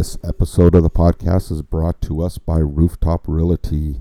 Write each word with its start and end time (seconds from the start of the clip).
This 0.00 0.16
episode 0.24 0.74
of 0.74 0.82
the 0.82 0.88
podcast 0.88 1.52
is 1.52 1.60
brought 1.60 2.00
to 2.00 2.22
us 2.22 2.38
by 2.38 2.56
Rooftop 2.56 3.28
Realty. 3.28 4.00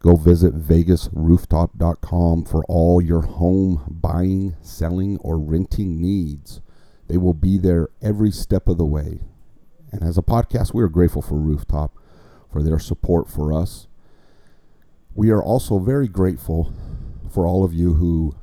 Go 0.00 0.16
visit 0.16 0.58
vegasrooftop.com 0.58 2.44
for 2.44 2.64
all 2.64 3.00
your 3.00 3.20
home 3.20 3.84
buying, 3.88 4.56
selling, 4.60 5.18
or 5.18 5.38
renting 5.38 6.02
needs. 6.02 6.60
They 7.06 7.16
will 7.16 7.32
be 7.32 7.58
there 7.58 7.90
every 8.02 8.32
step 8.32 8.66
of 8.66 8.76
the 8.76 8.84
way. 8.84 9.20
And 9.92 10.02
as 10.02 10.18
a 10.18 10.20
podcast, 10.20 10.74
we 10.74 10.82
are 10.82 10.88
grateful 10.88 11.22
for 11.22 11.38
Rooftop 11.38 11.96
for 12.50 12.60
their 12.60 12.80
support 12.80 13.30
for 13.30 13.52
us. 13.52 13.86
We 15.14 15.30
are 15.30 15.40
also 15.40 15.78
very 15.78 16.08
grateful 16.08 16.74
for 17.30 17.46
all 17.46 17.62
of 17.62 17.72
you 17.72 17.94
who 17.94 18.34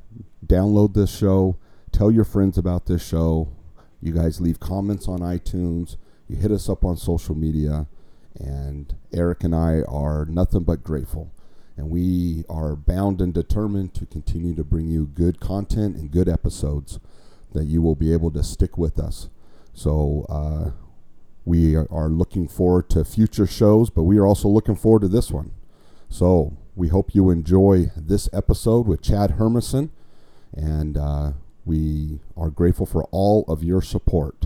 download 0.48 0.94
this 0.94 1.14
show, 1.14 1.58
tell 1.92 2.12
your 2.12 2.24
friends 2.24 2.58
about 2.58 2.86
this 2.86 3.06
show. 3.06 3.50
You 4.00 4.14
guys 4.14 4.40
leave 4.40 4.62
comments 4.62 5.10
on 5.10 5.20
iTunes, 5.20 5.98
you 6.32 6.38
hit 6.38 6.52
us 6.52 6.70
up 6.70 6.86
on 6.86 6.96
social 6.96 7.36
media, 7.36 7.88
and 8.40 8.96
Eric 9.12 9.44
and 9.44 9.54
I 9.54 9.82
are 9.82 10.26
nothing 10.26 10.64
but 10.64 10.84
grateful. 10.84 11.32
And 11.76 11.90
we 11.90 12.46
are 12.50 12.76
bound 12.76 13.20
and 13.20 13.34
determined 13.34 13.94
to 13.96 14.06
continue 14.06 14.56
to 14.56 14.64
bring 14.64 14.88
you 14.88 15.08
good 15.08 15.40
content 15.40 15.98
and 15.98 16.10
good 16.10 16.30
episodes 16.30 17.00
that 17.54 17.66
you 17.66 17.82
will 17.82 17.96
be 17.96 18.14
able 18.14 18.32
to 18.32 18.44
stick 18.44 18.78
with 18.78 18.98
us. 18.98 19.28
So, 19.74 20.26
uh, 20.30 20.72
we 21.44 21.76
are 21.76 22.08
looking 22.08 22.48
forward 22.48 22.90
to 22.92 23.04
future 23.04 23.48
shows, 23.48 23.90
but 23.90 24.04
we 24.04 24.18
are 24.18 24.26
also 24.28 24.48
looking 24.48 24.76
forward 24.76 25.02
to 25.02 25.08
this 25.08 25.32
one. 25.32 25.52
So, 26.08 26.56
we 26.76 26.88
hope 26.88 27.14
you 27.14 27.30
enjoy 27.30 27.92
this 27.96 28.30
episode 28.32 28.88
with 28.88 29.02
Chad 29.02 29.32
Hermansen, 29.32 29.90
and 30.54 30.98
uh, 30.98 31.32
we 31.66 32.20
are 32.38 32.50
grateful 32.50 32.86
for 32.86 33.04
all 33.12 33.44
of 33.48 33.64
your 33.64 33.82
support. 33.82 34.46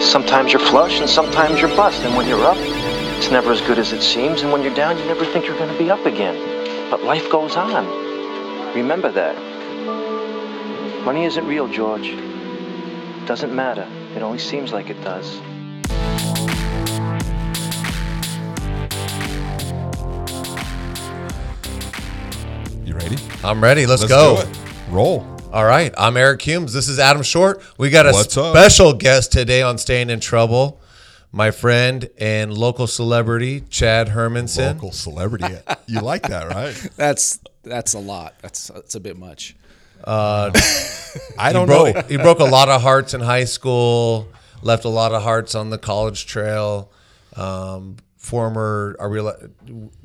Sometimes 0.00 0.52
you're 0.52 0.60
flush 0.60 1.00
and 1.00 1.08
sometimes 1.08 1.60
you're 1.60 1.74
bust, 1.76 2.02
and 2.02 2.16
when 2.16 2.26
you're 2.26 2.44
up, 2.44 2.56
it's 2.58 3.30
never 3.30 3.52
as 3.52 3.60
good 3.60 3.78
as 3.78 3.92
it 3.92 4.02
seems, 4.02 4.42
and 4.42 4.52
when 4.52 4.62
you're 4.62 4.74
down, 4.74 4.96
you 4.96 5.04
never 5.04 5.24
think 5.24 5.44
you're 5.44 5.58
going 5.58 5.72
to 5.72 5.78
be 5.78 5.90
up 5.90 6.06
again. 6.06 6.90
But 6.90 7.02
life 7.02 7.30
goes 7.30 7.56
on. 7.56 7.86
Remember 8.74 9.10
that. 9.12 9.36
Money 11.04 11.24
isn't 11.24 11.46
real, 11.46 11.68
George. 11.68 12.06
It 12.08 13.26
Doesn't 13.26 13.54
matter. 13.54 13.86
It 14.14 14.22
only 14.22 14.38
seems 14.38 14.72
like 14.72 14.88
it 14.88 15.02
does. 15.02 15.40
You 22.84 22.94
ready? 22.94 23.16
I'm 23.44 23.62
ready. 23.62 23.84
Let's, 23.86 24.02
Let's 24.02 24.12
go. 24.12 24.42
do 24.42 24.48
it. 24.48 24.58
Roll. 24.90 25.37
All 25.52 25.64
right. 25.64 25.94
I'm 25.96 26.16
Eric 26.16 26.42
Humes. 26.42 26.72
This 26.74 26.88
is 26.88 26.98
Adam 26.98 27.22
Short. 27.22 27.62
We 27.78 27.88
got 27.90 28.06
a 28.06 28.12
What's 28.12 28.36
up? 28.36 28.54
special 28.54 28.92
guest 28.92 29.32
today 29.32 29.62
on 29.62 29.78
Staying 29.78 30.10
in 30.10 30.20
Trouble. 30.20 30.80
My 31.32 31.50
friend 31.50 32.08
and 32.18 32.52
local 32.56 32.86
celebrity, 32.86 33.62
Chad 33.70 34.08
Hermansen. 34.08 34.74
Local 34.74 34.92
celebrity. 34.92 35.56
you 35.86 36.00
like 36.00 36.22
that, 36.28 36.48
right? 36.48 36.74
That's 36.96 37.40
that's 37.62 37.92
a 37.94 37.98
lot. 37.98 38.34
That's 38.40 38.68
that's 38.68 38.94
a 38.94 39.00
bit 39.00 39.16
much. 39.18 39.54
I 40.04 40.50
He 41.48 41.52
don't 41.52 41.68
know. 41.68 41.92
broke, 41.92 42.08
he 42.10 42.16
broke 42.16 42.40
a 42.40 42.44
lot 42.44 42.68
of 42.68 42.80
hearts 42.82 43.12
in 43.14 43.20
high 43.20 43.44
school, 43.44 44.28
left 44.62 44.84
a 44.84 44.88
lot 44.88 45.12
of 45.12 45.22
hearts 45.22 45.54
on 45.54 45.70
the 45.70 45.76
college 45.78 46.24
trail. 46.26 46.90
Um, 47.36 47.96
former, 48.16 48.96
are 49.00 49.08
we, 49.10 49.18
allo- 49.18 49.50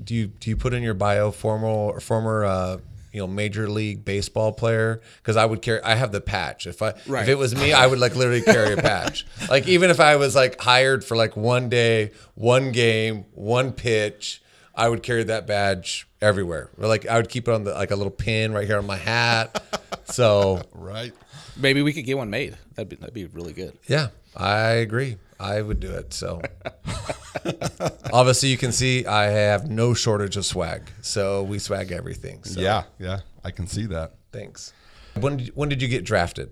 do 0.03 0.15
you 0.15 0.27
do 0.27 0.49
you 0.49 0.57
put 0.57 0.73
in 0.73 0.83
your 0.83 0.93
bio 0.95 1.31
former 1.31 1.67
or 1.67 1.99
former 2.01 2.43
uh, 2.43 2.77
you 3.13 3.21
know 3.21 3.27
major 3.27 3.69
league 3.69 4.03
baseball 4.03 4.51
player? 4.51 4.99
Because 5.17 5.37
I 5.37 5.45
would 5.45 5.61
carry, 5.61 5.81
I 5.83 5.95
have 5.95 6.11
the 6.11 6.19
patch. 6.19 6.67
If 6.67 6.81
I 6.81 6.89
if 6.89 7.29
it 7.29 7.37
was 7.37 7.55
me, 7.55 7.71
I 7.71 7.87
would 7.87 7.99
like 7.99 8.15
literally 8.15 8.41
carry 8.41 8.73
a 8.73 8.77
patch. 8.77 9.25
like 9.49 9.67
even 9.67 9.89
if 9.89 9.99
I 9.99 10.17
was 10.17 10.35
like 10.35 10.59
hired 10.59 11.05
for 11.05 11.15
like 11.15 11.37
one 11.37 11.69
day, 11.69 12.11
one 12.35 12.71
game, 12.71 13.25
one 13.33 13.71
pitch. 13.71 14.41
I 14.75 14.89
would 14.89 15.03
carry 15.03 15.23
that 15.25 15.45
badge 15.45 16.07
everywhere. 16.19 16.71
Or 16.79 16.87
like 16.87 17.07
I 17.07 17.17
would 17.17 17.29
keep 17.29 17.47
it 17.47 17.53
on 17.53 17.63
the 17.63 17.73
like 17.73 17.91
a 17.91 17.95
little 17.95 18.11
pin 18.11 18.53
right 18.53 18.65
here 18.65 18.79
on 18.79 18.87
my 18.87 18.97
hat. 18.97 19.63
So 20.05 20.61
Right. 20.73 21.13
Maybe 21.55 21.81
we 21.81 21.93
could 21.93 22.05
get 22.05 22.17
one 22.17 22.29
made. 22.29 22.57
That'd 22.75 22.89
be 22.89 22.95
that'd 22.97 23.13
be 23.13 23.25
really 23.25 23.53
good. 23.53 23.77
Yeah, 23.87 24.07
I 24.35 24.71
agree. 24.71 25.17
I 25.39 25.61
would 25.61 25.79
do 25.79 25.91
it. 25.91 26.13
So 26.13 26.41
obviously, 28.13 28.49
you 28.49 28.57
can 28.57 28.71
see 28.71 29.05
I 29.05 29.25
have 29.25 29.69
no 29.69 29.93
shortage 29.93 30.37
of 30.37 30.45
swag. 30.45 30.89
So 31.01 31.43
we 31.43 31.59
swag 31.59 31.91
everything. 31.91 32.43
So 32.43 32.59
Yeah, 32.61 32.83
yeah. 32.99 33.19
I 33.43 33.51
can 33.51 33.67
see 33.67 33.85
that. 33.87 34.13
thanks. 34.31 34.73
When 35.19 35.37
did, 35.37 35.51
when 35.55 35.69
did 35.69 35.81
you 35.81 35.87
get 35.87 36.03
drafted? 36.05 36.51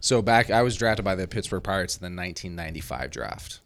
So 0.00 0.22
back, 0.22 0.50
I 0.50 0.62
was 0.62 0.76
drafted 0.76 1.04
by 1.04 1.14
the 1.14 1.26
Pittsburgh 1.28 1.62
Pirates 1.62 1.96
in 1.96 2.00
the 2.00 2.06
1995 2.20 3.10
draft. 3.10 3.60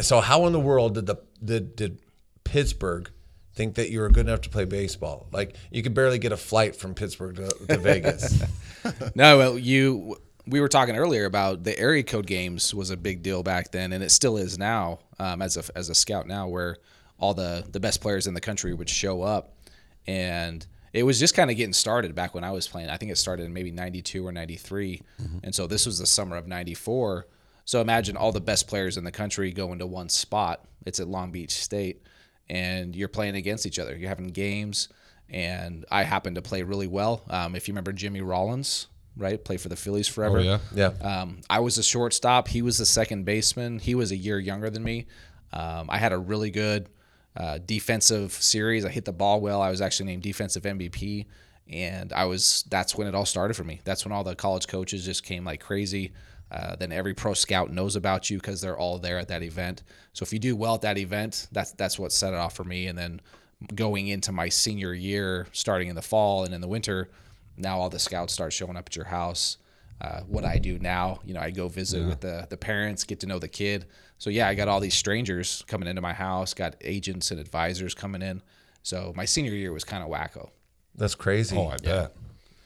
So 0.00 0.20
how 0.20 0.46
in 0.46 0.52
the 0.52 0.60
world 0.60 0.94
did 0.94 1.06
the 1.06 1.16
did, 1.44 1.76
did 1.76 1.98
Pittsburgh 2.44 3.10
think 3.54 3.76
that 3.76 3.90
you 3.90 4.00
were 4.00 4.08
good 4.10 4.26
enough 4.26 4.40
to 4.42 4.50
play 4.50 4.64
baseball? 4.64 5.26
Like 5.32 5.54
you 5.70 5.82
could 5.82 5.94
barely 5.94 6.18
get 6.18 6.32
a 6.32 6.36
flight 6.36 6.76
from 6.76 6.94
Pittsburgh 6.94 7.36
to, 7.36 7.48
to 7.68 7.78
Vegas. 7.78 8.42
No, 9.16 9.36
well, 9.38 9.58
you. 9.58 10.16
We 10.48 10.60
were 10.60 10.68
talking 10.68 10.96
earlier 10.96 11.24
about 11.24 11.64
the 11.64 11.76
area 11.78 12.02
code 12.02 12.26
games 12.26 12.72
was 12.72 12.90
a 12.90 12.96
big 12.96 13.22
deal 13.22 13.42
back 13.42 13.72
then, 13.72 13.92
and 13.92 14.02
it 14.02 14.10
still 14.10 14.36
is 14.36 14.58
now. 14.58 15.00
Um, 15.18 15.42
as 15.42 15.56
a 15.56 15.64
as 15.76 15.88
a 15.88 15.94
scout 15.94 16.26
now, 16.26 16.46
where 16.48 16.76
all 17.18 17.34
the 17.34 17.64
the 17.70 17.80
best 17.80 18.00
players 18.00 18.26
in 18.26 18.34
the 18.34 18.40
country 18.40 18.72
would 18.74 18.88
show 18.88 19.22
up, 19.22 19.54
and 20.06 20.64
it 20.92 21.02
was 21.02 21.18
just 21.18 21.34
kind 21.34 21.50
of 21.50 21.56
getting 21.56 21.72
started 21.72 22.14
back 22.14 22.34
when 22.34 22.44
I 22.44 22.52
was 22.52 22.68
playing. 22.68 22.90
I 22.90 22.96
think 22.96 23.10
it 23.10 23.16
started 23.16 23.44
in 23.44 23.52
maybe 23.52 23.70
'92 23.70 24.26
or 24.26 24.32
'93, 24.32 25.02
and 25.42 25.54
so 25.54 25.66
this 25.66 25.84
was 25.86 25.98
the 25.98 26.06
summer 26.06 26.36
of 26.36 26.46
'94. 26.46 27.26
So 27.64 27.80
imagine 27.80 28.16
all 28.16 28.30
the 28.30 28.40
best 28.40 28.68
players 28.68 28.96
in 28.96 29.02
the 29.02 29.10
country 29.10 29.50
going 29.50 29.80
to 29.80 29.86
one 29.86 30.08
spot. 30.08 30.64
It's 30.84 31.00
at 31.00 31.08
Long 31.08 31.32
Beach 31.32 31.50
State, 31.50 32.02
and 32.48 32.94
you're 32.94 33.08
playing 33.08 33.34
against 33.34 33.66
each 33.66 33.80
other. 33.80 33.96
You're 33.96 34.08
having 34.08 34.28
games, 34.28 34.88
and 35.28 35.84
I 35.90 36.04
happened 36.04 36.36
to 36.36 36.42
play 36.42 36.62
really 36.62 36.86
well. 36.86 37.24
Um, 37.28 37.56
if 37.56 37.66
you 37.66 37.72
remember 37.72 37.92
Jimmy 37.92 38.20
Rollins, 38.20 38.86
right, 39.16 39.42
played 39.42 39.60
for 39.60 39.68
the 39.68 39.76
Phillies 39.76 40.08
forever. 40.08 40.38
Oh, 40.38 40.42
yeah. 40.42 40.58
yeah. 40.74 40.88
Um, 41.00 41.40
I 41.48 41.60
was 41.60 41.78
a 41.78 41.82
shortstop. 41.82 42.48
He 42.48 42.62
was 42.62 42.78
the 42.78 42.86
second 42.86 43.24
baseman. 43.24 43.78
He 43.78 43.94
was 43.94 44.12
a 44.12 44.16
year 44.16 44.38
younger 44.38 44.70
than 44.70 44.82
me. 44.82 45.06
Um, 45.52 45.88
I 45.88 45.98
had 45.98 46.12
a 46.12 46.18
really 46.18 46.50
good 46.50 46.88
uh, 47.36 47.58
defensive 47.64 48.32
series. 48.32 48.84
I 48.84 48.88
hit 48.88 49.04
the 49.04 49.12
ball 49.12 49.40
well. 49.40 49.60
I 49.60 49.70
was 49.70 49.80
actually 49.80 50.06
named 50.06 50.22
defensive 50.22 50.62
MVP, 50.64 51.26
and 51.68 52.12
I 52.12 52.24
was. 52.24 52.64
That's 52.68 52.94
when 52.94 53.06
it 53.06 53.14
all 53.14 53.26
started 53.26 53.54
for 53.54 53.64
me. 53.64 53.80
That's 53.84 54.04
when 54.04 54.12
all 54.12 54.24
the 54.24 54.34
college 54.34 54.68
coaches 54.68 55.04
just 55.04 55.24
came 55.24 55.44
like 55.44 55.60
crazy. 55.60 56.12
Uh, 56.50 56.76
then 56.76 56.92
every 56.92 57.12
pro 57.12 57.34
scout 57.34 57.72
knows 57.72 57.96
about 57.96 58.30
you 58.30 58.38
because 58.38 58.60
they're 58.60 58.78
all 58.78 58.98
there 58.98 59.18
at 59.18 59.28
that 59.28 59.42
event. 59.42 59.82
So 60.12 60.22
if 60.22 60.32
you 60.32 60.38
do 60.38 60.54
well 60.54 60.74
at 60.74 60.82
that 60.82 60.96
event, 60.96 61.48
that's 61.52 61.72
that's 61.72 61.98
what 61.98 62.12
set 62.12 62.32
it 62.32 62.36
off 62.36 62.54
for 62.54 62.64
me. 62.64 62.86
And 62.86 62.96
then 62.96 63.20
going 63.74 64.08
into 64.08 64.32
my 64.32 64.48
senior 64.48 64.94
year, 64.94 65.46
starting 65.52 65.88
in 65.88 65.96
the 65.96 66.02
fall 66.02 66.44
and 66.44 66.54
in 66.54 66.60
the 66.60 66.68
winter, 66.68 67.10
now 67.56 67.78
all 67.78 67.88
the 67.88 67.98
scouts 67.98 68.32
start 68.32 68.52
showing 68.52 68.76
up 68.76 68.86
at 68.86 68.96
your 68.96 69.06
house 69.06 69.58
uh, 70.00 70.20
what 70.26 70.44
I 70.44 70.58
do 70.58 70.78
now. 70.78 71.20
You 71.24 71.34
know, 71.34 71.40
I 71.40 71.50
go 71.50 71.68
visit 71.68 72.06
with 72.06 72.20
the 72.20 72.46
the 72.48 72.56
parents, 72.56 73.04
get 73.04 73.20
to 73.20 73.26
know 73.26 73.38
the 73.38 73.48
kid. 73.48 73.86
So 74.18 74.30
yeah, 74.30 74.48
I 74.48 74.54
got 74.54 74.68
all 74.68 74.80
these 74.80 74.94
strangers 74.94 75.64
coming 75.66 75.88
into 75.88 76.02
my 76.02 76.12
house, 76.12 76.54
got 76.54 76.76
agents 76.82 77.30
and 77.30 77.40
advisors 77.40 77.94
coming 77.94 78.22
in. 78.22 78.42
So 78.82 79.12
my 79.16 79.24
senior 79.24 79.52
year 79.52 79.72
was 79.72 79.84
kind 79.84 80.02
of 80.02 80.10
wacko. 80.10 80.50
That's 80.94 81.14
crazy. 81.14 81.56
Oh, 81.56 81.68
I 81.68 81.76
bet. 81.76 82.14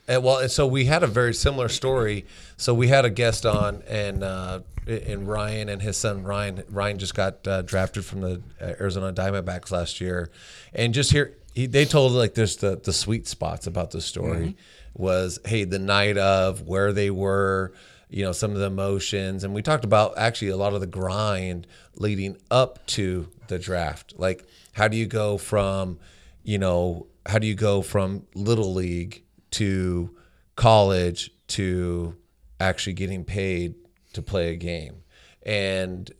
And 0.09 0.25
well, 0.25 0.39
and 0.39 0.51
so 0.51 0.67
we 0.67 0.87
had 0.87 1.03
a 1.03 1.07
very 1.07 1.35
similar 1.35 1.69
story. 1.69 2.27
So 2.57 2.75
we 2.75 2.89
had 2.89 3.05
a 3.05 3.11
guest 3.11 3.47
on, 3.47 3.83
and 3.89 4.25
uh, 4.25 4.61
and 4.87 5.29
Ryan 5.29 5.69
and 5.69 5.81
his 5.81 5.97
son 5.97 6.25
Ryan. 6.25 6.65
Ryan 6.69 6.99
just 6.99 7.15
got 7.15 7.47
uh, 7.47 7.63
drafted 7.63 8.05
from 8.05 8.21
the 8.23 8.43
uh, 8.61 8.75
Arizona 8.81 9.13
Diamondbacks 9.13 9.71
last 9.71 10.01
year, 10.01 10.31
and 10.75 10.93
just 10.93 11.13
here 11.13 11.37
he, 11.55 11.67
they 11.67 11.85
told 11.85 12.13
like 12.13 12.35
there's 12.35 12.57
the 12.57 12.77
the 12.77 12.93
sweet 12.93 13.29
spots 13.29 13.67
about 13.67 13.93
the 13.93 14.01
story 14.01 14.57
was 15.01 15.39
hey 15.45 15.65
the 15.65 15.79
night 15.79 16.17
of 16.19 16.63
where 16.63 16.93
they 16.93 17.11
were, 17.11 17.73
you 18.09 18.25
know 18.25 18.33
some 18.33 18.53
of 18.53 18.59
the 18.59 18.67
emotions, 18.67 19.43
and 19.45 19.55
we 19.55 19.63
talked 19.63 19.85
about 19.85 20.17
actually 20.17 20.49
a 20.49 20.57
lot 20.57 20.75
of 20.75 20.81
the 20.81 20.87
grind 20.87 21.67
leading 21.97 22.37
up 22.51 22.87
to 22.87 23.29
the 23.49 23.59
draft. 23.59 24.15
Like 24.17 24.45
how 24.73 24.89
do 24.89 24.97
you 24.97 25.07
go 25.07 25.39
from 25.39 25.99
you 26.43 26.59
know 26.59 27.07
how 27.27 27.39
do 27.39 27.47
you 27.47 27.55
go 27.55 27.83
from 27.83 28.27
little 28.35 28.73
league 28.75 29.23
to 29.53 30.15
college 30.57 31.31
to 31.49 32.17
actually 32.61 32.93
getting 32.93 33.25
paid 33.25 33.75
to 34.13 34.23
play 34.23 34.53
a 34.53 34.57
game? 34.57 35.03
And 35.43 36.11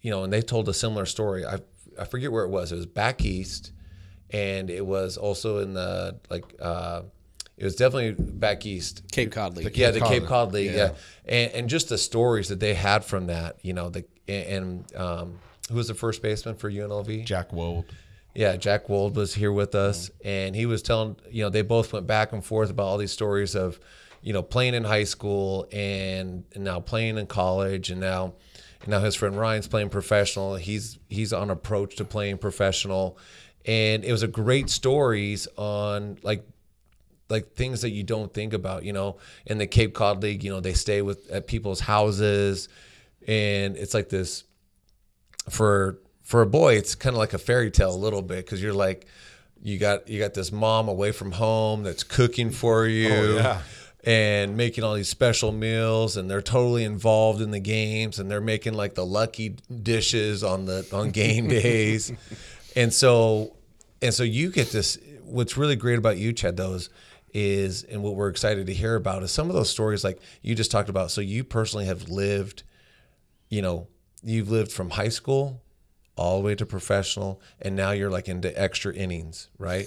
you 0.00 0.10
know 0.10 0.24
and 0.24 0.32
they 0.32 0.42
told 0.42 0.68
a 0.68 0.74
similar 0.74 1.06
story. 1.06 1.44
I 1.44 1.58
i 1.98 2.04
forget 2.04 2.32
where 2.32 2.44
it 2.44 2.50
was. 2.50 2.72
It 2.72 2.76
was 2.76 2.86
back 2.86 3.22
east 3.22 3.72
and 4.32 4.70
it 4.70 4.84
was 4.84 5.16
also 5.16 5.58
in 5.58 5.74
the 5.74 6.18
like 6.30 6.44
uh 6.60 7.02
it 7.62 7.66
was 7.66 7.76
definitely 7.76 8.24
back 8.24 8.66
east 8.66 9.04
Cape 9.12 9.30
Cod 9.30 9.56
League. 9.56 9.76
yeah, 9.76 9.92
the 9.92 10.00
Cod 10.00 10.08
Cape 10.08 10.26
Cod 10.26 10.52
League, 10.52 10.72
yeah, 10.72 10.76
Yeah. 10.76 10.92
And, 11.26 11.52
and 11.52 11.70
just 11.70 11.88
the 11.88 11.96
stories 11.96 12.48
that 12.48 12.58
they 12.58 12.74
had 12.74 13.04
from 13.04 13.28
that, 13.28 13.58
you 13.62 13.72
know, 13.72 13.88
the 13.88 14.04
and 14.26 14.84
um, 14.96 15.38
who 15.68 15.76
was 15.76 15.86
the 15.86 15.94
first 15.94 16.22
baseman 16.22 16.56
for 16.56 16.68
UNLV? 16.68 17.24
Jack 17.24 17.52
Wold. 17.52 17.84
Yeah, 18.34 18.56
Jack 18.56 18.88
Wold 18.88 19.14
was 19.14 19.32
here 19.34 19.52
with 19.52 19.76
us, 19.76 20.10
and 20.24 20.56
he 20.56 20.66
was 20.66 20.82
telling, 20.82 21.14
you 21.30 21.44
know, 21.44 21.50
they 21.50 21.62
both 21.62 21.92
went 21.92 22.04
back 22.04 22.32
and 22.32 22.44
forth 22.44 22.68
about 22.68 22.82
all 22.82 22.98
these 22.98 23.12
stories 23.12 23.54
of, 23.54 23.78
you 24.22 24.32
know, 24.32 24.42
playing 24.42 24.74
in 24.74 24.82
high 24.82 25.04
school 25.04 25.68
and, 25.70 26.42
and 26.54 26.64
now 26.64 26.80
playing 26.80 27.16
in 27.16 27.28
college, 27.28 27.90
and 27.90 28.00
now, 28.00 28.32
and 28.80 28.88
now 28.88 28.98
his 28.98 29.14
friend 29.14 29.38
Ryan's 29.38 29.68
playing 29.68 29.90
professional. 29.90 30.56
He's 30.56 30.98
he's 31.08 31.32
on 31.32 31.48
approach 31.48 31.94
to 31.96 32.04
playing 32.04 32.38
professional, 32.38 33.18
and 33.64 34.04
it 34.04 34.10
was 34.10 34.24
a 34.24 34.28
great 34.28 34.68
stories 34.68 35.46
on 35.56 36.18
like 36.24 36.44
like 37.32 37.54
things 37.54 37.82
that 37.82 37.90
you 37.90 38.04
don't 38.04 38.32
think 38.32 38.52
about. 38.52 38.84
You 38.84 38.92
know, 38.92 39.16
in 39.46 39.58
the 39.58 39.66
Cape 39.66 39.94
Cod 39.94 40.22
League, 40.22 40.44
you 40.44 40.52
know, 40.52 40.60
they 40.60 40.74
stay 40.74 41.02
with 41.02 41.28
at 41.30 41.48
people's 41.48 41.80
houses, 41.80 42.68
and 43.26 43.76
it's 43.76 43.94
like 43.94 44.08
this 44.08 44.44
for 45.50 45.98
for 46.22 46.42
a 46.42 46.46
boy. 46.46 46.74
It's 46.74 46.94
kind 46.94 47.14
of 47.14 47.18
like 47.18 47.32
a 47.32 47.38
fairy 47.38 47.70
tale 47.70 47.92
a 47.92 47.96
little 47.96 48.22
bit 48.22 48.44
because 48.44 48.62
you're 48.62 48.72
like 48.72 49.06
you 49.62 49.78
got 49.78 50.08
you 50.08 50.18
got 50.18 50.34
this 50.34 50.52
mom 50.52 50.88
away 50.88 51.12
from 51.12 51.32
home 51.32 51.82
that's 51.82 52.02
cooking 52.02 52.50
for 52.50 52.82
oh, 52.82 52.88
you. 52.88 53.34
yeah. 53.36 53.62
And 54.04 54.56
making 54.56 54.82
all 54.82 54.94
these 54.94 55.08
special 55.08 55.52
meals, 55.52 56.16
and 56.16 56.28
they're 56.28 56.42
totally 56.42 56.82
involved 56.82 57.40
in 57.40 57.52
the 57.52 57.60
games, 57.60 58.18
and 58.18 58.28
they're 58.28 58.40
making 58.40 58.74
like 58.74 58.96
the 58.96 59.06
lucky 59.06 59.50
dishes 59.82 60.42
on 60.42 60.64
the 60.64 60.84
on 60.92 61.12
game 61.12 61.46
days, 61.62 62.12
and 62.74 62.92
so 62.92 63.54
and 64.02 64.12
so 64.12 64.24
you 64.24 64.50
get 64.50 64.70
this. 64.72 64.98
What's 65.24 65.56
really 65.56 65.76
great 65.76 65.98
about 65.98 66.18
you, 66.18 66.32
Chad, 66.32 66.56
though, 66.56 66.74
is, 66.74 66.90
is 67.32 67.82
and 67.84 68.02
what 68.02 68.14
we're 68.14 68.28
excited 68.28 68.66
to 68.66 68.74
hear 68.74 68.94
about 68.94 69.22
is 69.22 69.30
some 69.30 69.48
of 69.48 69.54
those 69.54 69.70
stories 69.70 70.04
like 70.04 70.20
you 70.42 70.54
just 70.54 70.70
talked 70.70 70.88
about. 70.88 71.10
So 71.10 71.20
you 71.20 71.44
personally 71.44 71.86
have 71.86 72.08
lived, 72.08 72.62
you 73.48 73.62
know, 73.62 73.88
you've 74.22 74.50
lived 74.50 74.72
from 74.72 74.90
high 74.90 75.08
school 75.08 75.62
all 76.14 76.38
the 76.38 76.44
way 76.44 76.54
to 76.54 76.66
professional, 76.66 77.40
and 77.62 77.74
now 77.74 77.90
you're 77.92 78.10
like 78.10 78.28
into 78.28 78.60
extra 78.60 78.92
innings, 78.94 79.48
right? 79.58 79.86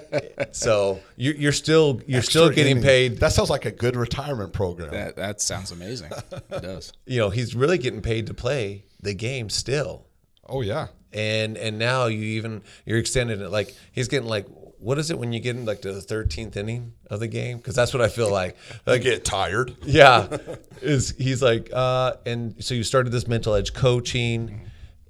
so 0.52 1.00
you're, 1.16 1.34
you're 1.34 1.52
still 1.52 2.00
you're 2.06 2.22
still 2.22 2.48
getting 2.48 2.72
inning. 2.78 2.82
paid. 2.84 3.18
That 3.18 3.32
sounds 3.32 3.50
like 3.50 3.64
a 3.64 3.72
good 3.72 3.96
retirement 3.96 4.52
program. 4.52 4.92
That 4.92 5.16
that 5.16 5.40
sounds 5.40 5.72
amazing. 5.72 6.10
It 6.50 6.62
does. 6.62 6.92
You 7.06 7.18
know, 7.18 7.30
he's 7.30 7.56
really 7.56 7.78
getting 7.78 8.02
paid 8.02 8.28
to 8.28 8.34
play 8.34 8.84
the 9.02 9.14
game 9.14 9.50
still. 9.50 10.06
oh 10.46 10.60
yeah. 10.60 10.88
and 11.12 11.56
and 11.58 11.78
now 11.78 12.06
you 12.06 12.22
even 12.22 12.62
you're 12.86 12.98
extending 12.98 13.40
it 13.40 13.50
like 13.50 13.74
he's 13.92 14.06
getting 14.08 14.28
like 14.28 14.46
what 14.84 14.98
is 14.98 15.10
it 15.10 15.18
when 15.18 15.32
you 15.32 15.40
get 15.40 15.56
in 15.56 15.64
like 15.64 15.80
to 15.80 15.92
the 15.92 16.00
13th 16.00 16.56
inning 16.56 16.92
of 17.10 17.18
the 17.18 17.26
game 17.26 17.56
because 17.56 17.74
that's 17.74 17.94
what 17.94 18.02
i 18.02 18.08
feel 18.08 18.30
like 18.30 18.54
I 18.86 18.92
like 18.92 19.02
get 19.02 19.24
tired. 19.24 19.74
yeah 19.82 20.36
is 20.82 21.14
he's 21.16 21.42
like 21.42 21.70
uh 21.72 22.14
and 22.26 22.62
so 22.62 22.74
you 22.74 22.82
started 22.82 23.10
this 23.10 23.26
mental 23.26 23.54
edge 23.54 23.72
coaching 23.72 24.60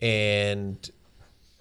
and 0.01 0.91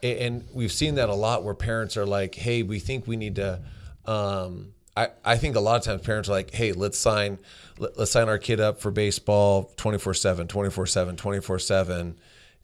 and 0.04 0.45
we've 0.54 0.71
seen 0.71 0.95
that 0.95 1.10
a 1.10 1.15
lot 1.15 1.44
where 1.44 1.56
parents 1.56 1.98
are 1.98 2.06
like 2.06 2.36
hey 2.36 2.62
we 2.62 2.80
think 2.80 3.07
we 3.07 3.15
need 3.18 3.36
to 3.38 3.60
um 4.06 4.74
I, 4.95 5.10
I 5.25 5.38
think 5.38 5.56
a 5.56 5.60
lot 5.60 5.77
of 5.77 5.83
times 5.83 6.04
parents 6.04 6.30
are 6.30 6.33
like, 6.33 6.54
hey, 6.54 6.71
let's 6.71 7.00
sign 7.00 7.39
let, 7.80 7.98
let's 7.98 8.12
sign 8.12 8.30
our 8.30 8.38
kid 8.38 8.60
up 8.60 8.80
for 8.80 8.92
baseball 8.92 9.74
24/7, 9.77 10.45
24/7, 10.48 11.15
24/7. 11.15 12.13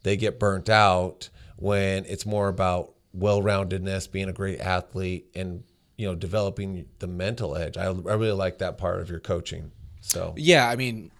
They 0.03 0.15
get 0.15 0.39
burnt 0.39 0.69
out 0.69 1.29
when 1.55 2.05
it's 2.05 2.27
more 2.27 2.47
about 2.47 2.93
well-roundedness, 3.13 4.11
being 4.11 4.29
a 4.29 4.33
great 4.33 4.59
athlete 4.59 5.27
and 5.35 5.63
you 5.99 6.07
know, 6.07 6.15
developing 6.15 6.85
the 6.99 7.07
mental 7.07 7.57
edge. 7.57 7.75
I, 7.75 7.83
I 7.83 7.89
really 7.89 8.31
like 8.31 8.59
that 8.59 8.77
part 8.77 9.01
of 9.01 9.09
your 9.09 9.19
coaching. 9.19 9.73
So, 9.99 10.33
Yeah, 10.37 10.69
I 10.69 10.77
mean, 10.77 11.11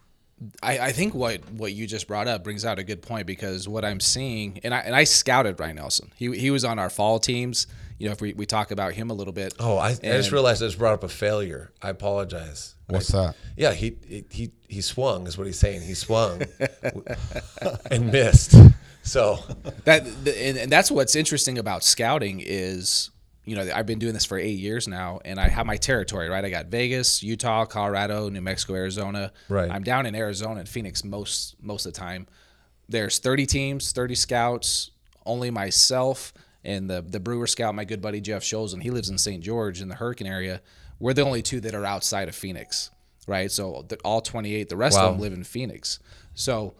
I, 0.63 0.79
I 0.79 0.91
think 0.93 1.13
what 1.13 1.41
what 1.51 1.73
you 1.73 1.85
just 1.85 2.07
brought 2.07 2.29
up 2.29 2.45
brings 2.45 2.63
out 2.63 2.79
a 2.79 2.83
good 2.83 3.01
point 3.01 3.27
because 3.27 3.67
what 3.67 3.83
I'm 3.83 3.99
seeing, 3.99 4.61
and 4.63 4.73
I 4.73 4.79
and 4.79 4.95
I 4.95 5.03
scouted 5.03 5.59
Ryan 5.59 5.75
Nelson. 5.75 6.13
He 6.15 6.31
he 6.37 6.49
was 6.49 6.63
on 6.63 6.79
our 6.79 6.89
fall 6.89 7.19
teams. 7.19 7.67
You 7.97 8.07
know, 8.07 8.13
if 8.13 8.21
we, 8.21 8.31
we 8.31 8.45
talk 8.45 8.71
about 8.71 8.93
him 8.93 9.09
a 9.09 9.13
little 9.13 9.33
bit. 9.33 9.53
oh, 9.59 9.75
I, 9.75 9.89
I 9.89 9.95
just 9.95 10.31
realized 10.31 10.63
I 10.63 10.67
just 10.67 10.77
brought 10.77 10.93
up 10.93 11.03
a 11.03 11.09
failure. 11.09 11.73
I 11.81 11.89
apologize. 11.89 12.75
What's 12.87 13.09
that? 13.09 13.35
Yeah, 13.57 13.73
he 13.73 13.97
he 14.29 14.51
he 14.69 14.79
swung 14.79 15.27
is 15.27 15.37
what 15.37 15.45
he's 15.45 15.59
saying. 15.59 15.81
He 15.81 15.93
swung 15.93 16.41
and 17.91 18.09
missed. 18.13 18.55
So 19.09 19.39
that 19.85 20.05
and, 20.05 20.57
and 20.57 20.71
that's 20.71 20.91
what's 20.91 21.15
interesting 21.15 21.57
about 21.57 21.83
scouting 21.83 22.41
is 22.45 23.09
you 23.45 23.55
know 23.55 23.69
I've 23.73 23.85
been 23.85 23.99
doing 23.99 24.13
this 24.13 24.25
for 24.25 24.37
eight 24.37 24.59
years 24.59 24.87
now, 24.87 25.19
and 25.25 25.39
I 25.39 25.47
have 25.49 25.65
my 25.65 25.77
territory 25.77 26.29
right. 26.29 26.45
I 26.45 26.49
got 26.49 26.67
Vegas, 26.67 27.23
Utah, 27.23 27.65
Colorado, 27.65 28.29
New 28.29 28.41
Mexico, 28.41 28.75
Arizona. 28.75 29.31
Right. 29.49 29.69
I'm 29.71 29.83
down 29.83 30.05
in 30.05 30.13
Arizona 30.15 30.59
and 30.59 30.69
Phoenix 30.69 31.03
most 31.03 31.55
most 31.61 31.85
of 31.85 31.93
the 31.93 31.99
time. 31.99 32.27
There's 32.87 33.19
30 33.19 33.45
teams, 33.45 33.91
30 33.91 34.15
scouts. 34.15 34.91
Only 35.25 35.51
myself 35.51 36.33
and 36.63 36.89
the 36.89 37.01
the 37.01 37.19
Brewer 37.19 37.47
scout, 37.47 37.75
my 37.75 37.85
good 37.85 38.01
buddy 38.01 38.21
Jeff 38.21 38.43
Scholes, 38.43 38.73
and 38.73 38.81
he 38.83 38.89
lives 38.91 39.09
in 39.09 39.17
St. 39.17 39.43
George 39.43 39.81
in 39.81 39.89
the 39.89 39.95
Hurricane 39.95 40.27
area. 40.27 40.61
We're 40.99 41.13
the 41.13 41.23
only 41.23 41.41
two 41.41 41.59
that 41.61 41.73
are 41.75 41.85
outside 41.85 42.27
of 42.29 42.35
Phoenix, 42.35 42.89
right? 43.27 43.49
So 43.51 43.85
the, 43.87 43.97
all 44.03 44.21
28, 44.21 44.69
the 44.69 44.75
rest 44.75 44.97
Wow. 44.97 45.07
of 45.07 45.13
them 45.13 45.21
live 45.21 45.33
in 45.33 45.43
Phoenix. 45.43 45.99
So, 46.33 46.73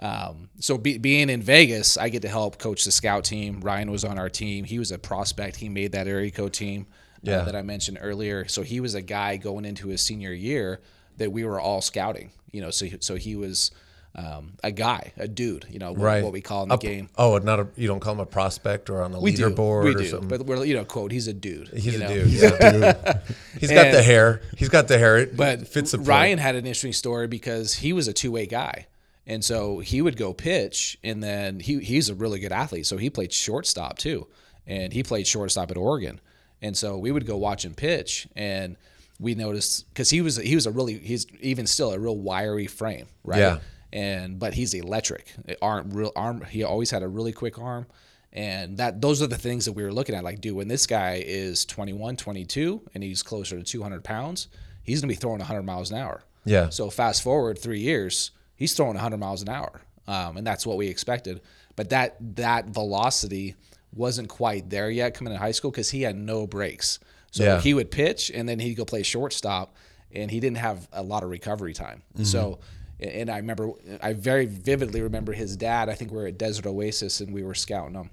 um, 0.00 0.48
so 0.58 0.76
be, 0.76 0.98
being 0.98 1.30
in 1.30 1.40
Vegas, 1.42 1.96
I 1.96 2.08
get 2.08 2.22
to 2.22 2.28
help 2.28 2.58
coach 2.58 2.84
the 2.84 2.92
scout 2.92 3.24
team. 3.24 3.60
Ryan 3.60 3.90
was 3.90 4.04
on 4.04 4.18
our 4.18 4.28
team. 4.28 4.64
He 4.64 4.78
was 4.78 4.90
a 4.90 4.98
prospect. 4.98 5.56
He 5.56 5.68
made 5.68 5.92
that 5.92 6.08
area 6.08 6.30
code 6.30 6.52
team 6.52 6.86
uh, 6.90 7.30
Yeah. 7.30 7.40
that 7.44 7.54
I 7.56 7.62
mentioned 7.62 7.98
earlier. 8.00 8.46
So 8.48 8.62
he 8.62 8.80
was 8.80 8.94
a 8.94 9.02
guy 9.02 9.36
going 9.36 9.64
into 9.64 9.88
his 9.88 10.00
senior 10.04 10.32
year 10.32 10.80
that 11.18 11.30
we 11.32 11.44
were 11.44 11.60
all 11.60 11.80
scouting. 11.80 12.30
You 12.50 12.60
know, 12.62 12.70
so 12.70 12.86
he- 12.86 12.98
so 13.00 13.14
he 13.16 13.36
was 13.36 13.70
um, 14.16 14.52
a 14.62 14.70
guy, 14.70 15.12
a 15.16 15.26
dude. 15.26 15.66
You 15.70 15.78
know, 15.80 15.90
what, 15.92 16.00
right, 16.00 16.22
what 16.24 16.32
we 16.32 16.40
call 16.40 16.62
in 16.64 16.68
the 16.68 16.76
A- 16.76 16.78
game. 16.78 17.08
Oh, 17.18 17.36
not 17.38 17.58
a 17.60 17.66
you 17.76 17.88
don't 17.88 17.98
call 18.00 18.12
him 18.14 18.20
a 18.20 18.26
prospect 18.26 18.88
or 18.90 19.02
on 19.02 19.10
the 19.12 19.18
We 19.18 19.32
do, 19.32 19.48
leaderboard 19.50 19.84
we 19.84 19.90
or 19.94 19.98
do, 19.98 20.06
something. 20.06 20.28
but 20.28 20.44
we're 20.46 20.64
you 20.64 20.74
know 20.74 20.84
quote 20.84 21.10
he's 21.12 21.26
a 21.28 21.32
dude. 21.32 21.68
He's 21.68 21.96
a 21.96 21.98
know? 21.98 22.08
dude. 22.08 22.28
Yeah. 22.28 23.20
He's 23.60 23.70
got 23.72 23.90
the 23.92 24.02
hair. 24.02 24.40
He's 24.56 24.68
got 24.68 24.86
the 24.88 24.98
hair. 24.98 25.18
It 25.18 25.36
But 25.36 25.66
fits 25.66 25.90
the 25.92 25.98
Ryan 25.98 26.38
point. 26.38 26.40
had 26.40 26.54
an 26.56 26.64
interesting 26.66 26.92
story 26.92 27.26
because 27.28 27.74
he 27.74 27.92
was 27.92 28.06
a 28.08 28.12
two 28.12 28.30
way 28.32 28.46
guy. 28.46 28.86
And 29.26 29.44
so 29.44 29.78
he 29.78 30.02
would 30.02 30.16
go 30.16 30.34
pitch 30.34 30.98
and 31.02 31.22
then 31.22 31.60
he 31.60 31.80
he's 31.80 32.08
a 32.10 32.14
really 32.14 32.40
good 32.40 32.52
athlete. 32.52 32.86
So 32.86 32.96
he 32.96 33.10
played 33.10 33.32
shortstop 33.32 33.98
too. 33.98 34.26
And 34.66 34.92
he 34.92 35.02
played 35.02 35.26
shortstop 35.26 35.70
at 35.70 35.76
Oregon. 35.76 36.20
And 36.62 36.76
so 36.76 36.96
we 36.96 37.10
would 37.10 37.26
go 37.26 37.36
watch 37.36 37.64
him 37.64 37.74
pitch 37.74 38.26
and 38.34 38.76
we 39.20 39.34
noticed 39.34 39.88
because 39.88 40.10
he 40.10 40.20
was 40.20 40.36
he 40.36 40.54
was 40.54 40.66
a 40.66 40.70
really 40.70 40.98
he's 40.98 41.26
even 41.40 41.66
still 41.66 41.92
a 41.92 41.98
real 41.98 42.16
wiry 42.16 42.66
frame, 42.66 43.06
right? 43.22 43.38
Yeah. 43.38 43.58
And 43.92 44.38
but 44.38 44.54
he's 44.54 44.74
electric. 44.74 45.32
Arm 45.62 45.90
real 45.90 46.12
arm 46.16 46.42
he 46.48 46.62
always 46.64 46.90
had 46.90 47.02
a 47.02 47.08
really 47.08 47.32
quick 47.32 47.58
arm. 47.58 47.86
And 48.32 48.78
that 48.78 49.00
those 49.00 49.22
are 49.22 49.28
the 49.28 49.38
things 49.38 49.64
that 49.66 49.72
we 49.72 49.84
were 49.84 49.92
looking 49.92 50.14
at. 50.14 50.24
Like, 50.24 50.40
dude, 50.40 50.56
when 50.56 50.66
this 50.66 50.86
guy 50.86 51.22
is 51.24 51.64
21, 51.64 52.16
22, 52.16 52.82
and 52.92 53.04
he's 53.04 53.22
closer 53.22 53.56
to 53.56 53.62
200 53.62 54.02
pounds, 54.02 54.48
he's 54.82 55.00
going 55.00 55.08
to 55.08 55.14
be 55.14 55.20
throwing 55.20 55.38
100 55.38 55.62
miles 55.62 55.92
an 55.92 55.98
hour. 55.98 56.24
Yeah. 56.44 56.68
So 56.70 56.90
fast 56.90 57.22
forward 57.22 57.58
three 57.58 57.78
years, 57.78 58.32
he's 58.56 58.74
throwing 58.74 58.94
100 58.94 59.18
miles 59.18 59.42
an 59.42 59.48
hour, 59.48 59.80
um, 60.06 60.36
and 60.36 60.46
that's 60.46 60.66
what 60.66 60.76
we 60.76 60.88
expected. 60.88 61.40
But 61.76 61.90
that 61.90 62.16
that 62.36 62.66
velocity 62.66 63.54
wasn't 63.94 64.28
quite 64.28 64.70
there 64.70 64.90
yet 64.90 65.14
coming 65.14 65.32
in 65.32 65.38
high 65.38 65.52
school 65.52 65.70
because 65.70 65.90
he 65.90 66.02
had 66.02 66.16
no 66.16 66.46
brakes. 66.46 66.98
So 67.30 67.44
Yeah. 67.44 67.60
he 67.60 67.74
would 67.74 67.90
pitch, 67.90 68.30
and 68.34 68.48
then 68.48 68.58
he'd 68.60 68.74
go 68.74 68.84
play 68.84 69.02
shortstop, 69.02 69.74
and 70.12 70.30
he 70.30 70.38
didn't 70.40 70.58
have 70.58 70.88
a 70.92 71.02
lot 71.02 71.22
of 71.22 71.30
recovery 71.30 71.72
time. 71.74 72.02
So. 72.22 72.58
And 73.00 73.28
I 73.28 73.38
remember, 73.38 73.70
I 74.00 74.12
very 74.12 74.46
vividly 74.46 75.02
remember 75.02 75.32
his 75.32 75.56
dad. 75.56 75.88
I 75.88 75.94
think 75.94 76.12
we 76.12 76.16
were 76.16 76.28
at 76.28 76.38
Desert 76.38 76.64
Oasis 76.64 77.20
and 77.20 77.34
we 77.34 77.42
were 77.42 77.52
scouting 77.54 77.96
him, 77.96 78.08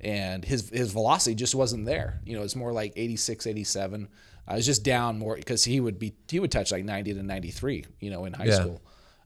and 0.00 0.42
his 0.42 0.70
his 0.70 0.90
velocity 0.90 1.34
just 1.34 1.54
wasn't 1.54 1.84
there. 1.84 2.18
You 2.24 2.36
know, 2.36 2.42
it's 2.42 2.56
more 2.56 2.72
like 2.72 2.94
86, 2.96 3.46
87. 3.46 4.08
I 4.48 4.56
was 4.56 4.64
just 4.64 4.82
down 4.84 5.18
more 5.18 5.36
because 5.36 5.64
he 5.64 5.80
would 5.80 5.98
be 5.98 6.14
he 6.30 6.40
would 6.40 6.50
touch 6.50 6.72
like 6.72 6.82
90 6.82 7.12
to 7.14 7.22
93. 7.22 7.84
You 8.00 8.10
know, 8.10 8.24
in 8.24 8.32
high 8.32 8.46
Yeah. 8.46 8.54
school, 8.62 8.80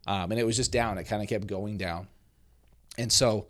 um, 0.07 0.31
and 0.31 0.41
it 0.41 0.45
was 0.45 0.57
just 0.57 0.73
down. 0.73 0.99
It 0.99 1.05
kind 1.05 1.23
of 1.23 1.29
kept 1.29 1.47
going 1.47 1.77
down, 1.79 2.09
and 2.99 3.13
so 3.13 3.47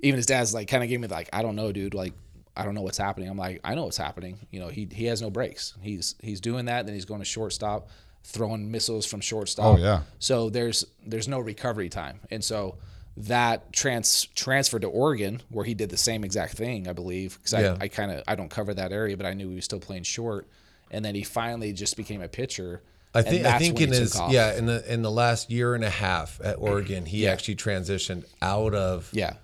even 0.00 0.16
his 0.16 0.26
dad's 0.26 0.52
like 0.54 0.68
kind 0.68 0.82
of 0.82 0.88
gave 0.88 1.00
me 1.00 1.08
like 1.08 1.28
I 1.32 1.42
don't 1.42 1.56
know, 1.56 1.72
dude. 1.72 1.94
Like 1.94 2.12
I 2.56 2.64
don't 2.64 2.74
know 2.74 2.82
what's 2.82 2.98
happening. 2.98 3.28
I'm 3.28 3.36
like 3.38 3.60
I 3.64 3.74
know 3.74 3.84
what's 3.84 3.96
happening. 3.96 4.38
You 4.50 4.60
know, 4.60 4.68
he 4.68 4.88
he 4.92 5.06
has 5.06 5.20
no 5.22 5.30
brakes. 5.30 5.74
He's 5.80 6.14
he's 6.22 6.40
doing 6.40 6.66
that. 6.66 6.86
Then 6.86 6.94
he's 6.94 7.04
going 7.04 7.20
to 7.20 7.24
shortstop, 7.24 7.88
throwing 8.22 8.70
missiles 8.70 9.06
from 9.06 9.20
shortstop. 9.20 9.78
Oh, 9.78 9.80
yeah. 9.80 10.02
So 10.18 10.50
there's 10.50 10.84
there's 11.06 11.28
no 11.28 11.40
recovery 11.40 11.88
time, 11.88 12.20
and 12.30 12.42
so 12.44 12.76
that 13.16 13.72
trans 13.72 14.24
transferred 14.34 14.82
to 14.82 14.88
Oregon 14.88 15.40
where 15.48 15.64
he 15.64 15.72
did 15.72 15.88
the 15.88 15.96
same 15.96 16.24
exact 16.24 16.54
thing, 16.54 16.88
I 16.88 16.92
believe, 16.92 17.38
because 17.38 17.52
Yeah. 17.52 17.76
I, 17.80 17.84
I 17.84 17.88
kind 17.88 18.10
of 18.10 18.24
I 18.26 18.34
don't 18.34 18.50
cover 18.50 18.74
that 18.74 18.92
area, 18.92 19.16
but 19.16 19.24
I 19.24 19.34
knew 19.34 19.48
he 19.50 19.54
was 19.54 19.64
still 19.64 19.78
playing 19.80 20.02
short, 20.02 20.48
and 20.90 21.04
then 21.04 21.14
he 21.14 21.22
finally 21.22 21.72
just 21.72 21.96
became 21.96 22.22
a 22.22 22.28
pitcher. 22.28 22.82
I 23.14 23.22
think 23.22 23.46
I 23.46 23.58
think 23.58 23.80
in 23.80 23.90
his 23.90 24.18
yeah 24.30 24.56
in 24.56 24.66
the 24.66 24.92
in 24.92 25.02
the 25.02 25.10
last 25.10 25.50
year 25.50 25.74
and 25.74 25.84
a 25.84 25.90
half 25.90 26.40
at 26.42 26.56
Oregon 26.58 27.06
he 27.06 27.24
Yeah. 27.24 27.32
actually 27.32 27.56
transitioned 27.56 28.24
out 28.42 28.74
of 28.74 29.08
yeah 29.12 29.34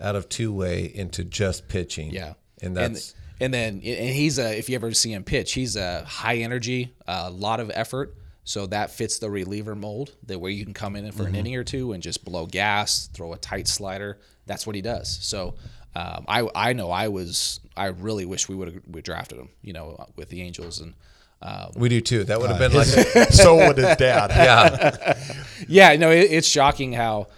out 0.00 0.14
of 0.16 0.28
two 0.28 0.52
way 0.52 0.84
into 0.94 1.24
just 1.24 1.68
pitching. 1.68 2.10
Yeah, 2.10 2.34
and 2.62 2.76
that's 2.76 3.14
and, 3.40 3.52
then 3.52 3.74
and 3.74 3.82
he's 4.14 4.38
a 4.38 4.56
if 4.56 4.68
you 4.68 4.74
ever 4.76 4.92
see 4.94 5.12
him 5.12 5.24
pitch, 5.24 5.52
he's 5.54 5.74
a 5.76 6.04
high 6.04 6.36
energy, 6.38 6.94
a 7.06 7.30
lot 7.30 7.60
of 7.60 7.70
effort. 7.74 8.14
So 8.44 8.66
that 8.66 8.92
fits 8.92 9.18
the 9.18 9.28
reliever 9.28 9.74
mold, 9.74 10.14
that 10.26 10.38
where 10.38 10.52
you 10.52 10.64
can 10.64 10.72
come 10.72 10.94
in 10.94 11.10
for 11.10 11.24
Mm-hmm. 11.24 11.34
an 11.34 11.34
inning 11.34 11.56
or 11.56 11.64
two 11.64 11.92
and 11.92 12.00
just 12.02 12.24
blow 12.24 12.46
gas, 12.46 13.08
throw 13.12 13.32
a 13.32 13.38
tight 13.38 13.66
slider. 13.66 14.18
That's 14.46 14.66
what 14.68 14.76
he 14.76 14.82
does. 14.82 15.18
So 15.20 15.56
um, 15.96 16.24
I 16.28 16.48
I 16.54 16.72
know 16.74 16.90
I 16.92 17.08
was 17.08 17.58
I 17.76 17.86
really 17.86 18.24
wish 18.24 18.48
we 18.48 18.54
would 18.54 18.68
have 18.72 18.82
we 18.88 19.02
drafted 19.02 19.38
him, 19.38 19.48
you 19.62 19.72
know, 19.72 20.06
with 20.14 20.28
the 20.28 20.42
Angels 20.42 20.78
and. 20.80 20.94
Um, 21.48 21.70
we 21.76 21.88
do 21.88 22.00
too. 22.00 22.24
That 22.24 22.40
would 22.40 22.50
have 22.50 22.58
been 22.58 22.72
like 22.72 22.86
so 23.30 23.56
would 23.56 23.76
his 23.78 23.96
dad. 23.96 24.30
yeah 24.34 25.14
yeah, 25.68 25.94
no, 25.96 26.10
it, 26.10 26.30
it's 26.32 26.48
shocking 26.48 26.92
how 26.92 27.28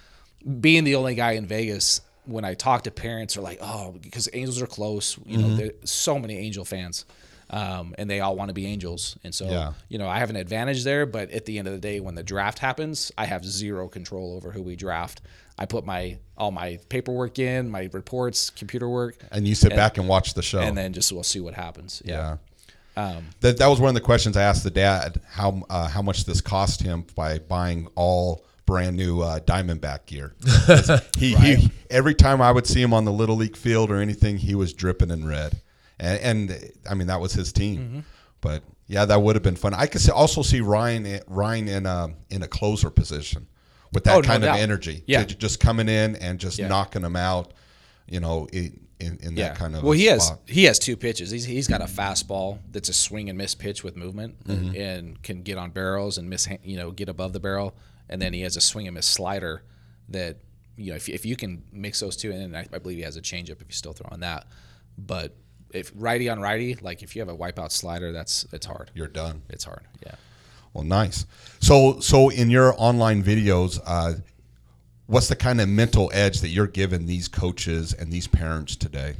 being 0.61 0.85
the 0.85 0.95
only 0.95 1.15
guy 1.15 1.33
in 1.33 1.47
Vegas, 1.47 2.00
when 2.25 2.45
I 2.45 2.55
talk 2.55 2.85
to 2.85 2.91
parents, 2.91 3.37
are 3.37 3.41
like, 3.43 3.59
oh, 3.61 3.95
because 4.00 4.29
Angels 4.33 4.62
are 4.62 4.67
close. 4.67 5.19
You 5.27 5.38
Mm-hmm. 5.38 5.49
know, 5.49 5.57
there's 5.57 5.91
so 5.91 6.19
many 6.19 6.37
Angel 6.38 6.65
fans, 6.65 7.05
um, 7.50 7.95
and 7.99 8.09
they 8.09 8.21
all 8.21 8.35
want 8.37 8.49
to 8.49 8.55
be 8.55 8.67
Angels. 8.67 9.17
And 9.25 9.35
so, 9.35 9.49
Yeah. 9.50 9.73
you 9.88 9.99
know, 9.99 10.09
I 10.09 10.19
have 10.21 10.31
an 10.31 10.37
advantage 10.37 10.85
there. 10.85 11.07
But 11.07 11.31
at 11.31 11.45
the 11.45 11.59
end 11.59 11.69
of 11.69 11.75
the 11.75 11.81
day, 11.81 12.00
when 12.00 12.15
the 12.15 12.23
draft 12.23 12.59
happens, 12.61 13.12
I 13.19 13.27
have 13.27 13.45
zero 13.45 13.88
control 13.88 14.35
over 14.37 14.53
who 14.53 14.62
we 14.62 14.75
draft. 14.77 15.21
I 15.59 15.67
put 15.67 15.85
my 15.85 16.19
all 16.37 16.50
my 16.53 16.79
paperwork 16.88 17.38
in, 17.38 17.69
my 17.71 17.88
reports, 17.93 18.49
computer 18.50 18.88
work, 18.88 19.17
And 19.33 19.47
you 19.47 19.55
sit 19.55 19.71
back 19.75 19.99
and 19.99 20.09
watch 20.09 20.35
the 20.35 20.43
show. 20.43 20.61
and 20.61 20.77
then 20.79 20.93
just 20.93 21.12
we'll 21.12 21.23
see 21.25 21.41
what 21.41 21.55
happens. 21.55 22.00
yeah. 22.05 22.37
Um, 22.99 23.26
that, 23.40 23.59
that 23.59 23.67
was 23.69 23.81
one 23.81 23.88
of 23.88 23.95
the 23.95 24.00
questions 24.00 24.37
I 24.37 24.43
asked 24.43 24.64
the 24.64 24.71
dad 24.71 25.21
how 25.31 25.62
uh, 25.71 25.88
how 25.88 26.02
much 26.02 26.25
this 26.25 26.40
cost 26.40 26.83
him 26.83 27.07
by 27.14 27.38
buying 27.38 27.88
all 27.95 28.45
brand 28.67 28.97
new 28.97 29.21
uh, 29.23 29.38
Diamondback 29.40 30.07
gear. 30.07 30.35
he, 31.19 31.35
he 31.37 31.71
every 31.90 32.14
time 32.14 32.43
I 32.43 32.50
would 32.52 32.67
see 32.67 32.83
him 32.83 32.93
on 32.93 33.05
the 33.05 33.12
little 33.12 33.37
league 33.37 33.57
field 33.57 33.90
or 33.90 33.97
anything, 33.97 34.37
he 34.38 34.55
was 34.55 34.73
dripping 34.75 35.11
in 35.11 35.26
red, 35.26 35.61
and, 36.00 36.21
and 36.50 36.73
I 36.90 36.95
mean 36.95 37.07
that 37.07 37.21
was 37.21 37.33
his 37.33 37.52
team. 37.52 37.78
Mm-hmm. 37.78 38.00
But 38.40 38.62
yeah, 38.88 39.05
that 39.05 39.21
would 39.23 39.37
have 39.37 39.43
been 39.43 39.57
fun. 39.57 39.75
I 39.75 39.87
could 39.87 40.00
see, 40.00 40.11
also 40.12 40.43
see 40.43 40.61
Ryan 40.61 41.21
Ryan 41.28 41.69
in 41.69 41.87
a 41.87 42.09
in 42.31 42.43
a 42.43 42.49
closer 42.49 42.90
position 42.90 43.47
with 43.93 44.05
that 44.05 44.17
Oh, 44.17 44.21
no 44.21 44.26
kind 44.26 44.43
of 44.45 44.49
doubt. 44.49 44.59
energy. 44.59 45.02
Yeah. 45.07 45.25
Just 45.25 45.61
coming 45.61 45.88
in 45.88 46.17
and 46.17 46.38
just 46.38 46.59
Yeah. 46.59 46.69
knocking 46.69 47.02
them 47.02 47.17
out. 47.17 47.52
You 48.09 48.21
know, 48.21 48.49
in 49.00 49.12
in, 49.23 49.28
in 49.28 49.35
that 49.37 49.57
kind 49.57 49.75
of 49.76 49.83
well, 49.83 49.93
he 49.93 50.07
has 50.07 50.26
spot. 50.26 50.40
he 50.47 50.64
has 50.64 50.78
two 50.78 50.97
pitches. 50.97 51.31
He's 51.31 51.45
he's 51.45 51.69
got 51.69 51.81
a 51.81 51.87
fastball 51.87 52.59
that's 52.73 52.88
a 52.88 52.93
swing 52.93 53.28
and 53.28 53.38
miss 53.38 53.55
pitch 53.55 53.83
with 53.85 53.97
movement 53.97 54.45
Mm-hmm. 54.45 54.76
and, 54.76 55.23
can 55.23 55.43
get 55.43 55.59
on 55.59 55.71
barrels 55.71 56.19
and 56.19 56.28
miss 56.28 56.49
you 56.62 56.76
know 56.76 56.90
get 56.90 57.09
above 57.09 57.33
the 57.33 57.40
barrel, 57.40 57.75
and 58.09 58.21
then 58.21 58.33
he 58.33 58.43
has 58.43 58.57
a 58.57 58.61
swing 58.61 58.87
and 58.87 58.95
miss 58.95 59.07
slider 59.07 59.62
that 60.09 60.38
you 60.76 60.90
know 60.90 60.97
if, 60.97 61.09
if 61.09 61.25
you 61.26 61.37
can 61.37 61.62
mix 61.73 62.00
those 62.00 62.17
two, 62.17 62.33
and 62.33 62.57
I, 62.57 62.67
I 62.73 62.78
believe 62.78 62.97
he 62.99 63.05
has 63.05 63.17
a 63.17 63.23
changeup 63.23 63.61
if 63.61 63.62
you're 63.62 63.71
still 63.73 63.93
throwing 63.93 64.21
that, 64.21 64.47
but 64.97 65.35
if 65.75 65.93
righty 65.95 66.28
on 66.31 66.40
righty, 66.40 66.76
like 66.76 67.02
if 67.02 67.14
you 67.14 67.21
have 67.21 67.28
a 67.28 67.37
wipeout 67.37 67.71
slider, 67.73 68.11
that's 68.11 68.47
it's 68.52 68.64
hard. 68.67 68.90
You're 68.95 69.07
done. 69.07 69.43
It's 69.50 69.64
hard. 69.64 69.83
Yeah. 70.05 70.14
Well, 70.73 70.85
nice. 70.85 71.26
So, 71.61 71.99
so 72.00 72.28
in 72.31 72.49
your 72.50 72.75
online 72.78 73.23
videos, 73.23 73.78
uh, 73.85 74.14
what's 75.09 75.27
the 75.29 75.35
kind 75.37 75.61
of 75.61 75.69
mental 75.69 76.11
edge 76.15 76.41
that 76.43 76.49
you're 76.50 76.67
giving 76.69 77.07
these 77.07 77.27
coaches 77.27 77.93
and 77.93 78.12
these 78.12 78.29
parents 78.29 78.77
today? 78.77 79.17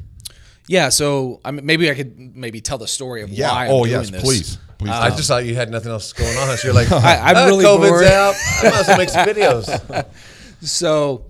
Yeah, 0.69 0.91
so 0.91 1.41
I 1.45 1.51
mean, 1.51 1.67
maybe 1.67 1.91
I 1.91 1.95
could 1.95 2.37
maybe 2.37 2.61
tell 2.61 2.79
the 2.79 2.87
story 2.87 3.23
of 3.23 3.31
Yeah. 3.31 3.51
why. 3.51 3.65
I'm 3.65 3.71
oh, 3.73 3.85
doing 3.85 3.91
yes. 3.91 4.11
this. 4.11 4.23
Please, 4.23 4.59
please. 4.77 4.91
I 4.91 5.09
just 5.11 5.27
thought 5.27 5.45
you 5.47 5.55
had 5.55 5.71
nothing 5.71 5.91
else 5.91 6.13
going 6.13 6.37
on. 6.37 6.57
So 6.59 6.69
you're 6.69 6.75
like, 6.75 6.93
I- 6.93 7.31
I'm 7.31 7.37
"Ah, 7.37 7.45
really 7.47 7.65
COVID's 7.65 7.89
bored." 7.89 8.05
out. 8.05 8.35
I 8.61 8.63
might 8.65 8.75
as 8.81 8.87
well 8.89 8.99
make 8.99 9.09
some 9.09 9.27
videos. 9.27 10.05
So, 10.61 11.25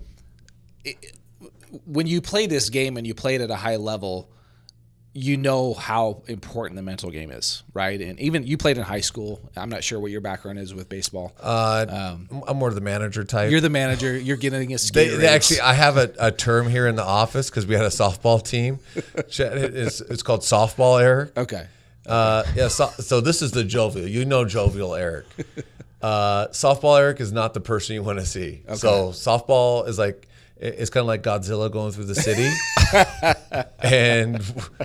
it, 0.83 1.15
when 1.85 2.07
you 2.07 2.19
play 2.19 2.47
this 2.47 2.69
game 2.71 2.97
and 2.97 3.05
you 3.05 3.13
play 3.13 3.35
it 3.35 3.41
at 3.41 3.51
a 3.51 3.55
high 3.55 3.75
level, 3.75 4.27
you 5.19 5.35
know 5.35 5.73
how 5.73 6.23
important 6.27 6.77
the 6.77 6.81
mental 6.81 7.11
game 7.11 7.29
is, 7.29 7.63
right? 7.73 7.99
And 7.99 8.17
even 8.19 8.47
you 8.47 8.57
played 8.57 8.77
in 8.77 8.83
high 8.83 9.01
school. 9.01 9.41
I'm 9.57 9.69
not 9.69 9.83
sure 9.83 9.99
what 9.99 10.11
your 10.11 10.21
background 10.21 10.59
is 10.59 10.73
with 10.73 10.87
baseball. 10.87 11.33
Uh, 11.41 12.15
I'm 12.47 12.57
more 12.57 12.69
of 12.69 12.75
the 12.75 12.81
manager 12.81 13.25
type. 13.25 13.51
You're 13.51 13.59
the 13.59 13.69
manager. 13.69 14.17
You're 14.17 14.37
getting 14.37 14.73
a 14.73 14.77
They, 14.77 15.09
they 15.09 15.27
actually, 15.27 15.59
I 15.59 15.73
have 15.73 15.97
a, 15.97 16.13
a 16.19 16.31
term 16.31 16.69
here 16.69 16.87
in 16.87 16.95
the 16.95 17.03
office 17.03 17.49
because 17.49 17.67
we 17.67 17.75
had 17.75 17.83
a 17.83 17.89
softball 17.89 18.43
team. 18.43 18.79
It's, 19.29 20.01
it's 20.01 20.23
called 20.23 20.41
softball, 20.41 21.01
Eric. 21.01 21.37
okay. 21.37 21.67
Uh, 22.05 22.43
yeah, 22.55 22.67
so, 22.69 22.87
so 22.99 23.21
this 23.21 23.41
is 23.41 23.51
the 23.51 23.63
jovial. 23.63 24.07
You 24.07 24.25
know 24.25 24.45
jovial 24.45 24.95
Eric. 24.95 25.25
Uh, 26.01 26.47
softball 26.47 26.97
Eric 26.97 27.19
is 27.19 27.33
not 27.33 27.53
the 27.53 27.59
person 27.59 27.93
you 27.93 28.01
want 28.01 28.19
to 28.19 28.25
see. 28.25 28.61
So 28.75 29.09
softball 29.09 29.85
is 29.85 29.99
like 29.99 30.15
it- 30.21 30.28
it's 30.59 30.89
kind 30.89 31.01
of 31.01 31.07
like 31.07 31.23
Godzilla 31.23 31.71
going 31.71 31.91
through 31.91 32.05
the 32.05 32.15
city, 32.15 32.49
and 33.79 34.41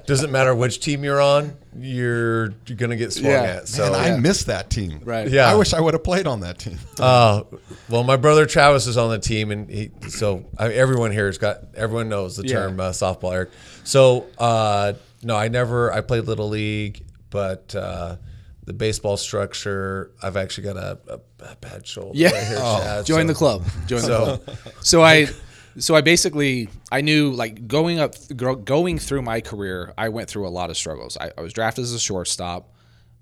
doesn't 0.07 0.31
matter 0.31 0.55
which 0.55 0.81
team 0.81 1.05
you're 1.05 1.21
on, 1.21 1.57
you're 1.77 2.51
you're 2.67 2.77
gonna 2.77 2.97
get 2.97 3.13
swung 3.13 3.33
Yeah. 3.33 3.43
at. 3.43 3.69
So 3.69 3.91
Man, 3.93 4.15
I 4.15 4.19
miss 4.19 4.45
that 4.45 4.71
team. 4.71 5.01
Right. 5.05 5.29
Yeah. 5.29 5.51
I 5.51 5.55
wish 5.55 5.75
I 5.75 5.81
would 5.81 5.95
have 5.95 6.05
played 6.05 6.27
on 6.27 6.41
that 6.41 6.59
team. 6.59 6.79
Uh, 7.01 7.43
well, 7.89 8.05
my 8.05 8.17
brother 8.17 8.47
Travis 8.47 8.87
is 8.87 8.97
on 8.97 9.11
the 9.11 9.19
team, 9.19 9.51
and 9.51 9.69
he, 9.69 9.91
so 10.09 10.45
I, 10.57 10.73
everyone 10.73 11.11
here 11.11 11.27
has 11.27 11.39
got 11.39 11.59
everyone 11.75 12.09
knows 12.09 12.37
the 12.37 12.47
Yeah. 12.47 12.55
term 12.55 12.81
uh, 12.81 12.91
softball. 12.91 13.33
Eric. 13.35 13.51
So 13.83 14.27
uh, 14.39 14.93
no, 15.23 15.37
I 15.37 15.49
never. 15.49 15.93
I 15.93 16.01
played 16.01 16.25
little 16.25 16.49
league, 16.49 17.05
but 17.31 17.75
uh, 17.75 18.17
the 18.65 18.73
baseball 18.73 19.17
structure. 19.17 20.13
I've 20.23 20.37
actually 20.37 20.65
got 20.65 20.77
a, 20.77 20.99
a, 21.09 21.21
a 21.45 21.57
bad 21.57 21.87
shoulder. 21.87 22.13
Yeah. 22.17 22.31
right 22.31 22.47
here, 22.47 22.57
Chad, 22.59 23.07
Join 23.07 23.23
so- 23.23 23.27
the 23.27 23.35
club. 23.35 23.65
Join 23.87 24.01
So- 24.01 24.37
the 24.37 24.39
club. 24.39 24.59
So 24.81 25.03
I, 25.03 25.27
so 25.79 25.95
I 25.95 26.01
basically 26.01 26.69
I 26.91 27.01
knew 27.01 27.31
like 27.31 27.67
going 27.67 27.99
up, 27.99 28.15
going 28.37 28.99
through 28.99 29.23
my 29.23 29.41
career, 29.41 29.93
I 29.99 30.09
went 30.09 30.29
through 30.29 30.47
a 30.47 30.51
lot 30.51 30.71
of 30.71 30.77
struggles. 30.77 31.17
I, 31.21 31.33
I 31.37 31.41
was 31.41 31.53
drafted 31.53 31.85
as 31.85 31.93
a 31.93 32.01
shortstop. 32.01 32.71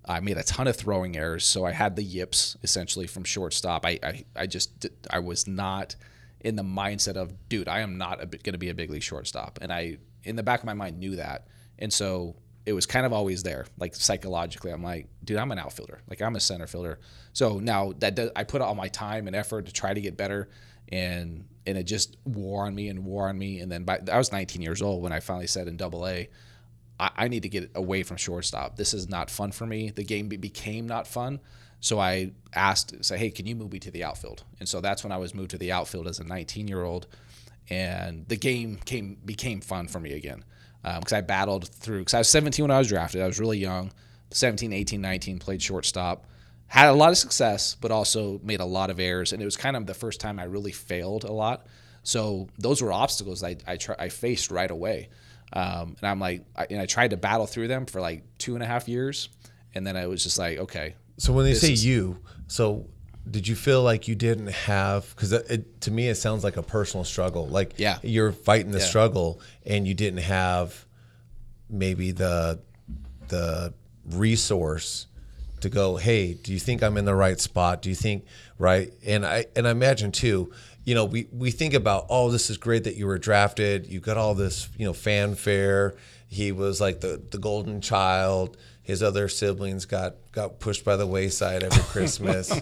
I 0.05 0.21
made 0.21 0.37
a 0.37 0.43
ton 0.43 0.67
of 0.67 0.77
throwing 0.77 1.17
errors, 1.17 1.45
so 1.45 1.65
I 1.65 1.71
had 1.71 1.95
the 1.95 2.03
yips 2.03 2.57
essentially 2.63 3.07
from 3.07 3.25
shortstop. 3.25 3.87
I 3.87 3.99
I, 4.03 4.25
I 4.37 4.47
just 4.47 4.87
I 5.11 5.21
was 5.21 5.47
not 5.47 5.95
in 6.41 6.57
the 6.57 6.63
mindset 6.63 7.17
of 7.17 7.33
dude, 7.49 7.69
I 7.69 7.81
am 7.81 7.99
not 7.99 8.19
going 8.19 8.53
to 8.53 8.59
be 8.59 8.69
a 8.69 8.75
big 8.75 8.91
league 8.91 9.03
shortstop, 9.03 9.59
and 9.63 9.73
I 9.73 9.99
in 10.25 10.37
the 10.37 10.43
back 10.43 10.61
of 10.61 10.67
my 10.67 10.75
mind 10.75 10.99
knew 10.99 11.17
that, 11.17 11.47
and 11.79 11.93
so 11.93 12.37
it 12.65 12.73
was 12.73 12.87
kind 12.87 13.05
of 13.07 13.13
always 13.13 13.43
there, 13.43 13.67
like 13.79 13.95
psychologically. 13.95 14.71
I'm 14.71 14.83
like, 14.83 15.09
dude, 15.25 15.37
I'm 15.37 15.51
an 15.51 15.59
outfielder, 15.59 16.01
like 16.09 16.21
I'm 16.21 16.37
a 16.37 16.41
center 16.41 16.67
fielder. 16.67 16.99
So 17.33 17.59
now 17.59 17.93
that 17.99 18.15
does, 18.15 18.31
I 18.37 18.45
put 18.45 18.61
all 18.61 18.75
my 18.75 18.89
time 18.89 19.27
and 19.27 19.35
effort 19.35 19.67
to 19.67 19.73
try 19.73 19.95
to 19.95 20.01
get 20.01 20.17
better, 20.17 20.49
and 20.91 21.45
and 21.67 21.79
it 21.79 21.85
just 21.85 22.17
wore 22.25 22.67
on 22.67 22.75
me 22.75 22.89
and 22.89 23.05
wore 23.05 23.29
on 23.29 23.39
me. 23.39 23.61
And 23.61 23.71
then 23.71 23.85
by 23.85 24.01
I 24.11 24.19
was 24.19 24.33
19 24.33 24.63
years 24.63 24.83
old 24.83 25.03
when 25.03 25.13
I 25.13 25.21
finally 25.21 25.47
said 25.47 25.69
in 25.69 25.77
Double 25.77 26.07
A, 26.07 26.29
I, 26.99 27.11
I 27.17 27.29
need 27.29 27.43
to 27.43 27.49
get 27.49 27.71
away 27.75 28.03
from 28.03 28.17
shortstop. 28.17 28.77
This 28.77 28.95
is 28.95 29.09
not 29.09 29.31
fun 29.31 29.53
for 29.53 29.67
me. 29.67 29.91
The 29.91 30.05
game 30.05 30.29
be- 30.29 30.37
became 30.37 30.87
not 30.87 31.07
fun. 31.07 31.41
So 31.81 31.99
I 31.99 32.31
asked, 32.55 33.05
say, 33.05 33.19
hey, 33.19 33.31
can 33.31 33.47
you 33.47 33.57
move 33.57 33.73
me 33.73 33.81
to 33.81 33.91
the 33.91 34.05
outfield? 34.05 34.45
And 34.61 34.69
so 34.69 34.81
that's 34.81 35.03
when 35.03 35.11
I 35.13 35.17
was 35.17 35.35
moved 35.35 35.51
to 35.51 35.59
the 35.59 35.73
outfield 35.73 36.07
as 36.07 36.21
a 36.21 36.25
19 36.25 36.69
year 36.69 36.85
old, 36.85 37.09
and 37.69 38.27
the 38.29 38.37
game 38.37 38.79
came 38.85 39.19
became 39.25 39.61
fun 39.61 39.89
for 39.89 39.99
me 39.99 40.13
again 40.13 40.45
um, 40.85 41.01
because 41.01 41.13
I 41.13 41.21
battled 41.21 41.69
through. 41.69 42.01
Because 42.01 42.15
I 42.15 42.19
was 42.19 42.29
17 42.29 42.63
when 42.63 42.71
I 42.71 42.79
was 42.79 42.89
drafted. 42.89 43.23
I 43.23 43.27
was 43.27 43.41
really 43.41 43.59
young. 43.59 43.93
17, 44.31 44.73
18, 44.73 45.01
19, 45.01 45.39
played 45.39 45.61
shortstop. 45.61 46.27
Had 46.73 46.89
a 46.89 46.93
lot 46.95 47.11
of 47.11 47.19
success, 47.19 47.77
but 47.79 47.91
also 47.91 48.41
made 48.43 48.61
a 48.61 48.65
lot 48.65 48.89
of 48.89 48.99
errors. 48.99 49.35
And 49.35 49.43
it 49.43 49.45
was 49.45 49.59
kind 49.59 49.77
of 49.77 49.85
the 49.85 49.93
first 49.93 50.21
time 50.21 50.39
I 50.39 50.45
really 50.45 50.73
failed 50.73 51.25
a 51.25 51.33
lot. 51.33 51.67
So 52.03 52.49
those 52.59 52.81
were 52.81 52.91
obstacles 52.91 53.43
I 53.45 53.57
I, 53.67 53.77
try, 53.77 53.95
I 53.99 54.09
faced 54.09 54.51
right 54.51 54.71
away. 54.71 55.11
Um, 55.53 55.97
and 56.01 56.09
I'm 56.11 56.19
like, 56.19 56.47
I, 56.57 56.67
and 56.71 56.81
I 56.81 56.87
tried 56.87 57.11
to 57.11 57.19
battle 57.19 57.47
through 57.47 57.69
them 57.69 57.85
for 57.85 58.01
like 58.01 58.25
two 58.39 58.55
and 58.55 58.63
a 58.63 58.67
half 58.67 58.89
years, 58.89 59.29
and 59.75 59.87
then 59.87 59.99
I 59.99 60.07
was 60.07 60.23
just 60.23 60.39
like, 60.39 60.57
okay, 60.61 60.95
So 61.19 61.35
when 61.35 61.45
they 61.45 61.53
say 61.53 61.75
is- 61.75 61.85
you, 61.85 62.19
so 62.47 62.87
did 63.31 63.47
you 63.47 63.55
feel 63.55 63.83
like 63.83 64.09
you 64.09 64.15
didn't 64.15 64.47
have? 64.49 65.15
Because 65.15 65.31
to 65.81 65.91
me, 65.91 66.09
it 66.09 66.15
sounds 66.15 66.43
like 66.43 66.57
a 66.57 66.63
personal 66.63 67.05
struggle. 67.05 67.47
Like 67.49 67.75
Yeah. 67.77 67.99
you're 68.03 68.33
fighting 68.33 68.71
the 68.73 68.79
Yeah. 68.79 68.87
struggle, 68.87 69.41
and 69.67 69.87
you 69.87 69.93
didn't 69.93 70.21
have 70.23 70.87
maybe 71.69 72.13
the 72.13 72.61
the 73.29 73.75
resource 74.07 75.07
to 75.63 75.69
go. 75.69 75.97
Hey, 75.97 76.35
do 76.35 76.53
you 76.53 76.59
think 76.59 76.83
I'm 76.83 76.97
in 76.97 77.05
the 77.05 77.15
right 77.15 77.41
spot? 77.41 77.83
Do 77.83 77.89
you 77.89 77.95
think 77.95 78.25
right? 78.59 78.93
And 79.05 79.25
I 79.27 79.47
and 79.57 79.67
I 79.67 79.71
imagine 79.71 80.13
too. 80.13 80.53
You 80.85 80.95
know, 80.95 81.05
we 81.05 81.29
we 81.33 81.51
think 81.51 81.75
about 81.75 82.07
oh, 82.11 82.31
this 82.31 82.51
is 82.51 82.59
great 82.59 82.85
that 82.85 82.97
you 82.97 83.07
were 83.07 83.19
drafted. 83.19 83.87
You 83.87 84.01
got 84.01 84.17
all 84.17 84.35
this 84.35 84.69
you 84.77 84.87
know 84.87 84.93
fanfare. 84.93 85.95
He 86.29 86.53
was 86.53 86.81
like 86.81 87.01
the 87.01 87.23
the 87.31 87.39
golden 87.39 87.81
child. 87.81 88.57
His 88.83 89.03
other 89.03 89.29
siblings 89.29 89.85
got 89.85 90.15
got 90.33 90.61
pushed 90.61 90.85
by 90.85 90.97
the 90.97 91.07
wayside 91.07 91.63
every 91.63 91.83
Christmas. 91.85 92.53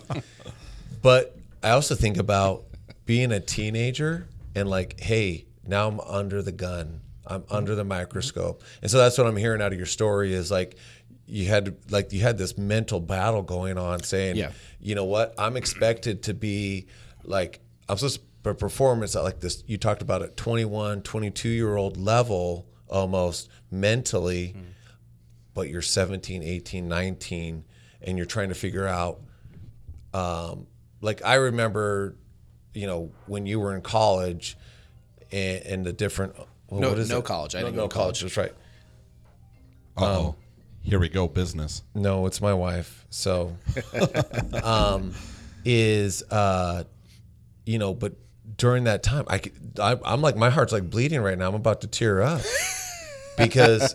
but 1.02 1.36
I 1.62 1.70
also 1.70 1.94
think 1.94 2.16
about 2.18 2.64
being 3.06 3.32
a 3.32 3.40
teenager 3.40 4.28
and 4.54 4.68
like, 4.68 5.00
hey, 5.00 5.46
now 5.66 5.88
I'm 5.88 6.00
under 6.00 6.42
the 6.42 6.52
gun. 6.52 7.00
I'm 7.26 7.44
under 7.50 7.74
the 7.74 7.82
mm-hmm. 7.82 7.90
microscope. 7.90 8.62
And 8.82 8.90
so 8.90 8.98
that's 8.98 9.16
what 9.16 9.26
I'm 9.26 9.36
hearing 9.36 9.62
out 9.62 9.72
of 9.72 9.78
your 9.78 9.86
story 9.86 10.34
is 10.34 10.50
like 10.50 10.76
you 11.30 11.46
had 11.46 11.76
like 11.90 12.12
you 12.12 12.20
had 12.20 12.36
this 12.38 12.58
mental 12.58 13.00
battle 13.00 13.42
going 13.42 13.78
on 13.78 14.02
saying, 14.02 14.36
Yeah. 14.36 14.52
you 14.80 14.94
know 14.94 15.04
what? 15.04 15.34
I'm 15.38 15.56
expected 15.56 16.22
to 16.24 16.34
be 16.34 16.86
like 17.24 17.60
I'm 17.88 17.96
supposed 17.96 18.20
to 18.44 18.54
performance 18.54 19.14
at 19.16 19.22
like 19.22 19.40
this 19.40 19.62
you 19.66 19.76
talked 19.78 20.02
about 20.02 20.22
at 20.22 20.36
21, 20.36 21.02
22 21.02 21.48
year 21.48 21.76
old 21.76 21.96
level 21.96 22.66
almost 22.88 23.48
mentally 23.70 24.56
but 25.52 25.68
you're 25.68 25.82
17, 25.82 26.42
18, 26.44 26.88
19, 26.88 27.64
and 28.02 28.16
you're 28.16 28.24
trying 28.26 28.48
to 28.50 28.54
figure 28.54 28.86
out. 28.86 29.20
Um, 30.14 30.66
like 31.00 31.24
I 31.24 31.34
remember, 31.34 32.14
you 32.72 32.86
know, 32.86 33.10
when 33.26 33.46
you 33.46 33.58
were 33.58 33.74
in 33.74 33.82
college, 33.82 34.56
and, 35.32 35.62
and 35.66 35.86
the 35.86 35.92
different. 35.92 36.36
well, 36.68 36.80
No- 36.80 36.88
what 36.90 36.98
is 36.98 37.10
no 37.10 37.20
college. 37.20 37.54
I 37.56 37.60
no, 37.60 37.66
didn't 37.66 37.76
no 37.76 37.82
go 37.84 37.88
to 37.88 37.94
college. 37.94 38.20
That's 38.20 38.36
right. 38.36 38.54
Oh, 39.96 40.36
here 40.82 40.98
we 40.98 41.08
go. 41.08 41.28
Business. 41.28 41.82
No, 41.94 42.26
it's 42.26 42.40
my 42.40 42.54
wife. 42.54 43.04
So, 43.10 43.56
um, 44.62 45.12
is 45.64 46.22
uh, 46.30 46.84
you 47.66 47.78
know, 47.78 47.94
but 47.94 48.14
during 48.56 48.84
that 48.84 49.02
time, 49.02 49.24
I, 49.28 49.38
could- 49.38 49.78
I 49.80 49.96
I'm 50.04 50.20
like 50.20 50.36
my 50.36 50.50
heart's 50.50 50.72
like 50.72 50.88
bleeding 50.90 51.20
right 51.22 51.38
now. 51.38 51.48
I'm 51.48 51.54
about 51.54 51.80
to 51.82 51.86
tear 51.86 52.22
up 52.22 52.40
because 53.38 53.94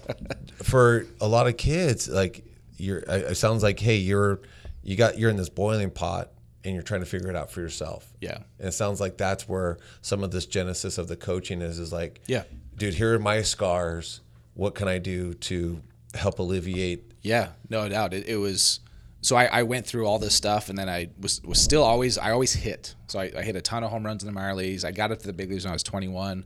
for 0.63 1.05
a 1.21 1.27
lot 1.27 1.47
of 1.47 1.57
kids, 1.57 2.07
like 2.09 2.43
you're, 2.77 2.99
it 2.99 3.31
it 3.31 3.35
sounds 3.37 3.63
like 3.63 3.79
hey, 3.79 3.97
you're 3.97 4.41
you 4.83 4.95
got 4.95 5.17
you're 5.17 5.29
in 5.29 5.37
this 5.37 5.49
boiling 5.49 5.89
pot 5.91 6.31
and 6.63 6.73
you're 6.73 6.83
trying 6.83 7.01
to 7.01 7.05
figure 7.05 7.29
it 7.29 7.35
out 7.35 7.51
for 7.51 7.61
yourself. 7.61 8.11
Yeah. 8.21 8.39
and 8.59 8.67
it 8.69 8.73
sounds 8.73 8.99
like 8.99 9.17
that's 9.17 9.47
where 9.47 9.77
some 10.01 10.23
of 10.23 10.31
this 10.31 10.45
genesis 10.47 10.97
of 10.97 11.07
the 11.07 11.15
coaching 11.15 11.61
is. 11.61 11.77
Is 11.79 11.93
like, 11.93 12.21
Yeah. 12.27 12.43
dude, 12.75 12.95
here 12.95 13.13
are 13.15 13.19
my 13.19 13.41
scars. 13.43 14.21
What 14.55 14.73
can 14.73 14.87
I 14.87 14.97
do 14.99 15.33
to 15.35 15.81
help 16.15 16.39
alleviate? 16.39 17.11
Yeah, 17.21 17.49
no 17.69 17.87
doubt. 17.89 18.13
It, 18.13 18.27
it 18.27 18.37
was 18.37 18.79
so 19.21 19.35
I, 19.35 19.45
I 19.45 19.63
went 19.63 19.87
through 19.87 20.05
all 20.05 20.19
this 20.19 20.35
stuff 20.35 20.69
and 20.69 20.77
then 20.77 20.87
I 20.87 21.09
was 21.19 21.41
was 21.43 21.59
still 21.59 21.83
always 21.83 22.17
I 22.17 22.31
always 22.31 22.53
hit. 22.53 22.95
So 23.07 23.19
I, 23.19 23.31
I 23.35 23.41
hit 23.41 23.55
a 23.55 23.61
ton 23.61 23.83
of 23.83 23.89
home 23.89 24.05
runs 24.05 24.21
in 24.21 24.27
the 24.27 24.33
minor 24.33 24.53
leagues. 24.53 24.85
I 24.85 24.91
got 24.91 25.11
up 25.11 25.19
to 25.19 25.27
the 25.27 25.33
big 25.33 25.49
leagues 25.49 25.65
when 25.65 25.71
I 25.71 25.75
was 25.75 25.83
21. 25.83 26.45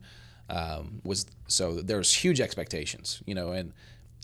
Um, 0.49 1.01
was 1.03 1.25
so 1.47 1.81
there 1.81 1.97
was 1.97 2.13
huge 2.13 2.39
expectations, 2.41 3.21
you 3.25 3.35
know, 3.35 3.51
and 3.51 3.73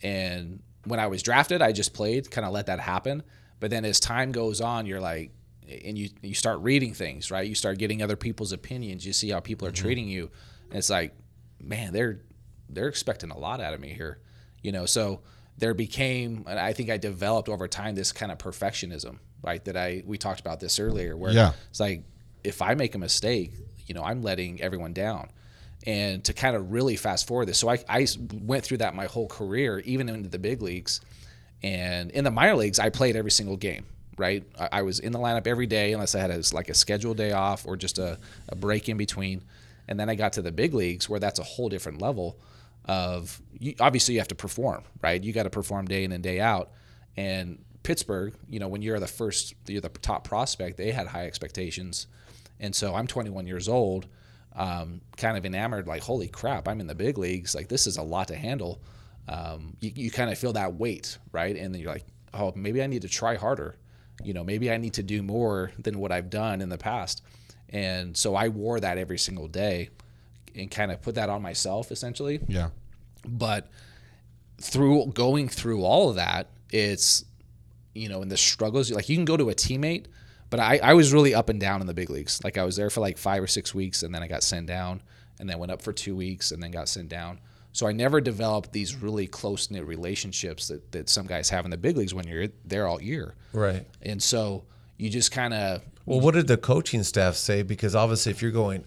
and 0.04 0.62
when 0.86 1.00
I 1.00 1.08
was 1.08 1.22
drafted, 1.22 1.62
I 1.62 1.72
just 1.72 1.94
played, 1.94 2.32
kind 2.32 2.46
of 2.46 2.54
let 2.54 2.68
that 2.68 2.80
happen. 2.80 3.24
But 3.60 3.72
then 3.72 3.86
as 3.86 4.00
time 4.00 4.32
goes 4.32 4.62
on, 4.62 4.86
you're 4.86 5.02
like, 5.02 5.32
and 5.68 5.98
you 5.98 6.10
you 6.22 6.34
start 6.34 6.60
reading 6.62 6.94
things, 6.94 7.32
right? 7.32 7.48
You 7.48 7.56
start 7.56 7.78
getting 7.78 8.02
other 8.02 8.16
people's 8.16 8.52
opinions. 8.52 9.06
You 9.06 9.14
see 9.14 9.30
how 9.30 9.40
people 9.40 9.68
are 9.68 9.72
treating 9.72 10.08
you, 10.08 10.30
and 10.70 10.78
it's 10.78 10.90
like, 10.90 11.14
man, 11.62 11.92
they're 11.92 12.22
they're 12.70 12.88
expecting 12.88 13.32
a 13.32 13.38
lot 13.38 13.60
out 13.60 13.74
of 13.74 13.80
me 13.80 13.90
here, 13.90 14.20
you 14.62 14.72
know. 14.72 14.86
So 14.86 15.22
there 15.58 15.74
became, 15.74 16.46
and 16.48 16.60
I 16.60 16.74
think 16.74 16.90
I 16.90 16.98
developed 16.98 17.50
over 17.50 17.68
time 17.68 17.96
this 17.96 18.12
kind 18.12 18.32
of 18.32 18.38
perfectionism, 18.38 19.20
right? 19.42 19.64
That 19.66 19.78
I 19.78 20.04
we 20.06 20.18
talked 20.18 20.40
about 20.40 20.60
this 20.60 20.80
earlier, 20.80 21.16
where 21.16 21.32
Yeah. 21.32 21.54
it's 21.70 21.80
like 21.80 22.04
if 22.44 22.62
I 22.62 22.76
make 22.76 22.94
a 22.96 23.00
mistake, 23.00 23.54
you 23.88 23.96
know, 23.96 24.04
I'm 24.04 24.22
letting 24.22 24.62
everyone 24.62 24.94
down. 24.94 25.30
And 25.88 26.24
to 26.26 26.34
kind 26.34 26.56
of 26.56 26.72
really 26.72 26.96
fast 26.96 27.28
forward 27.28 27.48
this, 27.48 27.60
so 27.60 27.70
I, 27.70 27.84
I 27.88 28.08
went 28.34 28.64
through 28.64 28.78
that 28.78 28.96
my 28.96 29.06
whole 29.06 29.28
career, 29.28 29.80
even 29.80 30.10
into 30.10 30.30
the 30.30 30.40
big 30.40 30.62
leagues. 30.62 31.00
And 31.62 32.12
in 32.12 32.24
the 32.24 32.32
minor 32.32 32.56
leagues, 32.56 32.80
I 32.80 32.90
played 32.90 33.16
every 33.16 33.32
single 33.32 33.56
game, 33.56 33.86
right? 34.18 34.44
I, 34.72 34.82
was 34.82 35.00
in 35.00 35.12
the 35.12 35.20
lineup 35.20 35.48
every 35.48 35.68
day 35.68 35.94
unless 35.94 36.16
I 36.16 36.20
had 36.20 36.32
a, 36.32 36.42
like 36.54 36.70
a 36.70 36.74
scheduled 36.74 37.18
day 37.18 37.34
off 37.34 37.66
or 37.68 37.76
just 37.78 37.98
a, 38.00 38.20
a 38.50 38.56
break 38.56 38.90
in 38.90 38.98
between. 38.98 39.44
And 39.88 40.00
then 40.00 40.10
I 40.10 40.16
got 40.16 40.34
to 40.34 40.42
the 40.42 40.52
big 40.52 40.74
leagues 40.74 41.08
where 41.08 41.20
that's 41.20 41.40
a 41.40 41.44
whole 41.44 41.70
different 41.70 42.02
level 42.02 42.40
of 42.86 43.42
you, 43.60 43.74
obviously 43.80 44.14
you 44.14 44.20
have 44.20 44.28
to 44.30 44.36
perform, 44.36 44.84
right? 45.02 45.24
You 45.24 45.34
got 45.34 45.44
to 45.44 45.50
perform 45.50 45.86
day 45.86 46.04
in 46.04 46.12
and 46.12 46.24
day 46.24 46.40
out. 46.40 46.72
And 47.18 47.64
Pittsburgh, 47.84 48.36
you 48.50 48.60
know, 48.60 48.68
when 48.68 48.82
you're 48.82 49.00
the 49.00 49.08
first, 49.08 49.54
you're 49.68 49.82
the 49.82 49.90
top 49.90 50.24
prospect, 50.24 50.78
they 50.78 50.92
had 50.92 51.08
high 51.08 51.26
expectations. 51.26 52.08
And 52.60 52.76
so 52.76 52.96
I'm 52.96 53.08
21 53.08 53.48
years 53.48 53.68
old, 53.68 54.08
um, 54.56 55.02
kind 55.18 55.38
of 55.38 55.46
enamored, 55.46 55.88
like, 55.88 56.02
holy 56.02 56.28
crap, 56.28 56.68
I'm 56.68 56.80
in 56.80 56.88
the 56.88 56.96
big 56.96 57.18
leagues. 57.18 57.54
Like, 57.54 57.68
this 57.68 57.88
is 57.88 57.98
a 57.98 58.02
lot 58.02 58.28
to 58.30 58.36
handle. 58.36 58.82
Um, 59.28 59.76
you, 59.82 59.92
you 59.96 60.12
kind 60.12 60.32
of 60.32 60.38
feel 60.38 60.54
that 60.54 60.76
weight, 60.76 61.18
right? 61.32 61.56
And 61.56 61.74
then 61.74 61.82
you're 61.82 61.92
like, 61.92 62.06
oh, 62.34 62.54
maybe 62.56 62.82
I 62.82 62.88
need 62.88 63.02
to 63.02 63.10
try 63.10 63.36
harder. 63.36 63.78
You 64.24 64.34
know, 64.34 64.44
maybe 64.44 64.72
I 64.72 64.78
need 64.78 64.94
to 64.94 65.04
do 65.04 65.22
more 65.22 65.72
than 65.78 66.00
what 66.00 66.12
I've 66.12 66.30
done 66.30 66.62
in 66.62 66.70
the 66.70 66.78
past. 66.78 67.22
And 67.70 68.16
so 68.16 68.36
I 68.36 68.48
wore 68.48 68.80
that 68.80 68.98
every 68.98 69.18
single 69.18 69.48
day 69.48 69.90
and 70.56 70.72
kind 70.72 70.92
of 70.92 71.02
put 71.02 71.16
that 71.16 71.30
on 71.30 71.42
myself 71.42 71.92
essentially 71.92 72.40
Yeah. 72.48 72.70
but 73.28 73.68
through 74.62 75.08
going 75.08 75.50
through 75.50 75.84
all 75.84 76.10
of 76.10 76.16
that 76.16 76.48
it's 76.72 77.26
you 77.94 78.10
know 78.10 78.22
in 78.22 78.30
the 78.30 78.38
struggles 78.38 78.92
like 78.92 79.10
you 79.10 79.16
can 79.16 79.26
go 79.26 79.38
to 79.38 79.50
a 79.50 79.54
teammate 79.56 80.06
but 80.50 80.60
I, 80.60 80.80
I 80.82 80.94
was 80.94 81.12
really 81.12 81.34
up 81.34 81.50
and 81.50 81.60
down 81.60 81.82
in 81.82 81.88
the 81.88 81.94
big 81.94 82.10
leagues 82.10 82.42
like 82.44 82.58
i 82.58 82.64
was 82.64 82.76
there 82.76 82.90
for 82.90 83.02
like 83.02 83.18
five 83.18 83.44
or 83.44 83.48
six 83.48 83.74
weeks 83.76 84.04
and 84.04 84.14
then 84.16 84.24
i 84.24 84.28
got 84.28 84.44
sent 84.44 84.68
down 84.68 85.02
and 85.40 85.50
then 85.50 85.60
went 85.60 85.72
up 85.72 85.82
for 85.82 85.92
two 85.92 86.16
weeks 86.16 86.52
and 86.52 86.64
then 86.64 86.72
got 86.72 86.88
sent 86.88 87.10
down 87.10 87.40
so 87.74 87.86
i 87.88 87.92
never 87.92 88.22
developed 88.22 88.72
these 88.72 88.96
really 88.96 89.28
close-knit 89.28 89.86
relationships 89.86 90.70
that, 90.70 90.92
that 90.94 91.10
some 91.10 91.26
guys 91.26 91.50
have 91.50 91.66
in 91.66 91.72
the 91.72 91.78
big 91.78 91.98
leagues 91.98 92.14
when 92.14 92.26
you're 92.28 92.48
there 92.64 92.88
all 92.88 93.02
year 93.02 93.36
Right. 93.52 93.86
and 94.02 94.22
so 94.24 94.64
you 94.98 95.10
just 95.10 95.32
kind 95.34 95.54
of 95.54 95.82
Well, 96.06 96.22
what 96.22 96.36
did 96.36 96.48
the 96.48 96.56
coaching 96.56 97.04
staff 97.04 97.36
say? 97.36 97.64
Because 97.64 97.96
obviously, 97.96 98.32
if 98.32 98.42
you're 98.42 98.52
going 98.52 98.86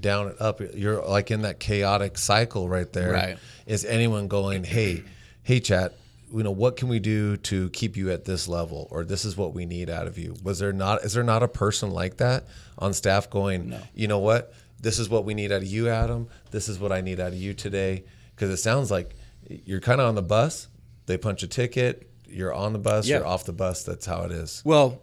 down 0.00 0.28
and 0.28 0.40
up, 0.40 0.60
you're 0.74 1.02
like 1.04 1.30
in 1.30 1.42
that 1.42 1.60
chaotic 1.60 2.18
cycle 2.18 2.68
right 2.68 2.92
there. 2.92 3.12
Right. 3.12 3.38
Is 3.66 3.84
anyone 3.84 4.28
going, 4.28 4.64
hey, 4.64 5.02
hey, 5.42 5.60
Chad? 5.60 5.92
You 6.34 6.42
know, 6.42 6.50
what 6.50 6.76
can 6.76 6.88
we 6.88 6.98
do 6.98 7.36
to 7.36 7.68
keep 7.70 7.96
you 7.96 8.10
at 8.10 8.24
this 8.24 8.48
level, 8.48 8.88
or 8.90 9.04
this 9.04 9.24
is 9.24 9.36
what 9.36 9.52
we 9.52 9.66
need 9.66 9.90
out 9.90 10.06
of 10.06 10.16
you? 10.16 10.34
Was 10.42 10.58
there 10.58 10.72
not? 10.72 11.04
Is 11.04 11.12
there 11.12 11.22
not 11.22 11.42
a 11.42 11.48
person 11.48 11.90
like 11.90 12.16
that 12.18 12.44
on 12.78 12.94
staff 12.94 13.28
going? 13.28 13.68
no. 13.70 13.78
You 13.94 14.08
know 14.08 14.18
what? 14.18 14.54
This 14.80 14.98
is 14.98 15.08
what 15.08 15.24
we 15.24 15.34
need 15.34 15.52
out 15.52 15.62
of 15.62 15.66
you, 15.66 15.88
Adam. 15.88 16.28
This 16.50 16.68
is 16.68 16.78
what 16.78 16.90
I 16.90 17.02
need 17.02 17.20
out 17.20 17.28
of 17.28 17.34
you 17.34 17.54
today. 17.54 18.04
Because 18.34 18.50
it 18.50 18.56
sounds 18.56 18.90
like 18.90 19.14
you're 19.48 19.80
kind 19.80 20.00
of 20.00 20.08
on 20.08 20.14
the 20.14 20.22
bus. 20.22 20.68
They 21.06 21.18
punch 21.18 21.42
a 21.42 21.46
ticket. 21.46 22.10
You're 22.26 22.54
on 22.54 22.72
the 22.72 22.78
bus. 22.78 23.06
You're 23.06 23.26
off 23.26 23.44
the 23.44 23.52
bus. 23.52 23.84
That's 23.84 24.06
how 24.06 24.22
it 24.22 24.32
is. 24.32 24.62
Well, 24.64 25.00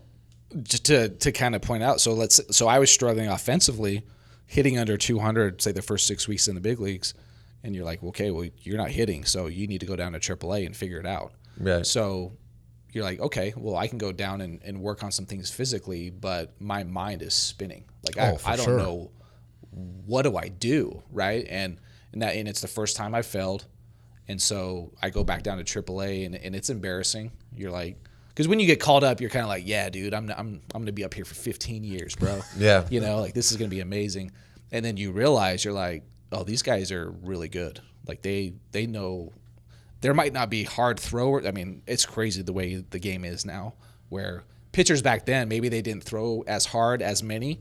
just 0.63 0.85
to 0.85 1.09
to 1.09 1.31
kind 1.31 1.55
of 1.55 1.61
point 1.61 1.83
out, 1.83 2.01
so 2.01 2.13
let's 2.13 2.41
so 2.55 2.67
I 2.67 2.79
was 2.79 2.91
struggling 2.91 3.27
offensively, 3.27 4.03
hitting 4.49 4.79
under 4.79 4.97
200, 4.97 5.61
say 5.61 5.71
the 5.71 5.81
first 5.81 6.07
six 6.07 6.27
weeks 6.27 6.47
in 6.47 6.55
the 6.55 6.61
big 6.61 6.79
leagues, 6.79 7.13
and 7.63 7.75
you're 7.75 7.85
like, 7.85 8.01
okay, 8.03 8.31
well 8.31 8.47
you're 8.63 8.77
not 8.77 8.89
hitting, 8.89 9.23
so 9.23 9.45
you 9.45 9.67
need 9.67 9.79
to 9.79 9.85
go 9.85 9.95
down 9.95 10.13
to 10.13 10.19
AAA 10.19 10.65
and 10.65 10.75
figure 10.75 10.99
it 10.99 11.05
out. 11.05 11.33
Right. 11.57 11.85
So 11.85 12.33
you're 12.91 13.03
like, 13.03 13.19
okay, 13.19 13.53
well 13.55 13.75
I 13.75 13.87
can 13.87 13.99
go 13.99 14.11
down 14.11 14.41
and, 14.41 14.59
and 14.63 14.81
work 14.81 15.03
on 15.03 15.11
some 15.11 15.25
things 15.27 15.51
physically, 15.51 16.09
but 16.09 16.59
my 16.59 16.83
mind 16.83 17.21
is 17.21 17.35
spinning. 17.35 17.85
Like 18.03 18.17
I, 18.17 18.31
Oh, 18.31 18.37
for 18.37 18.49
I 18.49 18.55
don't 18.55 18.65
sure. 18.65 18.77
know 18.77 19.11
what 20.05 20.23
do 20.23 20.35
I 20.35 20.47
do, 20.47 21.03
right? 21.11 21.45
And 21.47 21.77
and 22.11 22.23
that 22.23 22.35
and 22.35 22.47
it's 22.47 22.61
the 22.61 22.67
first 22.67 22.95
time 22.97 23.13
I 23.13 23.21
failed, 23.21 23.65
and 24.27 24.41
so 24.41 24.91
I 24.99 25.11
go 25.11 25.23
back 25.23 25.43
down 25.43 25.63
to 25.63 25.63
AAA, 25.63 26.25
and, 26.25 26.33
and 26.35 26.55
it's 26.55 26.71
embarrassing. 26.71 27.31
You're 27.55 27.69
like, 27.69 27.97
because 28.29 28.47
when 28.47 28.59
you 28.59 28.65
get 28.67 28.79
called 28.79 29.03
up, 29.03 29.19
you're 29.21 29.29
kind 29.29 29.43
of 29.43 29.49
like, 29.49 29.63
yeah, 29.65 29.89
dude, 29.89 30.13
I'm 30.13 30.29
I'm 30.31 30.61
I'm 30.73 30.81
gonna 30.81 30.91
be 30.91 31.03
up 31.03 31.13
here 31.13 31.25
for 31.25 31.35
15 31.35 31.83
years, 31.83 32.15
bro. 32.15 32.41
Yeah. 32.57 32.85
you 32.89 32.99
know, 33.01 33.19
like 33.19 33.33
this 33.33 33.51
is 33.51 33.57
gonna 33.57 33.69
be 33.69 33.81
amazing. 33.81 34.31
And 34.71 34.83
then 34.85 34.97
you 34.97 35.11
realize 35.11 35.65
you're 35.65 35.73
like, 35.73 36.03
oh, 36.31 36.43
these 36.43 36.61
guys 36.61 36.91
are 36.91 37.09
really 37.23 37.49
good. 37.49 37.81
Like 38.07 38.21
they 38.21 38.53
they 38.71 38.85
know. 38.87 39.33
There 40.01 40.13
might 40.13 40.31
not 40.31 40.49
be 40.49 40.63
hard 40.63 40.97
throwers. 40.97 41.45
I 41.45 41.51
mean, 41.51 41.81
it's 41.85 42.05
crazy 42.05 42.41
the 42.41 42.53
way 42.53 42.75
the 42.89 42.99
game 42.99 43.25
is 43.25 43.45
now, 43.45 43.73
where 44.07 44.43
pitchers 44.71 45.01
back 45.01 45.25
then 45.25 45.49
maybe 45.49 45.67
they 45.67 45.81
didn't 45.81 46.03
throw 46.03 46.41
as 46.47 46.65
hard 46.65 47.01
as 47.01 47.21
many, 47.21 47.59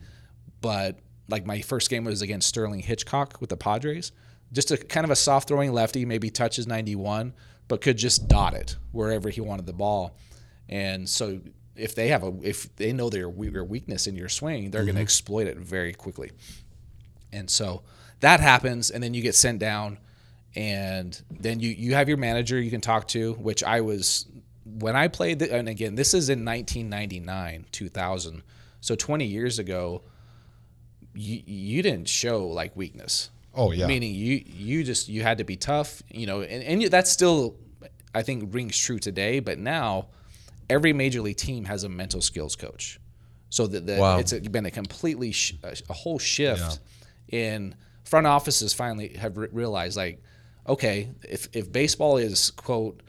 but 0.61 0.98
like 1.28 1.44
my 1.46 1.61
first 1.61 1.90
game 1.90 2.04
was 2.04 2.22
against 2.22 2.48
Sterling 2.48 2.81
Hitchcock 2.81 3.40
with 3.40 3.50
the 3.50 3.57
Padres. 3.57 4.12
Just 4.52 4.70
a 4.70 4.76
kind 4.76 5.04
of 5.04 5.11
a 5.11 5.16
soft 5.16 5.48
throwing 5.48 5.72
lefty, 5.72 6.04
maybe 6.04 6.31
touches 6.31 6.66
91, 6.66 7.35
but 7.66 7.81
could 7.81 7.98
just 7.98 8.28
dot 8.28 8.54
it 8.54 8.76
wherever 8.92 9.28
he 9.28 9.40
wanted 9.40 9.66
the 9.66 9.72
ball. 9.74 10.16
And 10.68 11.09
so 11.09 11.40
if 11.78 11.94
they 11.94 12.09
have 12.09 12.22
a 12.22 12.35
if 12.42 12.74
they 12.76 12.92
know 12.92 13.09
their 13.09 13.31
your 13.31 13.64
weakness 13.64 14.07
in 14.07 14.16
your 14.16 14.28
swing, 14.28 14.70
they're 14.70 14.83
going 14.83 14.94
to 14.94 15.00
mm-hmm. 15.00 15.02
exploit 15.02 15.46
it 15.46 15.57
very 15.57 15.92
quickly. 15.94 16.33
And 17.33 17.48
so 17.48 17.83
that 18.20 18.40
happens, 18.40 18.90
and 18.90 19.02
then 19.02 19.14
you 19.14 19.22
get 19.22 19.35
sent 19.35 19.59
down, 19.61 19.98
and 20.54 21.20
then 21.31 21.61
you 21.61 21.70
you 21.70 21.94
have 21.94 22.09
your 22.09 22.18
manager 22.18 22.61
you 22.61 22.70
can 22.70 22.81
talk 22.81 23.09
to, 23.09 23.35
which 23.35 23.62
I 23.62 23.81
was 23.81 24.26
when 24.64 24.96
I 24.96 25.09
played. 25.09 25.38
The, 25.38 25.54
and 25.54 25.68
again, 25.68 25.94
this 25.94 26.14
is 26.14 26.28
in 26.28 26.44
1999, 26.44 27.66
2000, 27.70 28.42
so 28.81 28.94
20 28.94 29.24
years 29.24 29.59
ago. 29.59 30.02
You 31.14 31.42
you 31.46 31.83
didn't 31.83 32.09
show 32.09 32.46
like 32.46 32.76
weakness. 32.76 33.31
Oh, 33.54 33.72
yeah. 33.72 33.87
Meaning 33.87 34.14
you 34.14 34.42
you 34.46 34.85
just 34.85 35.09
you 35.09 35.22
had 35.22 35.38
to 35.38 35.44
be 35.44 35.57
tough, 35.57 36.02
you 36.11 36.26
know, 36.26 36.42
and 36.42 36.62
and 36.62 36.92
that's 36.92 37.11
still 37.11 37.57
I 38.14 38.22
think 38.22 38.54
rings 38.54 38.78
true 38.78 38.98
today. 39.00 39.40
But 39.40 39.59
now 39.59 40.09
every 40.70 40.92
major 40.92 41.20
league 41.20 41.37
team 41.37 41.64
has 41.64 41.85
a 41.85 41.88
mental 41.88 42.20
skills 42.20 42.57
coach. 42.57 43.00
So 43.50 43.66
that 43.66 43.87
the, 43.87 43.96
Wow. 43.96 44.18
it's 44.18 44.33
been 44.33 44.66
a 44.66 44.70
completely 44.70 45.33
sh- 45.33 45.54
a, 45.62 45.92
whole 45.92 46.18
shift 46.18 46.81
in 47.28 47.74
front 48.04 48.26
offices 48.26 48.72
finally 48.74 49.09
have 49.14 49.37
re- 49.37 49.48
realized 49.52 49.96
like 49.96 50.22
okay 50.66 51.09
if 51.28 51.48
if 51.54 51.70
baseball 51.70 52.16
is 52.16 52.50
quote 52.52 53.02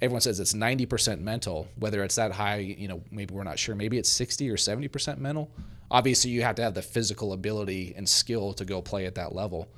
everyone 0.00 0.20
says 0.20 0.38
it's 0.38 0.52
90% 0.52 1.20
mental 1.20 1.66
whether 1.76 2.02
it's 2.04 2.14
that 2.16 2.30
high 2.32 2.58
you 2.58 2.86
know 2.88 3.02
maybe 3.10 3.34
we're 3.34 3.44
not 3.44 3.58
sure 3.58 3.74
maybe 3.74 3.98
it's 3.98 4.08
60 4.08 4.50
or 4.50 4.56
70% 4.56 5.18
mental. 5.18 5.50
Obviously 5.90 6.30
you 6.30 6.42
have 6.42 6.56
to 6.56 6.62
have 6.62 6.74
the 6.74 6.82
physical 6.82 7.32
ability 7.32 7.94
and 7.96 8.08
skill 8.08 8.52
to 8.54 8.64
go 8.64 8.80
play 8.82 9.06
at 9.06 9.14
that 9.14 9.34
level. 9.34 9.68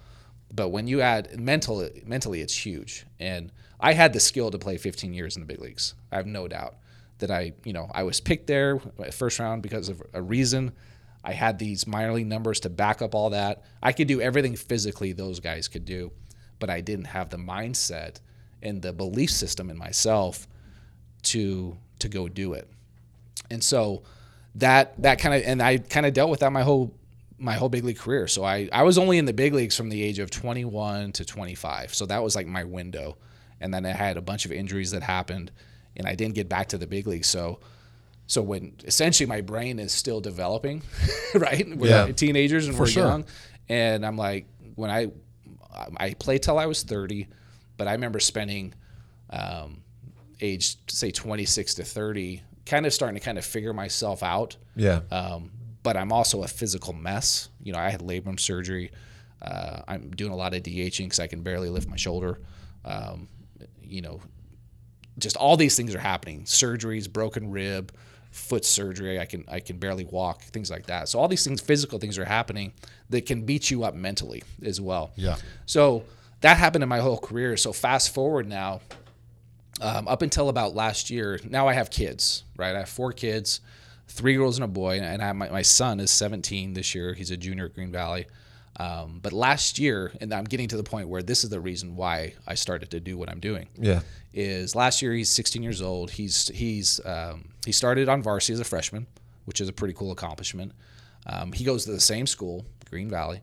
But 0.54 0.68
when 0.68 0.86
you 0.86 1.00
add 1.02 1.38
mental 1.38 1.88
mentally 2.06 2.40
it's 2.40 2.56
huge. 2.66 3.04
And 3.20 3.52
i 3.80 3.92
had 3.92 4.14
the 4.14 4.20
skill 4.20 4.50
to 4.50 4.58
play 4.58 4.78
15 4.78 5.12
years 5.12 5.36
in 5.36 5.42
the 5.42 5.46
big 5.46 5.60
leagues. 5.60 5.94
I 6.10 6.16
have 6.16 6.26
no 6.26 6.48
doubt 6.48 6.76
that 7.18 7.30
i 7.30 7.52
you 7.64 7.72
know 7.72 7.90
i 7.94 8.02
was 8.02 8.20
picked 8.20 8.46
there 8.46 8.78
first 9.12 9.38
round 9.38 9.62
because 9.62 9.88
of 9.88 10.02
a 10.12 10.22
reason 10.22 10.72
i 11.24 11.32
had 11.32 11.58
these 11.58 11.86
minor 11.86 12.12
league 12.12 12.26
numbers 12.26 12.60
to 12.60 12.70
back 12.70 13.02
up 13.02 13.14
all 13.14 13.30
that 13.30 13.62
i 13.82 13.92
could 13.92 14.08
do 14.08 14.20
everything 14.20 14.56
physically 14.56 15.12
those 15.12 15.40
guys 15.40 15.68
could 15.68 15.84
do 15.84 16.10
but 16.58 16.70
i 16.70 16.80
didn't 16.80 17.06
have 17.06 17.30
the 17.30 17.36
mindset 17.36 18.20
and 18.62 18.82
the 18.82 18.92
belief 18.92 19.30
system 19.30 19.70
in 19.70 19.76
myself 19.76 20.46
to 21.22 21.76
to 21.98 22.08
go 22.08 22.28
do 22.28 22.52
it 22.52 22.68
and 23.50 23.62
so 23.62 24.02
that 24.56 25.00
that 25.02 25.18
kind 25.18 25.34
of 25.34 25.42
and 25.44 25.62
I 25.62 25.78
kind 25.78 26.06
of 26.06 26.12
dealt 26.12 26.30
with 26.30 26.40
that 26.40 26.50
my 26.50 26.62
whole 26.62 26.94
my 27.38 27.54
whole 27.54 27.68
big 27.68 27.84
league 27.84 27.98
career. 27.98 28.26
So 28.26 28.44
I, 28.44 28.68
I 28.72 28.82
was 28.82 28.96
only 28.96 29.18
in 29.18 29.26
the 29.26 29.34
big 29.34 29.52
leagues 29.52 29.76
from 29.76 29.90
the 29.90 30.02
age 30.02 30.18
of 30.18 30.30
21 30.30 31.12
to 31.12 31.24
25. 31.26 31.92
So 31.92 32.06
that 32.06 32.22
was 32.22 32.34
like 32.34 32.46
my 32.46 32.64
window. 32.64 33.18
And 33.60 33.74
then 33.74 33.84
I 33.84 33.90
had 33.90 34.16
a 34.16 34.22
bunch 34.22 34.46
of 34.46 34.52
injuries 34.52 34.92
that 34.92 35.02
happened 35.02 35.52
and 35.96 36.06
I 36.06 36.14
didn't 36.14 36.34
get 36.34 36.48
back 36.48 36.68
to 36.68 36.78
the 36.78 36.86
big 36.86 37.06
league. 37.06 37.24
So, 37.24 37.60
so 38.26 38.42
when 38.42 38.74
essentially 38.84 39.26
my 39.26 39.40
brain 39.40 39.78
is 39.78 39.92
still 39.92 40.20
developing, 40.20 40.82
right? 41.34 41.66
We're 41.76 41.88
Yeah. 42.06 42.12
teenagers 42.12 42.68
and 42.68 42.78
we're 42.78 42.86
sure. 42.86 43.04
young. 43.06 43.24
And 43.68 44.04
I'm 44.06 44.16
like, 44.16 44.46
when 44.74 44.90
I, 44.90 45.08
I 45.96 46.14
played 46.14 46.42
till 46.42 46.58
I 46.58 46.66
was 46.66 46.82
30, 46.82 47.28
but 47.76 47.86
I 47.88 47.92
remember 47.92 48.20
spending, 48.20 48.74
um, 49.30 49.82
age 50.40 50.76
say 50.88 51.10
26 51.10 51.74
to 51.74 51.84
30, 51.84 52.42
kind 52.66 52.84
of 52.86 52.92
starting 52.92 53.18
to 53.18 53.24
kind 53.24 53.38
of 53.38 53.44
figure 53.44 53.72
myself 53.72 54.22
out. 54.22 54.56
Yeah. 54.74 55.00
Um, 55.10 55.50
but 55.82 55.96
I'm 55.96 56.12
also 56.12 56.42
a 56.42 56.48
physical 56.48 56.92
mess. 56.92 57.48
You 57.62 57.72
know, 57.72 57.78
I 57.78 57.90
had 57.90 58.00
labrum 58.00 58.38
surgery. 58.40 58.90
Uh, 59.40 59.82
I'm 59.86 60.10
doing 60.10 60.32
a 60.32 60.36
lot 60.36 60.52
of 60.54 60.62
DHing 60.62 61.04
because 61.04 61.20
I 61.20 61.26
can 61.26 61.42
barely 61.42 61.68
lift 61.70 61.88
my 61.88 61.96
shoulder. 61.96 62.40
Um, 62.84 63.28
you 63.82 64.00
know, 64.02 64.20
just 65.18 65.36
all 65.36 65.56
these 65.56 65.76
things 65.76 65.94
are 65.94 66.00
happening. 66.00 66.42
Surgeries, 66.44 67.10
broken 67.10 67.50
rib, 67.50 67.92
foot 68.30 68.64
surgery. 68.64 69.18
I 69.18 69.24
can 69.24 69.44
I 69.48 69.60
can 69.60 69.78
barely 69.78 70.04
walk. 70.04 70.42
Things 70.42 70.70
like 70.70 70.86
that. 70.86 71.08
So 71.08 71.18
all 71.18 71.28
these 71.28 71.44
things, 71.44 71.60
physical 71.60 71.98
things, 71.98 72.18
are 72.18 72.24
happening 72.24 72.72
that 73.10 73.26
can 73.26 73.42
beat 73.42 73.70
you 73.70 73.84
up 73.84 73.94
mentally 73.94 74.42
as 74.62 74.80
well. 74.80 75.12
Yeah. 75.16 75.36
So 75.64 76.04
that 76.40 76.58
happened 76.58 76.82
in 76.82 76.88
my 76.88 76.98
whole 76.98 77.18
career. 77.18 77.56
So 77.56 77.72
fast 77.72 78.14
forward 78.14 78.46
now, 78.46 78.80
um, 79.80 80.06
up 80.08 80.22
until 80.22 80.48
about 80.48 80.74
last 80.74 81.10
year, 81.10 81.40
now 81.48 81.68
I 81.68 81.72
have 81.72 81.90
kids, 81.90 82.44
right? 82.56 82.74
I 82.74 82.80
have 82.80 82.88
four 82.88 83.12
kids, 83.12 83.60
three 84.08 84.34
girls 84.34 84.56
and 84.56 84.64
a 84.64 84.68
boy, 84.68 85.00
and 85.00 85.22
I 85.22 85.26
have 85.26 85.36
my, 85.36 85.48
my 85.48 85.62
son 85.62 86.00
is 86.00 86.10
17 86.10 86.74
this 86.74 86.94
year. 86.94 87.14
He's 87.14 87.30
a 87.30 87.36
junior 87.36 87.66
at 87.66 87.74
Green 87.74 87.92
Valley. 87.92 88.26
Um, 88.78 89.20
but 89.22 89.32
last 89.32 89.78
year, 89.78 90.12
and 90.20 90.32
I'm 90.34 90.44
getting 90.44 90.68
to 90.68 90.76
the 90.76 90.82
point 90.82 91.08
where 91.08 91.22
this 91.22 91.44
is 91.44 91.50
the 91.50 91.60
reason 91.60 91.96
why 91.96 92.34
I 92.46 92.54
started 92.54 92.90
to 92.90 93.00
do 93.00 93.16
what 93.16 93.30
I'm 93.30 93.40
doing. 93.40 93.68
Yeah. 93.78 94.00
Is 94.34 94.74
last 94.74 95.00
year 95.00 95.12
he's 95.14 95.30
16 95.30 95.62
years 95.62 95.80
old. 95.80 96.10
He's 96.10 96.48
he's 96.48 97.00
um, 97.06 97.48
he 97.64 97.72
started 97.72 98.08
on 98.08 98.22
varsity 98.22 98.52
as 98.52 98.60
a 98.60 98.64
freshman, 98.64 99.06
which 99.46 99.60
is 99.62 99.68
a 99.68 99.72
pretty 99.72 99.94
cool 99.94 100.12
accomplishment. 100.12 100.72
Um, 101.26 101.52
he 101.52 101.64
goes 101.64 101.84
to 101.86 101.92
the 101.92 102.00
same 102.00 102.26
school, 102.26 102.66
Green 102.90 103.08
Valley, 103.08 103.40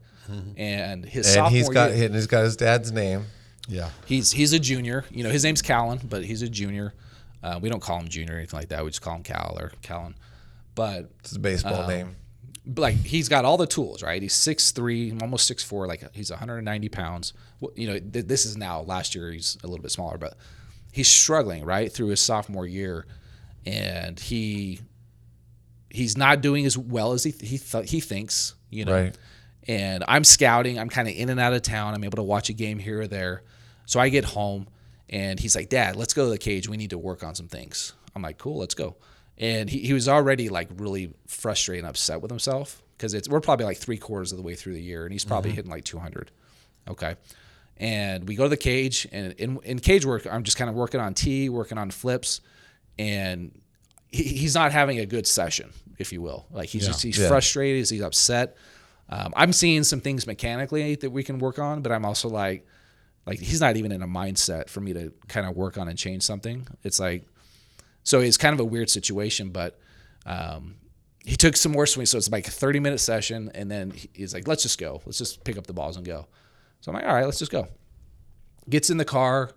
and 0.56 1.04
his 1.04 1.26
And 1.28 1.34
sophomore 1.34 1.50
he's 1.58 1.70
got 1.70 1.96
year, 1.96 2.06
and 2.06 2.16
he's 2.16 2.28
got 2.28 2.44
his 2.44 2.56
dad's 2.56 2.92
name. 2.92 3.26
Yeah. 3.68 3.90
He's 4.06 4.32
he's 4.32 4.54
a 4.54 4.60
junior. 4.60 5.06
You 5.10 5.24
know, 5.24 5.32
his 5.32 5.44
name's 5.44 5.62
Callan, 5.62 6.00
but 6.04 6.24
he's 6.24 6.42
a 6.44 6.50
junior. 6.50 6.94
Uh, 7.42 7.60
we 7.62 7.70
don't 7.70 7.82
call 7.82 8.00
him 8.00 8.08
junior 8.08 8.36
or 8.36 8.38
anything 8.38 8.60
like 8.60 8.70
that. 8.70 8.84
We 8.86 8.92
just 8.92 9.02
call 9.02 9.16
him 9.16 9.24
Cal 9.24 9.58
or 9.60 9.72
Callan. 9.82 10.16
But 10.76 11.10
It's 11.20 11.36
a 11.36 11.40
baseball 11.40 11.88
name. 11.88 12.16
Like 12.76 12.96
he's 12.96 13.28
got 13.30 13.46
all 13.46 13.58
the 13.58 13.68
tools, 13.68 14.02
right? 14.02 14.22
He's 14.22 14.34
6'3", 14.34 15.22
almost 15.22 15.52
6'4", 15.52 15.88
like 15.88 16.04
he's 16.16 16.30
190 16.30 16.90
pounds. 16.90 17.34
Well, 17.60 17.72
You 17.76 17.88
know, 17.88 18.00
th- 18.00 18.26
this 18.26 18.46
is 18.46 18.56
now 18.58 18.82
last 18.82 19.16
year 19.16 19.32
he's 19.32 19.58
a 19.64 19.68
little 19.68 19.82
bit 19.84 19.92
smaller, 19.92 20.18
but 20.18 20.38
he's 20.92 21.08
struggling 21.08 21.66
right 21.66 21.92
through 21.92 22.08
his 22.08 22.22
sophomore 22.22 22.66
year, 22.68 23.06
and 23.66 24.20
he 24.20 24.80
he's 25.90 26.18
not 26.18 26.42
doing 26.42 26.66
as 26.66 26.78
well 26.78 27.14
as 27.14 27.24
he 27.24 27.32
he 27.32 27.58
th- 27.58 27.90
he 27.90 28.00
thinks, 28.00 28.56
you 28.70 28.86
know. 28.86 28.94
Right. 28.94 29.18
And 29.66 30.04
I'm 30.10 30.26
scouting. 30.26 30.78
I'm 30.78 30.90
kind 30.90 31.08
of 31.08 31.14
in 31.16 31.30
and 31.30 31.40
out 31.40 31.54
of 31.54 31.62
town. 31.62 31.94
I'm 31.94 32.04
able 32.04 32.18
to 32.18 32.24
watch 32.24 32.50
a 32.50 32.54
game 32.54 32.80
here 32.80 33.02
or 33.02 33.08
there. 33.08 33.44
So 33.86 33.98
I 34.00 34.10
get 34.10 34.26
home, 34.26 34.68
and 35.10 35.40
he's 35.40 35.56
like, 35.56 35.70
"Dad, 35.70 35.96
let's 35.96 36.14
go 36.14 36.26
to 36.26 36.30
the 36.30 36.38
cage. 36.38 36.68
We 36.68 36.76
need 36.76 36.90
to 36.90 36.98
work 36.98 37.24
on 37.24 37.34
some 37.36 37.48
things." 37.48 37.94
I'm 38.14 38.22
like, 38.22 38.38
"Cool, 38.38 38.58
let's 38.58 38.74
go." 38.74 38.98
And 39.44 39.70
he, 39.70 39.80
he 39.80 39.94
was 39.94 40.08
already 40.08 40.48
like 40.50 40.70
really 40.78 41.14
frustrated 41.28 41.84
and 41.84 41.90
upset 41.90 42.22
with 42.22 42.32
himself 42.32 42.82
because 42.98 43.14
it's 43.14 43.28
we're 43.28 43.42
probably 43.42 43.66
like 43.66 43.78
three 43.78 43.98
quarters 43.98 44.32
of 44.32 44.38
the 44.38 44.44
way 44.44 44.56
through 44.56 44.74
the 44.74 44.82
year, 44.82 45.04
and 45.04 45.12
he's 45.12 45.26
probably 45.26 45.52
hitting 45.52 45.70
like 45.72 45.84
200. 45.84 46.32
Okay. 46.88 47.16
And 47.78 48.28
we 48.28 48.36
go 48.36 48.44
to 48.44 48.50
the 48.50 48.58
cage, 48.58 49.08
and 49.12 49.34
in, 49.34 49.60
in 49.64 49.80
cage 49.80 50.06
work, 50.06 50.26
I'm 50.32 50.44
just 50.44 50.58
kind 50.58 50.70
of 50.70 50.76
working 50.76 51.00
on 51.02 51.14
tee, 51.14 51.50
working 51.50 51.78
on 51.78 51.90
flips, 51.92 52.40
and 53.00 53.52
he, 54.12 54.24
he's 54.24 54.54
not 54.56 54.72
having 54.72 55.00
a 55.00 55.06
good 55.06 55.26
session, 55.28 55.72
if 55.98 56.14
you 56.14 56.22
will. 56.22 56.46
Like 56.52 56.70
he's 56.70 56.86
just 56.86 57.02
he's 57.02 57.18
Yeah. 57.18 57.28
frustrated, 57.28 57.90
he's 57.90 58.02
upset. 58.02 58.56
Um, 59.10 59.34
I'm 59.36 59.52
seeing 59.54 59.84
some 59.84 60.00
things 60.02 60.26
mechanically 60.28 60.96
that 60.96 61.10
we 61.10 61.24
can 61.24 61.40
work 61.40 61.60
on, 61.60 61.82
but 61.82 61.92
I'm 61.92 62.06
also 62.06 62.30
like, 62.30 62.66
like 63.26 63.40
he's 63.40 63.60
not 63.60 63.76
even 63.76 63.92
in 63.92 64.02
a 64.02 64.08
mindset 64.08 64.70
for 64.70 64.80
me 64.80 64.94
to 64.94 65.12
kind 65.28 65.46
of 65.48 65.56
work 65.58 65.78
on 65.78 65.88
and 65.88 65.98
change 65.98 66.24
something. 66.24 66.68
It's 66.84 67.00
like, 67.00 67.26
so 68.04 68.20
it's 68.20 68.38
kind 68.38 68.54
of 68.54 68.60
a 68.60 68.66
weird 68.66 68.90
situation, 68.90 69.50
but 69.50 69.80
um, 70.26 70.76
he 71.26 71.36
took 71.36 71.56
some 71.56 71.72
more 71.72 71.86
swings. 71.86 72.10
So 72.10 72.18
it's 72.18 72.30
like 72.30 72.48
a 72.48 72.52
30 72.52 72.80
minute 72.80 73.00
session, 73.00 73.52
and 73.56 73.70
then 73.72 73.94
he's 74.14 74.34
like, 74.34 74.48
let's 74.48 74.64
just 74.64 74.78
go. 74.80 75.02
Let's 75.06 75.18
just 75.18 75.44
pick 75.44 75.58
up 75.58 75.68
the 75.68 75.74
balls 75.74 75.96
and 75.98 76.06
go. 76.06 76.28
So 76.82 76.92
I'm 76.92 76.96
like, 76.96 77.06
all 77.06 77.14
right, 77.16 77.26
let's 77.26 77.40
just 77.40 77.52
go. 77.52 77.68
Gets 78.70 78.90
in 78.90 78.98
the 78.98 79.06
car, 79.06 79.52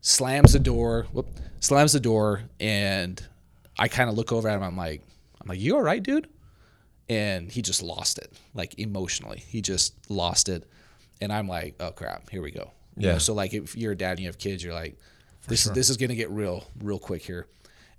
slams 0.00 0.52
the 0.52 0.58
door, 0.58 1.06
whoop, 1.12 1.28
slams 1.60 1.92
the 1.92 2.00
door, 2.00 2.42
and 2.60 3.22
I 3.78 3.88
kind 3.88 4.08
of 4.10 4.16
look 4.16 4.32
over 4.32 4.48
at 4.48 4.56
him. 4.56 4.62
I'm 4.62 4.76
like, 4.76 5.02
I'm 5.40 5.48
like, 5.48 5.60
you 5.60 5.74
all 5.76 5.82
right, 5.82 6.02
dude? 6.02 6.28
And 7.08 7.50
he 7.50 7.62
just 7.62 7.82
lost 7.82 8.18
it, 8.18 8.32
like 8.54 8.78
emotionally. 8.78 9.42
He 9.46 9.60
just 9.60 9.94
lost 10.10 10.48
it, 10.48 10.68
and 11.20 11.32
I'm 11.32 11.48
like, 11.48 11.74
oh 11.80 11.90
crap, 11.90 12.30
here 12.30 12.40
we 12.42 12.50
go. 12.50 12.70
You 12.96 13.06
Yeah. 13.06 13.12
know, 13.14 13.18
so 13.18 13.34
like, 13.34 13.52
if 13.54 13.76
you're 13.76 13.92
a 13.92 13.96
dad 13.96 14.12
and 14.12 14.20
you 14.20 14.26
have 14.26 14.38
kids, 14.38 14.62
you're 14.62 14.72
like, 14.74 14.96
this 15.48 15.66
is 15.66 15.72
this 15.72 15.90
is 15.90 15.96
gonna 15.96 16.14
get 16.14 16.30
real, 16.30 16.64
real 16.80 16.98
quick 16.98 17.22
here. 17.22 17.46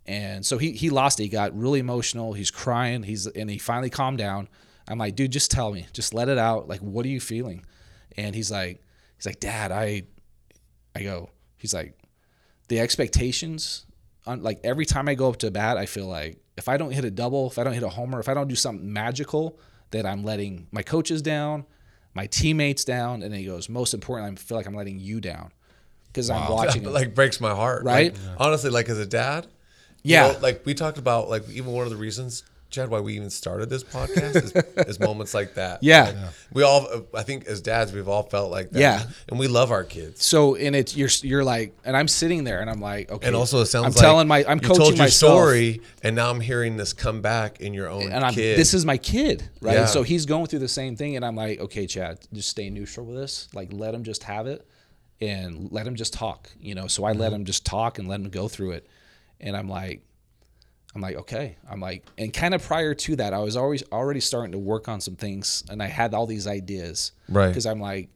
And 0.05 0.45
so 0.45 0.57
he 0.57 0.71
he 0.71 0.89
lost 0.89 1.19
it. 1.19 1.23
He 1.23 1.29
got 1.29 1.57
really 1.57 1.79
emotional. 1.79 2.33
He's 2.33 2.51
crying. 2.51 3.03
He's 3.03 3.27
and 3.27 3.49
he 3.49 3.57
finally 3.57 3.89
calmed 3.89 4.17
down. 4.17 4.49
I'm 4.87 4.97
like, 4.97 5.15
dude, 5.15 5.31
just 5.31 5.49
tell 5.49 5.71
me, 5.71 5.87
just 5.93 6.13
let 6.13 6.27
it 6.27 6.37
out. 6.37 6.67
Like, 6.67 6.81
what 6.81 7.05
are 7.05 7.09
you 7.09 7.21
feeling? 7.21 7.63
And 8.17 8.35
he's 8.35 8.51
like, 8.51 8.81
he's 9.15 9.25
like, 9.25 9.39
Dad, 9.39 9.71
I, 9.71 10.03
I 10.93 11.03
go. 11.03 11.29
He's 11.55 11.73
like, 11.73 11.97
the 12.67 12.79
expectations 12.79 13.85
on 14.25 14.43
like 14.43 14.59
every 14.63 14.85
time 14.85 15.07
I 15.07 15.15
go 15.15 15.29
up 15.29 15.37
to 15.37 15.51
bat, 15.51 15.77
I 15.77 15.85
feel 15.85 16.07
like 16.07 16.37
if 16.57 16.67
I 16.67 16.77
don't 16.77 16.91
hit 16.91 17.05
a 17.05 17.11
double, 17.11 17.47
if 17.47 17.57
I 17.57 17.63
don't 17.63 17.73
hit 17.73 17.83
a 17.83 17.89
homer, 17.89 18.19
if 18.19 18.29
I 18.29 18.33
don't 18.33 18.47
do 18.47 18.55
something 18.55 18.91
magical, 18.91 19.57
that 19.91 20.05
I'm 20.05 20.23
letting 20.23 20.67
my 20.71 20.83
coaches 20.83 21.21
down, 21.21 21.65
my 22.13 22.27
teammates 22.27 22.83
down, 22.83 23.21
and 23.21 23.31
then 23.31 23.39
he 23.39 23.45
goes, 23.45 23.69
most 23.69 23.93
importantly, 23.93 24.33
I 24.33 24.35
feel 24.35 24.57
like 24.57 24.65
I'm 24.65 24.73
letting 24.73 24.99
you 24.99 25.21
down 25.21 25.51
because 26.07 26.29
I'm 26.29 26.51
watching. 26.51 26.83
That, 26.83 26.89
it. 26.89 26.93
like 26.93 27.15
breaks 27.15 27.39
my 27.39 27.51
heart. 27.51 27.83
Right? 27.83 28.13
Like, 28.13 28.21
honestly, 28.37 28.69
like 28.69 28.89
as 28.89 28.99
a 28.99 29.05
dad. 29.05 29.47
You 30.03 30.13
Yeah. 30.13 30.33
know, 30.33 30.39
like 30.39 30.65
we 30.65 30.73
talked 30.73 30.97
about, 30.97 31.29
like 31.29 31.49
even 31.49 31.71
one 31.71 31.85
of 31.85 31.89
the 31.91 31.97
reasons, 31.97 32.43
Chad, 32.73 32.89
why 32.89 32.99
we 33.01 33.13
even 33.13 33.29
started 33.29 33.69
this 33.69 33.83
podcast 33.83 34.35
is, 34.35 34.51
is 34.87 34.99
moments 34.99 35.35
like 35.35 35.53
that. 35.53 35.83
Yeah. 35.83 36.05
Like, 36.05 36.15
we 36.53 36.63
all, 36.63 36.87
I 37.13 37.21
think, 37.21 37.45
as 37.45 37.61
dads, 37.61 37.93
we've 37.93 38.07
all 38.07 38.23
felt 38.23 38.49
like 38.49 38.71
that. 38.71 38.79
Yeah. 38.79 39.03
And 39.29 39.37
we 39.37 39.47
love 39.47 39.71
our 39.71 39.83
kids. 39.83 40.25
so 40.25 40.55
and 40.55 40.75
it's 40.75 40.97
you're 40.97 41.09
you're 41.21 41.43
like, 41.43 41.77
and 41.85 41.95
I'm 41.95 42.07
sitting 42.07 42.43
there 42.45 42.61
and 42.61 42.69
I'm 42.71 42.81
like, 42.81 43.11
okay. 43.11 43.27
And 43.27 43.35
also, 43.35 43.61
it 43.61 43.67
sounds 43.67 43.83
like 43.83 43.89
I'm 43.89 43.95
like 43.95 44.01
telling 44.01 44.27
my 44.27 44.51
I'm 44.51 44.57
you 44.57 44.67
coaching 44.67 44.83
told 44.83 44.95
your 44.95 45.03
myself. 45.05 45.31
story, 45.33 45.81
and 46.01 46.15
now 46.15 46.31
I'm 46.31 46.39
hearing 46.39 46.75
this 46.75 46.93
come 46.93 47.21
back 47.21 47.61
in 47.61 47.75
your 47.75 47.89
own 47.89 48.11
and 48.11 48.25
I'm 48.25 48.33
kid. 48.33 48.57
this 48.57 48.73
is 48.73 48.87
my 48.87 48.97
kid, 48.97 49.47
right? 49.61 49.73
Yeah. 49.75 49.85
So 49.85 50.01
he's 50.01 50.25
going 50.25 50.47
through 50.47 50.59
the 50.59 50.67
same 50.67 50.95
thing, 50.95 51.15
and 51.15 51.23
I'm 51.23 51.35
like, 51.35 51.59
okay, 51.59 51.85
Chad, 51.85 52.19
just 52.33 52.49
stay 52.49 52.71
neutral 52.71 53.05
with 53.05 53.17
this. 53.17 53.49
Like, 53.53 53.71
let 53.71 53.93
him 53.93 54.03
just 54.03 54.23
have 54.23 54.47
it, 54.47 54.67
and 55.21 55.71
let 55.71 55.85
him 55.85 55.93
just 55.95 56.11
talk, 56.13 56.49
you 56.59 56.73
know. 56.73 56.87
So 56.87 57.03
I 57.03 57.11
let 57.11 57.27
mm-hmm. 57.27 57.41
him 57.41 57.45
just 57.45 57.67
talk 57.67 57.99
and 57.99 58.07
let 58.07 58.19
him 58.19 58.29
go 58.29 58.47
through 58.47 58.71
it, 58.71 58.87
and 59.43 59.55
I'm 59.55 59.69
like, 59.69 60.01
I'm 60.95 61.01
like, 61.01 61.15
okay, 61.17 61.57
I'm 61.69 61.79
like, 61.79 62.05
and 62.17 62.31
kind 62.33 62.53
of 62.53 62.63
prior 62.63 62.93
to 62.93 63.15
that, 63.17 63.33
I 63.33 63.39
was 63.39 63.55
always 63.57 63.83
already 63.91 64.19
starting 64.19 64.51
to 64.53 64.59
work 64.59 64.87
on 64.87 65.01
some 65.01 65.15
things, 65.15 65.63
and 65.69 65.81
I 65.83 65.87
had 65.87 66.13
all 66.13 66.25
these 66.27 66.47
ideas, 66.47 67.11
Right. 67.29 67.47
Because 67.47 67.65
I'm 67.65 67.79
like, 67.79 68.09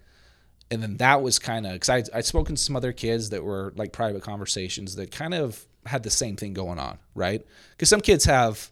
and 0.69 0.81
then 0.83 0.97
that 0.97 1.21
was 1.21 1.39
kind 1.39 1.65
of 1.65 1.73
because 1.73 1.89
I 1.89 2.03
I'd 2.17 2.25
spoken 2.25 2.55
to 2.55 2.61
some 2.61 2.75
other 2.75 2.91
kids 2.91 3.29
that 3.31 3.43
were 3.43 3.73
like 3.75 3.93
private 3.93 4.21
conversations 4.21 4.95
that 4.95 5.11
kind 5.11 5.33
of 5.33 5.65
had 5.85 6.03
the 6.03 6.09
same 6.09 6.35
thing 6.35 6.53
going 6.53 6.77
on, 6.79 6.97
right? 7.15 7.41
Because 7.71 7.89
some 7.89 8.01
kids 8.01 8.25
have 8.25 8.69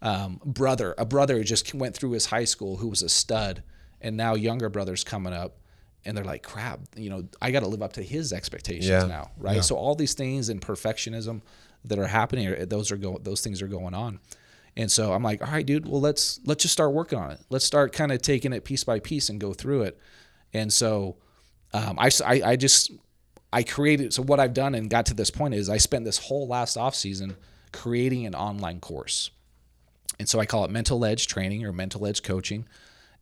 um, 0.00 0.40
brother, 0.44 0.94
a 0.98 1.04
brother 1.04 1.36
who 1.38 1.44
just 1.44 1.74
went 1.74 1.94
through 1.96 2.12
his 2.12 2.26
high 2.26 2.44
school 2.44 2.76
who 2.76 2.88
was 2.88 3.02
a 3.02 3.08
stud, 3.08 3.62
and 4.00 4.16
now 4.16 4.34
younger 4.34 4.68
brothers 4.68 5.04
coming 5.04 5.32
up, 5.32 5.58
and 6.04 6.16
they're 6.16 6.24
like, 6.24 6.42
crap, 6.42 6.80
you 6.96 7.10
know, 7.10 7.24
I 7.40 7.50
got 7.50 7.60
to 7.60 7.68
live 7.68 7.82
up 7.82 7.92
to 7.94 8.02
his 8.02 8.32
expectations 8.32 8.86
Yeah. 8.88 9.06
now, 9.06 9.30
right? 9.36 9.62
So 9.62 9.76
all 9.76 9.94
these 9.94 10.14
things 10.14 10.48
and 10.48 10.60
perfectionism 10.60 11.42
that 11.84 11.98
are 11.98 12.06
happening, 12.06 12.48
are- 12.48 12.66
those 12.66 12.90
are 12.92 12.96
go, 12.96 13.18
those 13.22 13.40
things 13.40 13.62
are 13.62 13.68
going 13.68 13.94
on, 13.94 14.20
and 14.76 14.90
so 14.90 15.12
I'm 15.12 15.22
like, 15.22 15.44
all 15.44 15.52
right, 15.52 15.66
dude, 15.66 15.88
well 15.88 16.00
let's 16.00 16.40
let's 16.44 16.62
just 16.62 16.72
start 16.72 16.92
working 16.92 17.18
on 17.18 17.30
it. 17.30 17.40
Let's 17.50 17.64
start 17.64 17.92
kind 17.92 18.12
of 18.12 18.22
taking 18.22 18.52
it 18.52 18.64
piece 18.64 18.84
by 18.84 19.00
piece 19.00 19.28
and 19.28 19.40
go 19.40 19.52
through 19.52 19.82
it, 19.82 19.98
and 20.52 20.72
so 20.72 21.16
um, 21.74 21.98
I, 21.98 22.10
I 22.24 22.42
I 22.52 22.56
just 22.56 22.92
I 23.52 23.62
created 23.62 24.14
so 24.14 24.22
what 24.22 24.40
I've 24.40 24.54
done 24.54 24.74
and 24.74 24.88
got 24.88 25.06
to 25.06 25.14
this 25.14 25.30
point 25.30 25.54
is 25.54 25.68
I 25.68 25.76
spent 25.76 26.04
this 26.04 26.18
whole 26.18 26.46
last 26.48 26.76
off 26.76 26.94
season 26.94 27.36
creating 27.72 28.26
an 28.26 28.34
online 28.34 28.80
course. 28.80 29.30
And 30.18 30.28
so 30.28 30.38
I 30.38 30.46
call 30.46 30.64
it 30.64 30.70
mental 30.70 31.04
edge 31.04 31.26
training 31.26 31.64
or 31.64 31.72
mental 31.72 32.06
edge 32.06 32.22
coaching. 32.22 32.66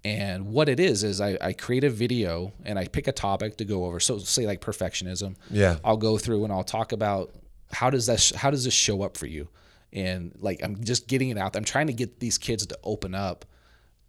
And 0.05 0.47
what 0.47 0.69
it 0.69 0.81
is 0.81 1.05
is 1.05 1.21
I, 1.21 1.39
I 1.41 1.53
create 1.53 1.85
a 1.85 1.91
video 1.91 2.53
and 2.65 2.79
I 2.79 2.89
pick 2.89 3.07
a 3.07 3.13
topic 3.13 3.57
to 3.59 3.65
go 3.65 3.85
over. 3.85 4.01
So 4.01 4.19
say 4.19 4.47
like 4.47 4.61
perfectionism. 4.61 5.37
Yeah. 5.51 5.79
I'll 5.85 5.97
go 5.97 6.19
through 6.19 6.45
and 6.45 6.53
I'll 6.53 6.65
talk 6.65 6.93
about 6.93 7.33
how 7.73 7.91
does 7.91 8.07
that 8.07 8.21
sh- 8.21 8.35
how 8.35 8.51
does 8.51 8.65
this 8.65 8.75
show 8.75 9.03
up 9.03 9.17
for 9.17 9.27
you? 9.27 9.49
And 9.93 10.33
like 10.41 10.63
I'm 10.63 10.83
just 10.83 11.09
getting 11.09 11.31
it 11.31 11.39
out. 11.39 11.57
I'm 11.57 11.65
trying 11.65 11.89
to 11.89 11.93
get 11.93 12.21
these 12.21 12.39
kids 12.39 12.67
to 12.67 12.79
open 12.85 13.15
up 13.15 13.45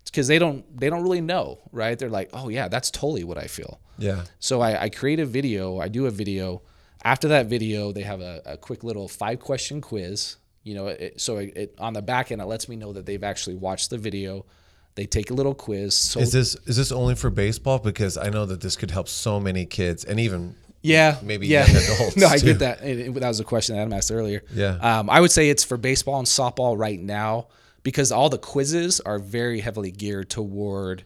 because 0.05 0.27
they 0.27 0.39
don't 0.39 0.65
they 0.77 0.89
don't 0.89 1.03
really 1.03 1.21
know, 1.21 1.59
right? 1.71 1.97
They're 1.97 2.09
like, 2.09 2.29
oh 2.33 2.49
yeah, 2.49 2.67
that's 2.67 2.91
totally 2.91 3.23
what 3.23 3.37
I 3.37 3.47
feel. 3.47 3.79
Yeah. 3.97 4.23
So 4.39 4.61
I, 4.61 4.83
I 4.83 4.89
create 4.89 5.19
a 5.19 5.25
video. 5.25 5.79
I 5.79 5.87
do 5.87 6.07
a 6.07 6.11
video. 6.11 6.61
After 7.03 7.29
that 7.29 7.47
video, 7.47 7.91
they 7.91 8.01
have 8.01 8.21
a, 8.21 8.41
a 8.45 8.57
quick 8.57 8.83
little 8.83 9.07
five 9.07 9.39
question 9.39 9.81
quiz. 9.81 10.37
You 10.63 10.75
know, 10.75 10.87
it, 10.87 11.19
so 11.19 11.37
it, 11.37 11.57
it, 11.57 11.75
on 11.79 11.93
the 11.93 12.01
back 12.01 12.31
end, 12.31 12.41
it 12.41 12.45
lets 12.45 12.69
me 12.69 12.75
know 12.75 12.93
that 12.93 13.05
they've 13.05 13.23
actually 13.23 13.55
watched 13.55 13.89
the 13.89 13.97
video. 13.97 14.45
They 14.93 15.05
take 15.05 15.31
a 15.31 15.33
little 15.33 15.55
quiz. 15.55 15.95
So 15.95 16.19
Is 16.19 16.31
this 16.31 16.55
is 16.65 16.77
this 16.77 16.91
only 16.91 17.15
for 17.15 17.29
baseball? 17.29 17.79
Because 17.79 18.17
I 18.17 18.29
know 18.29 18.45
that 18.45 18.61
this 18.61 18.75
could 18.75 18.91
help 18.91 19.07
so 19.07 19.39
many 19.39 19.65
kids 19.65 20.03
and 20.03 20.19
even 20.19 20.55
yeah, 20.81 21.17
maybe 21.21 21.47
yeah. 21.47 21.65
young 21.67 21.83
adults, 21.83 22.17
no, 22.17 22.27
I 22.27 22.37
too. 22.37 22.45
get 22.47 22.59
that. 22.59 22.83
It- 22.83 23.13
that 23.13 23.27
was 23.27 23.39
a 23.39 23.43
question 23.43 23.75
Adam 23.77 23.93
asked 23.93 24.11
earlier. 24.11 24.43
Yeah. 24.53 24.75
Um, 24.99 25.09
I 25.09 25.19
would 25.21 25.31
say 25.31 25.49
it's 25.49 25.63
for 25.63 25.77
baseball 25.77 26.17
and 26.19 26.27
softball 26.27 26.77
right 26.77 26.99
now 26.99 27.47
because 27.83 28.11
all 28.11 28.29
the 28.29 28.37
quizzes 28.37 28.99
are 28.99 29.19
very 29.19 29.59
heavily 29.59 29.91
geared 29.91 30.29
toward 30.29 31.03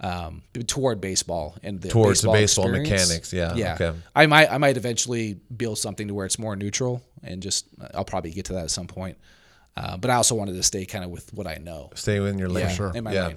um, 0.00 0.42
toward 0.68 1.00
baseball 1.00 1.56
and 1.64 1.80
the 1.80 1.88
Towards 1.88 2.20
the 2.22 2.30
baseball, 2.30 2.66
baseball 2.66 2.80
experience. 2.80 3.08
mechanics, 3.08 3.32
yeah, 3.32 3.54
Yeah. 3.54 3.74
okay. 3.74 3.98
I 4.14 4.26
might 4.26 4.50
I 4.52 4.58
might 4.58 4.76
eventually 4.76 5.34
build 5.56 5.78
something 5.78 6.06
to 6.08 6.14
where 6.14 6.24
it's 6.26 6.38
more 6.38 6.54
neutral 6.54 7.02
and 7.24 7.42
just 7.42 7.66
I'll 7.94 8.04
probably 8.04 8.30
get 8.30 8.44
to 8.46 8.52
that 8.54 8.64
at 8.64 8.70
some 8.70 8.86
point. 8.86 9.18
Uh, 9.76 9.96
but 9.96 10.10
I 10.10 10.14
also 10.14 10.34
wanted 10.36 10.54
to 10.54 10.62
stay 10.62 10.86
kind 10.86 11.04
of 11.04 11.10
with 11.10 11.32
what 11.34 11.46
I 11.48 11.56
know. 11.56 11.90
stay 11.94 12.16
in 12.16 12.38
your 12.38 12.48
lane. 12.48 12.68
Yeah, 12.94 13.00
my 13.00 13.12
yeah. 13.12 13.32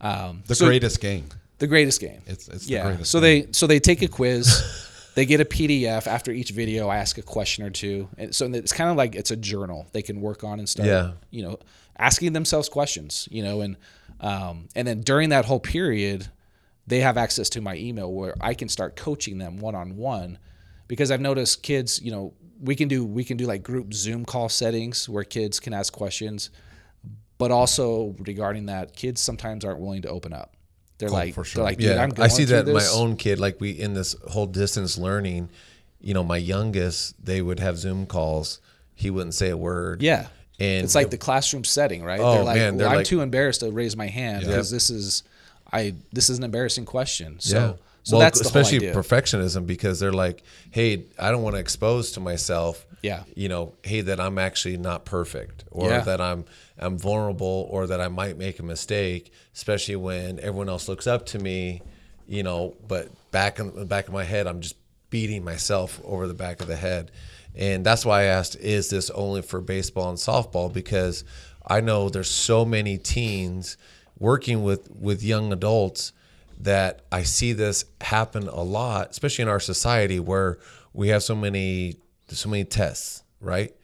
Um, 0.00 0.42
The 0.46 0.54
so- 0.56 0.66
greatest 0.66 1.00
game. 1.00 1.26
the 1.58 1.66
greatest 1.68 2.00
game. 2.00 2.20
It's- 2.26 2.48
it's 2.48 2.66
the 2.66 2.72
yeah. 2.72 2.84
greatest 2.86 3.10
so 3.12 3.20
game. 3.20 3.46
they 3.46 3.52
so 3.52 3.66
they 3.68 3.78
take 3.78 4.02
a 4.02 4.08
quiz, 4.08 4.46
they 5.14 5.26
get 5.26 5.40
a 5.40 5.44
PDF 5.44 6.06
after 6.06 6.30
each 6.30 6.50
video. 6.50 6.88
I 6.88 6.96
ask 6.96 7.18
a 7.18 7.22
question 7.22 7.64
or 7.64 7.70
two, 7.70 8.08
and 8.18 8.34
so 8.34 8.46
it's 8.52 8.72
kind 8.72 8.90
of 8.90 8.96
like 8.96 9.14
it's 9.14 9.30
a 9.30 9.36
journal 9.36 9.86
they 9.92 10.02
can 10.02 10.20
work 10.20 10.44
on 10.44 10.58
and 10.58 10.68
start. 10.68 10.88
Yeah. 10.88 11.12
You 11.30 11.42
know, 11.42 11.58
asking 11.98 12.32
themselves 12.32 12.68
questions. 12.68 13.28
You 13.30 13.42
know, 13.42 13.60
and 13.60 13.76
um, 14.20 14.68
and 14.74 14.86
then 14.86 15.00
during 15.00 15.30
that 15.30 15.44
whole 15.44 15.60
period, 15.60 16.28
they 16.86 17.00
have 17.00 17.16
access 17.16 17.48
to 17.50 17.60
my 17.60 17.76
email 17.76 18.12
where 18.12 18.34
I 18.40 18.54
can 18.54 18.68
start 18.68 18.96
coaching 18.96 19.38
them 19.38 19.58
one 19.58 19.74
on 19.74 19.96
one, 19.96 20.38
because 20.88 21.10
I've 21.10 21.20
noticed 21.20 21.62
kids. 21.62 22.00
You 22.02 22.12
know, 22.12 22.34
we 22.60 22.74
can 22.74 22.88
do 22.88 23.04
we 23.04 23.24
can 23.24 23.36
do 23.36 23.46
like 23.46 23.62
group 23.62 23.92
Zoom 23.94 24.24
call 24.24 24.48
settings 24.48 25.08
where 25.08 25.24
kids 25.24 25.60
can 25.60 25.74
ask 25.74 25.92
questions 25.92 26.50
but 27.42 27.50
also 27.50 28.14
regarding 28.20 28.66
that, 28.66 28.94
kids 28.94 29.20
sometimes 29.20 29.64
aren't 29.64 29.80
willing 29.80 30.02
to 30.02 30.08
open 30.08 30.32
up. 30.32 30.54
Oh, 31.02 31.08
they're 31.08 31.10
like, 31.10 31.34
for 31.34 31.44
sure. 31.44 31.64
like, 31.64 31.78
dude, 31.78 31.96
Yeah, 31.96 32.08
I 32.18 32.28
see 32.28 32.44
that 32.44 32.66
my 32.66 32.86
own 32.92 33.16
kid. 33.16 33.40
Like 33.40 33.60
we 33.60 33.70
in 33.70 33.94
this 33.94 34.14
whole 34.28 34.46
distance 34.46 34.98
learning, 34.98 35.48
you 36.00 36.14
know, 36.14 36.24
my 36.24 36.36
youngest, 36.36 37.24
they 37.24 37.42
would 37.42 37.60
have 37.60 37.78
Zoom 37.78 38.06
calls. 38.06 38.60
He 38.94 39.10
wouldn't 39.10 39.34
say 39.34 39.50
a 39.50 39.56
word. 39.56 40.02
Yeah, 40.02 40.28
and 40.58 40.84
it's 40.84 40.94
like 40.94 41.10
the 41.10 41.18
classroom 41.18 41.64
setting, 41.64 42.04
right? 42.04 42.20
Oh, 42.20 42.34
they're 42.34 42.44
like, 42.44 42.56
man, 42.56 42.76
they're 42.76 42.86
well, 42.86 42.92
I'm 42.92 42.96
like- 42.98 43.06
too 43.06 43.20
embarrassed 43.20 43.60
to 43.60 43.70
raise 43.70 43.96
my 43.96 44.06
hand 44.06 44.46
because 44.46 44.70
this 44.70 44.90
is, 44.90 45.22
I 45.72 45.94
this 46.12 46.30
is 46.30 46.38
an 46.38 46.44
embarrassing 46.44 46.84
question. 46.84 47.40
So, 47.40 47.56
yeah. 47.56 47.72
So 48.02 48.16
well, 48.16 48.26
that's 48.26 48.40
especially 48.40 48.80
perfectionism 48.80 49.66
because 49.66 50.00
they're 50.00 50.12
like, 50.12 50.42
hey, 50.70 51.06
I 51.18 51.30
don't 51.30 51.42
want 51.42 51.56
to 51.56 51.60
expose 51.60 52.12
to 52.12 52.20
myself. 52.20 52.84
Yeah. 53.02 53.24
You 53.34 53.48
know, 53.48 53.74
hey, 53.82 54.00
that 54.02 54.20
I'm 54.20 54.38
actually 54.38 54.76
not 54.76 55.04
perfect, 55.04 55.64
or 55.70 55.88
Yeah. 55.90 56.00
that 56.00 56.20
I'm 56.20 56.44
I'm 56.78 56.98
vulnerable, 56.98 57.68
or 57.70 57.86
that 57.86 58.00
I 58.00 58.08
might 58.08 58.36
make 58.38 58.58
a 58.58 58.62
mistake, 58.62 59.32
especially 59.54 59.96
when 59.96 60.38
everyone 60.40 60.68
else 60.68 60.88
looks 60.88 61.06
up 61.06 61.26
to 61.26 61.38
me. 61.38 61.82
You 62.26 62.42
know, 62.42 62.74
but 62.86 63.08
back 63.30 63.58
in 63.58 63.74
the 63.74 63.84
back 63.84 64.06
of 64.08 64.14
my 64.14 64.24
head, 64.24 64.46
I'm 64.46 64.60
just 64.60 64.76
beating 65.10 65.44
myself 65.44 66.00
over 66.04 66.26
the 66.26 66.34
back 66.34 66.60
of 66.60 66.66
the 66.66 66.76
head. 66.76 67.10
And 67.54 67.84
that's 67.84 68.06
why 68.06 68.22
I 68.22 68.24
asked, 68.24 68.56
is 68.56 68.88
this 68.88 69.10
only 69.10 69.42
for 69.42 69.60
baseball 69.60 70.08
and 70.08 70.16
softball? 70.16 70.72
Because 70.72 71.22
I 71.66 71.82
know 71.82 72.08
there's 72.08 72.30
so 72.30 72.64
many 72.64 72.96
teens 72.96 73.76
working 74.18 74.62
with, 74.62 74.90
with 74.90 75.22
young 75.22 75.52
adults 75.52 76.12
that 76.62 77.02
I 77.10 77.24
see 77.24 77.52
this 77.52 77.84
happen 78.00 78.48
a 78.48 78.62
lot, 78.62 79.10
especially 79.10 79.42
in 79.42 79.48
our 79.48 79.60
society 79.60 80.20
where 80.20 80.58
we 80.92 81.08
have 81.08 81.22
so 81.22 81.34
many 81.34 81.96
so 82.28 82.48
many 82.48 82.64
tests, 82.64 83.22
right? 83.40 83.74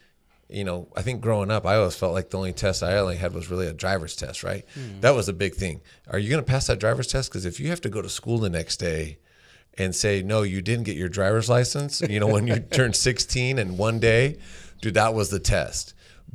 You 0.48 0.64
know, 0.64 0.88
I 0.96 1.02
think 1.02 1.20
growing 1.20 1.50
up, 1.50 1.66
I 1.66 1.76
always 1.76 1.96
felt 1.96 2.14
like 2.14 2.30
the 2.30 2.38
only 2.38 2.54
test 2.54 2.82
I 2.82 2.96
only 2.96 3.16
had 3.16 3.34
was 3.34 3.50
really 3.50 3.66
a 3.66 3.74
driver's 3.74 4.16
test, 4.16 4.42
right? 4.42 4.64
Hmm. 4.72 5.00
That 5.00 5.14
was 5.14 5.28
a 5.28 5.34
big 5.34 5.54
thing. 5.54 5.82
Are 6.08 6.18
you 6.18 6.30
going 6.30 6.42
to 6.42 6.50
pass 6.50 6.66
that 6.68 6.78
driver's 6.80 7.08
test? 7.08 7.30
Because 7.30 7.44
if 7.44 7.60
you 7.60 7.68
have 7.68 7.82
to 7.82 7.90
go 7.90 8.00
to 8.00 8.08
school 8.08 8.38
the 8.38 8.48
next 8.48 8.78
day 8.78 9.18
and 9.76 9.94
say, 9.94 10.22
no, 10.22 10.42
you 10.42 10.62
didn't 10.62 10.84
get 10.84 10.96
your 10.96 11.10
driver's 11.10 11.50
license, 11.50 12.00
you 12.00 12.18
know, 12.18 12.26
when 12.26 12.46
you 12.46 12.58
turned 12.72 12.96
16 12.96 13.58
and 13.58 13.76
one 13.76 13.98
day, 13.98 14.38
dude, 14.80 14.94
that 14.94 15.12
was 15.12 15.28
the 15.28 15.38
test. 15.38 15.92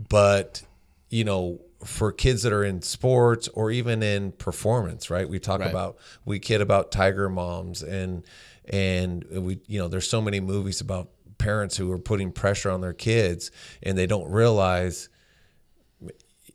But, 0.09 0.61
you 1.09 1.23
know, 1.23 1.59
for 1.83 2.11
kids 2.11 2.43
that 2.43 2.53
are 2.53 2.63
in 2.63 2.81
sports 2.81 3.47
or 3.49 3.71
even 3.71 4.01
in 4.03 4.31
performance, 4.33 5.09
right? 5.09 5.27
We 5.27 5.39
talk 5.39 5.59
Right. 5.61 5.69
about, 5.69 5.97
we 6.25 6.39
kid 6.39 6.61
about 6.61 6.91
tiger 6.91 7.29
moms 7.29 7.81
and, 7.83 8.23
and 8.69 9.23
we, 9.29 9.59
you 9.67 9.79
know, 9.79 9.87
there's 9.87 10.09
so 10.09 10.21
many 10.21 10.39
movies 10.39 10.79
about 10.81 11.09
parents 11.37 11.75
who 11.75 11.91
are 11.91 11.99
putting 11.99 12.31
pressure 12.31 12.69
on 12.71 12.81
their 12.81 12.93
kids 12.93 13.51
and 13.81 13.97
they 13.97 14.05
don't 14.05 14.29
realize 14.31 15.09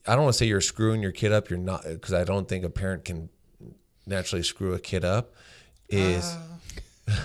I 0.07 0.15
don't 0.15 0.23
want 0.25 0.33
to 0.33 0.39
say 0.39 0.47
you're 0.47 0.63
screwing 0.63 1.03
your 1.03 1.13
kid 1.13 1.33
up. 1.33 1.51
You're 1.51 1.59
not 1.59 1.83
because 1.85 2.15
I 2.15 2.25
don't 2.25 2.49
think 2.49 2.65
a 2.65 2.71
parent 2.71 3.05
can 3.05 3.29
naturally 4.07 4.43
screw 4.43 4.73
a 4.73 4.79
kid 4.79 5.05
up. 5.05 5.35
Is 5.91 6.35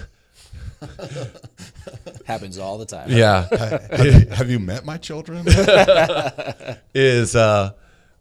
happens 2.26 2.58
all 2.58 2.78
the 2.78 2.86
time. 2.86 3.10
yeah 3.10 3.48
have, 3.56 4.06
you, 4.06 4.28
have 4.30 4.50
you 4.52 4.60
met 4.60 4.86
my 4.86 4.98
children? 4.98 5.46
is 6.94 7.36
uh, 7.38 7.72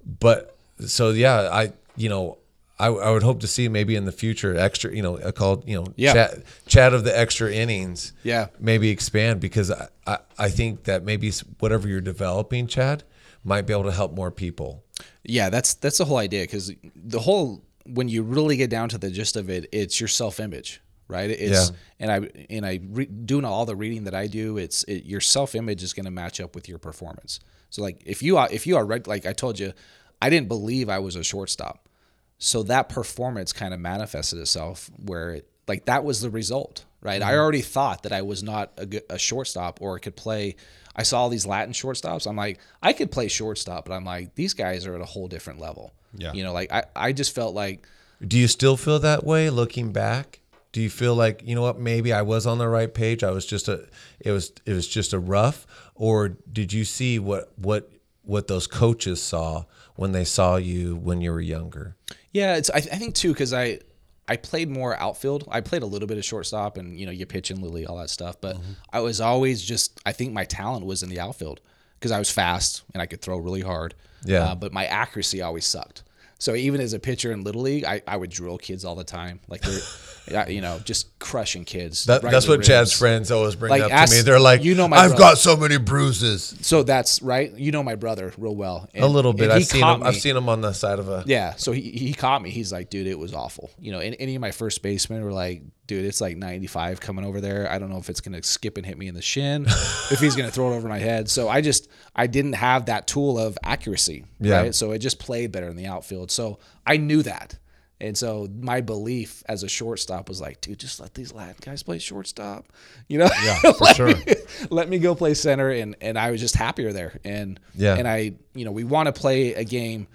but 0.04 0.56
so 0.86 1.10
yeah 1.10 1.48
I 1.52 1.72
you 1.96 2.08
know 2.08 2.38
I, 2.78 2.86
I 2.88 3.10
would 3.12 3.22
hope 3.22 3.40
to 3.40 3.46
see 3.46 3.68
maybe 3.68 3.94
in 3.94 4.04
the 4.06 4.12
future 4.12 4.56
extra 4.56 4.94
you 4.94 5.02
know 5.02 5.16
a 5.18 5.32
called 5.32 5.68
you 5.68 5.76
know 5.76 5.86
Yeah. 5.96 6.12
chat 6.14 6.42
chat 6.66 6.94
of 6.94 7.04
the 7.04 7.16
extra 7.16 7.52
innings 7.52 8.12
Yeah. 8.24 8.48
maybe 8.58 8.90
expand 8.90 9.40
because 9.40 9.70
I, 9.70 9.88
I 10.06 10.18
I 10.38 10.48
think 10.48 10.84
that 10.84 11.04
maybe 11.04 11.30
whatever 11.60 11.86
you're 11.88 12.00
developing 12.00 12.66
Chad 12.66 13.04
might 13.44 13.62
be 13.66 13.72
able 13.72 13.84
to 13.84 13.92
help 13.92 14.12
more 14.14 14.30
people 14.30 14.82
Yeah, 15.24 15.50
that's 15.50 15.74
that's 15.74 15.98
the 15.98 16.04
whole 16.04 16.18
idea 16.18 16.42
because 16.42 16.72
the 16.96 17.20
whole 17.20 17.62
when 17.86 18.08
you 18.08 18.22
really 18.22 18.56
get 18.56 18.70
down 18.70 18.88
to 18.90 18.98
the 18.98 19.10
gist 19.10 19.36
of 19.36 19.50
it, 19.50 19.68
it's 19.72 19.98
your 20.00 20.06
self 20.08 20.38
image, 20.38 20.80
right? 21.08 21.28
It's 21.30 21.70
Yeah. 21.70 21.76
and 21.98 22.10
I 22.12 22.44
and 22.50 22.64
I 22.64 22.78
re, 22.88 23.06
doing 23.06 23.44
all 23.44 23.66
the 23.66 23.74
reading 23.74 24.04
that 24.04 24.14
I 24.14 24.28
do, 24.28 24.56
it's 24.56 24.84
it, 24.84 25.04
your 25.04 25.20
self 25.20 25.54
image 25.56 25.82
is 25.82 25.92
going 25.92 26.04
to 26.04 26.10
match 26.12 26.40
up 26.40 26.54
with 26.54 26.68
your 26.68 26.78
performance. 26.78 27.40
So 27.72 27.82
like 27.82 28.02
if 28.04 28.22
you 28.22 28.36
are 28.36 28.48
if 28.52 28.66
you 28.66 28.76
are 28.76 28.84
reg- 28.84 29.08
like 29.08 29.24
I 29.24 29.32
told 29.32 29.58
you, 29.58 29.72
I 30.20 30.28
didn't 30.28 30.48
believe 30.48 30.90
I 30.90 30.98
was 30.98 31.16
a 31.16 31.24
shortstop, 31.24 31.88
so 32.36 32.62
that 32.64 32.90
performance 32.90 33.52
kind 33.54 33.72
of 33.72 33.80
manifested 33.80 34.38
itself 34.38 34.90
where 35.04 35.30
it 35.30 35.48
like 35.66 35.86
that 35.86 36.04
was 36.04 36.20
the 36.20 36.28
result, 36.28 36.84
right? 37.00 37.22
I 37.22 37.30
mm-hmm. 37.30 37.40
already 37.40 37.62
thought 37.62 38.02
that 38.02 38.12
I 38.12 38.20
was 38.20 38.42
not 38.42 38.72
a, 38.76 38.84
good, 38.84 39.04
a 39.08 39.18
shortstop 39.18 39.80
or 39.80 39.98
could 39.98 40.16
play. 40.16 40.56
I 40.94 41.02
saw 41.02 41.22
all 41.22 41.30
these 41.30 41.46
Latin 41.46 41.72
shortstops. 41.72 42.26
I'm 42.28 42.36
like, 42.36 42.60
I 42.82 42.92
could 42.92 43.10
play 43.10 43.28
shortstop, 43.28 43.86
but 43.86 43.94
I'm 43.94 44.04
like, 44.04 44.34
these 44.34 44.52
guys 44.52 44.86
are 44.86 44.94
at 44.94 45.00
a 45.00 45.06
whole 45.06 45.28
different 45.28 45.58
level. 45.58 45.94
Yeah. 46.14 46.34
You 46.34 46.44
know, 46.44 46.52
like 46.52 46.70
I, 46.70 46.84
I 46.94 47.12
just 47.12 47.34
felt 47.34 47.54
like, 47.54 47.88
Do 48.26 48.38
you 48.38 48.48
still 48.48 48.76
feel 48.76 48.98
that 48.98 49.24
way 49.24 49.48
looking 49.48 49.92
back? 49.92 50.40
Do 50.72 50.80
you 50.80 50.90
feel 50.90 51.14
like 51.14 51.42
you 51.44 51.54
know 51.54 51.62
what? 51.62 51.78
Maybe 51.78 52.12
I 52.12 52.22
was 52.22 52.46
on 52.46 52.58
the 52.58 52.68
right 52.68 52.92
page. 52.92 53.22
I 53.22 53.30
was 53.30 53.44
just 53.44 53.68
a. 53.68 53.86
It 54.20 54.30
was. 54.30 54.52
It 54.64 54.72
was 54.72 54.88
just 54.88 55.12
a 55.12 55.18
rough. 55.18 55.66
Or 55.94 56.28
did 56.28 56.72
you 56.72 56.84
see 56.84 57.18
what 57.18 57.52
what 57.56 57.90
what 58.22 58.46
those 58.46 58.66
coaches 58.66 59.22
saw 59.22 59.64
when 59.96 60.12
they 60.12 60.24
saw 60.24 60.56
you 60.56 60.96
when 60.96 61.20
you 61.20 61.32
were 61.32 61.40
younger? 61.40 61.96
yeah, 62.32 62.56
it's, 62.56 62.70
I, 62.70 62.76
I 62.76 62.80
think 62.80 63.14
too, 63.14 63.34
cause 63.34 63.52
I, 63.52 63.80
I 64.26 64.36
played 64.36 64.70
more 64.70 64.96
outfield. 64.96 65.46
I 65.50 65.60
played 65.60 65.82
a 65.82 65.86
little 65.86 66.08
bit 66.08 66.16
of 66.16 66.24
shortstop 66.24 66.78
and, 66.78 66.98
you 66.98 67.04
know, 67.04 67.12
you 67.12 67.26
pitch 67.26 67.50
and 67.50 67.62
Lily, 67.62 67.84
all 67.84 67.98
that 67.98 68.08
stuff. 68.08 68.40
But 68.40 68.56
I 68.92 69.00
was 69.00 69.20
always 69.20 69.60
just, 69.62 70.00
I 70.06 70.12
think 70.12 70.32
my 70.32 70.44
talent 70.44 70.86
was 70.86 71.02
in 71.02 71.10
the 71.10 71.20
outfield 71.20 71.60
because 71.98 72.12
I 72.12 72.18
was 72.18 72.30
fast 72.30 72.82
and 72.94 73.02
I 73.02 73.06
could 73.06 73.20
throw 73.20 73.36
really 73.36 73.60
hard. 73.60 73.94
Yeah. 74.24 74.44
Uh, 74.44 74.54
but 74.54 74.72
my 74.72 74.86
accuracy 74.86 75.42
always 75.42 75.66
sucked. 75.66 76.04
So 76.42 76.56
even 76.56 76.80
as 76.80 76.92
a 76.92 76.98
pitcher 76.98 77.30
in 77.30 77.44
little 77.44 77.62
league, 77.62 77.84
I, 77.84 78.02
I 78.04 78.16
would 78.16 78.30
drill 78.30 78.58
kids 78.58 78.84
all 78.84 78.96
the 78.96 79.04
time, 79.04 79.38
like 79.46 79.62
they're, 79.62 80.50
you 80.50 80.60
know, 80.60 80.80
just 80.80 81.16
crushing 81.20 81.64
kids. 81.64 82.06
That, 82.06 82.24
right 82.24 82.32
that's 82.32 82.48
what 82.48 82.64
Chad's 82.64 82.92
friends 82.92 83.30
always 83.30 83.54
bring 83.54 83.70
Like, 83.70 83.82
up 83.82 83.92
ask- 83.92 84.10
to 84.10 84.18
me. 84.18 84.22
They're 84.22 84.40
like, 84.40 84.64
you 84.64 84.74
know 84.74 84.88
my 84.88 84.96
I've 84.96 85.10
brother." 85.10 85.20
got 85.20 85.38
so 85.38 85.56
many 85.56 85.76
bruises. 85.76 86.58
So 86.62 86.82
that's 86.82 87.22
right. 87.22 87.56
You 87.56 87.70
know 87.70 87.84
my 87.84 87.94
brother 87.94 88.34
real 88.36 88.56
well. 88.56 88.88
A 88.92 89.06
little 89.06 89.32
bit. 89.32 89.52
I've 89.52 89.64
seen 89.66 89.86
him. 89.86 90.02
I've 90.02 90.16
seen 90.16 90.36
him 90.36 90.48
on 90.48 90.62
the 90.62 90.72
side 90.72 90.98
of 90.98 91.08
a. 91.08 91.22
Yeah, 91.28 91.54
so 91.54 91.70
he, 91.70 91.92
he 91.92 92.12
caught 92.12 92.42
me. 92.42 92.50
He's 92.50 92.72
like, 92.72 92.90
dude, 92.90 93.06
it 93.06 93.20
was 93.20 93.32
awful. 93.32 93.70
You 93.78 93.92
know, 93.92 94.00
and 94.00 94.16
any 94.18 94.34
of 94.34 94.40
my 94.40 94.50
first 94.50 94.82
basemen 94.82 95.22
were 95.22 95.32
like, 95.32 95.62
dude, 95.86 96.04
it's 96.04 96.20
like 96.20 96.36
95 96.36 97.00
coming 97.00 97.24
over 97.24 97.40
there. 97.40 97.70
I 97.70 97.78
don't 97.78 97.90
know 97.90 97.98
if 97.98 98.08
it's 98.10 98.20
gonna 98.20 98.42
skip 98.42 98.76
and 98.76 98.86
hit 98.86 98.96
me 98.98 99.08
in 99.08 99.14
the 99.14 99.22
shin, 99.22 99.64
if 100.10 100.20
he's 100.20 100.36
gonna 100.36 100.50
throw 100.50 100.72
it 100.72 100.76
over 100.76 100.88
my 100.88 100.98
head. 100.98 101.28
So 101.28 101.48
I 101.48 101.60
just 101.60 101.88
I 102.14 102.26
didn't 102.26 102.54
have 102.54 102.86
that 102.86 103.06
tool 103.06 103.38
of 103.38 103.58
accuracy. 103.64 104.24
Yeah. 104.40 104.60
Right. 104.60 104.74
So 104.74 104.92
it 104.92 104.98
just 104.98 105.18
played 105.18 105.52
better 105.52 105.68
in 105.68 105.76
the 105.76 105.86
outfield. 105.86 106.30
So 106.30 106.58
I 106.86 106.96
knew 106.96 107.22
that. 107.24 107.58
And 108.00 108.18
so 108.18 108.48
my 108.60 108.80
belief 108.80 109.44
as 109.48 109.62
a 109.62 109.68
shortstop 109.68 110.28
was 110.28 110.40
like, 110.40 110.60
dude, 110.60 110.80
just 110.80 110.98
let 110.98 111.14
these 111.14 111.32
Latin 111.32 111.54
guys 111.60 111.84
play 111.84 112.00
shortstop. 112.00 112.66
You 113.06 113.18
know? 113.18 113.28
Yeah, 113.44 113.72
for 113.78 113.86
sure. 113.94 114.16
me- 114.16 114.24
let 114.70 114.88
me 114.88 114.98
go 114.98 115.14
play 115.14 115.34
center 115.34 115.70
and 115.70 115.94
and 116.00 116.18
I 116.18 116.32
was 116.32 116.40
just 116.40 116.56
happier 116.56 116.92
there. 116.92 117.20
And 117.24 117.60
Yeah. 117.74 117.94
and 117.96 118.08
I, 118.08 118.32
you 118.54 118.64
know, 118.64 118.72
we 118.72 118.82
want 118.84 119.06
to 119.06 119.12
play 119.12 119.54
a 119.54 119.62
game 119.64 120.08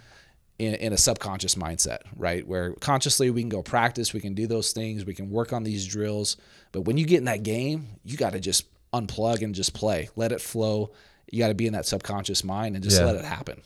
in, 0.60 0.74
in 0.76 0.94
a 0.94 0.98
subconscious 0.98 1.56
mindset, 1.56 2.00
right? 2.16 2.46
Where 2.48 2.74
consciously 2.74 3.30
we 3.30 3.42
can 3.42 3.50
go 3.50 3.62
practice, 3.62 4.14
we 4.14 4.20
can 4.20 4.34
do 4.34 4.48
those 4.48 4.72
things, 4.72 5.06
we 5.06 5.14
can 5.14 5.30
work 5.30 5.54
on 5.54 5.64
these 5.64 5.86
drills. 5.86 6.38
But 6.72 6.82
when 6.82 6.98
you 6.98 7.06
get 7.06 7.20
in 7.20 7.26
that 7.26 7.44
game, 7.44 7.88
you 8.04 8.18
got 8.18 8.34
to 8.34 8.40
just 8.40 8.66
unplug 8.94 9.42
and 9.42 9.54
just 9.54 9.74
play, 9.74 10.10
let 10.16 10.32
it 10.32 10.42
flow. 10.42 10.92
You 11.32 11.40
got 11.40 11.50
to 11.50 11.54
be 11.54 11.68
in 11.68 11.74
that 11.74 11.86
subconscious 11.86 12.44
mind 12.44 12.76
and 12.76 12.84
just 12.84 13.00
Yeah. 13.00 13.06
let 13.06 13.16
it 13.16 13.26
happen. 13.26 13.62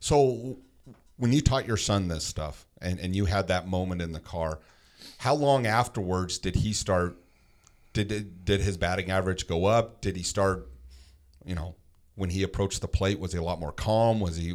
So 0.00 0.58
when 1.16 1.32
you 1.32 1.40
taught 1.40 1.66
your 1.66 1.76
son 1.76 2.08
this 2.08 2.24
stuff 2.24 2.66
and, 2.80 2.98
and 2.98 3.14
you 3.14 3.26
had 3.26 3.48
that 3.48 3.68
moment 3.68 4.02
in 4.02 4.12
the 4.12 4.20
car, 4.20 4.58
how 5.18 5.34
long 5.34 5.66
afterwards 5.66 6.38
did 6.38 6.56
he 6.56 6.72
start 6.72 7.16
did 7.92 8.12
it, 8.12 8.44
did 8.44 8.60
his 8.60 8.76
batting 8.76 9.10
average 9.10 9.48
go 9.48 9.64
up? 9.64 10.00
Did 10.00 10.16
he 10.16 10.22
start, 10.22 10.68
you 11.44 11.56
know, 11.56 11.74
when 12.14 12.30
he 12.30 12.44
approached 12.44 12.80
the 12.82 12.86
plate, 12.88 13.18
was 13.18 13.32
he 13.32 13.38
a 13.38 13.42
lot 13.42 13.58
more 13.58 13.72
calm? 13.72 14.20
Was 14.20 14.36
he 14.36 14.54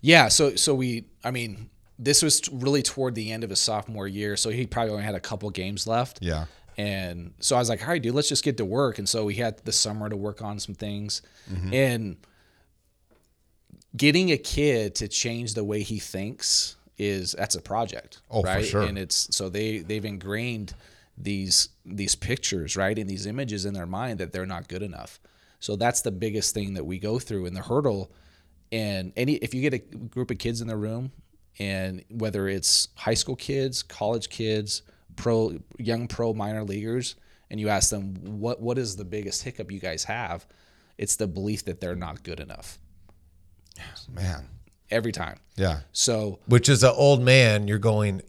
Yeah, 0.00 0.28
so 0.28 0.56
so 0.56 0.74
we, 0.74 1.04
I 1.24 1.30
mean, 1.30 1.70
this 1.98 2.22
was 2.22 2.40
t- 2.40 2.50
really 2.52 2.82
toward 2.82 3.14
the 3.14 3.32
end 3.32 3.44
of 3.44 3.50
his 3.50 3.60
sophomore 3.60 4.08
year, 4.08 4.36
so 4.36 4.50
he 4.50 4.66
probably 4.66 4.92
only 4.92 5.04
had 5.04 5.14
a 5.14 5.20
couple 5.20 5.48
games 5.50 5.86
left. 5.86 6.18
Yeah. 6.20 6.46
And 6.78 7.32
so 7.40 7.56
I 7.56 7.58
was 7.58 7.68
like, 7.68 7.82
all 7.82 7.88
right, 7.88 8.02
dude, 8.02 8.14
let's 8.14 8.28
just 8.28 8.44
get 8.44 8.58
to 8.58 8.64
work. 8.64 8.98
And 8.98 9.08
so 9.08 9.24
we 9.24 9.34
had 9.34 9.58
the 9.64 9.72
summer 9.72 10.08
to 10.08 10.16
work 10.16 10.42
on 10.42 10.58
some 10.58 10.74
things. 10.74 11.22
Mm-hmm. 11.50 11.72
And 11.72 12.16
getting 13.96 14.30
a 14.30 14.36
kid 14.36 14.94
to 14.96 15.08
change 15.08 15.54
the 15.54 15.64
way 15.64 15.82
he 15.82 15.98
thinks 15.98 16.76
is 16.98 17.32
that's 17.32 17.54
a 17.54 17.62
project. 17.62 18.20
Oh, 18.30 18.42
for 18.42 18.48
right? 18.48 18.64
sure. 18.64 18.82
And 18.82 18.98
it's 18.98 19.34
so 19.34 19.48
they 19.48 19.78
they've 19.78 20.04
ingrained 20.04 20.74
these 21.16 21.70
these 21.84 22.14
pictures, 22.14 22.76
right, 22.76 22.98
and 22.98 23.08
these 23.08 23.26
images 23.26 23.64
in 23.64 23.74
their 23.74 23.86
mind 23.86 24.18
that 24.18 24.32
they're 24.32 24.46
not 24.46 24.68
good 24.68 24.82
enough. 24.82 25.18
So 25.60 25.76
that's 25.76 26.02
the 26.02 26.12
biggest 26.12 26.52
thing 26.52 26.74
that 26.74 26.84
we 26.84 26.98
go 26.98 27.18
through 27.18 27.46
in 27.46 27.54
the 27.54 27.62
hurdle. 27.62 28.12
And 28.72 29.12
any 29.16 29.34
if 29.34 29.54
you 29.54 29.60
get 29.62 29.74
a 29.74 29.78
group 29.78 30.30
of 30.30 30.38
kids 30.38 30.60
in 30.60 30.68
the 30.68 30.76
room, 30.76 31.12
and 31.58 32.04
whether 32.10 32.48
it's 32.48 32.88
high 32.96 33.14
school 33.14 33.36
kids, 33.36 33.82
college 33.82 34.28
kids, 34.28 34.82
pro 35.16 35.58
young 35.78 36.08
pro 36.08 36.34
minor 36.34 36.64
leaguers, 36.64 37.14
and 37.50 37.60
you 37.60 37.68
ask 37.68 37.90
them 37.90 38.14
what 38.40 38.60
what 38.60 38.76
is 38.78 38.96
the 38.96 39.04
biggest 39.04 39.42
hiccup 39.44 39.70
you 39.70 39.78
guys 39.80 40.04
have, 40.04 40.46
it's 40.98 41.16
the 41.16 41.26
belief 41.26 41.64
that 41.66 41.80
they're 41.80 41.94
not 41.96 42.22
good 42.22 42.40
enough 42.40 42.78
man. 44.12 44.48
every 44.90 45.12
time. 45.12 45.38
Yeah. 45.56 45.80
So 45.92 46.40
Which 46.46 46.68
is 46.68 46.82
an 46.84 46.92
old 46.94 47.22
man. 47.22 47.68
You're 47.68 47.78
going. 47.78 48.22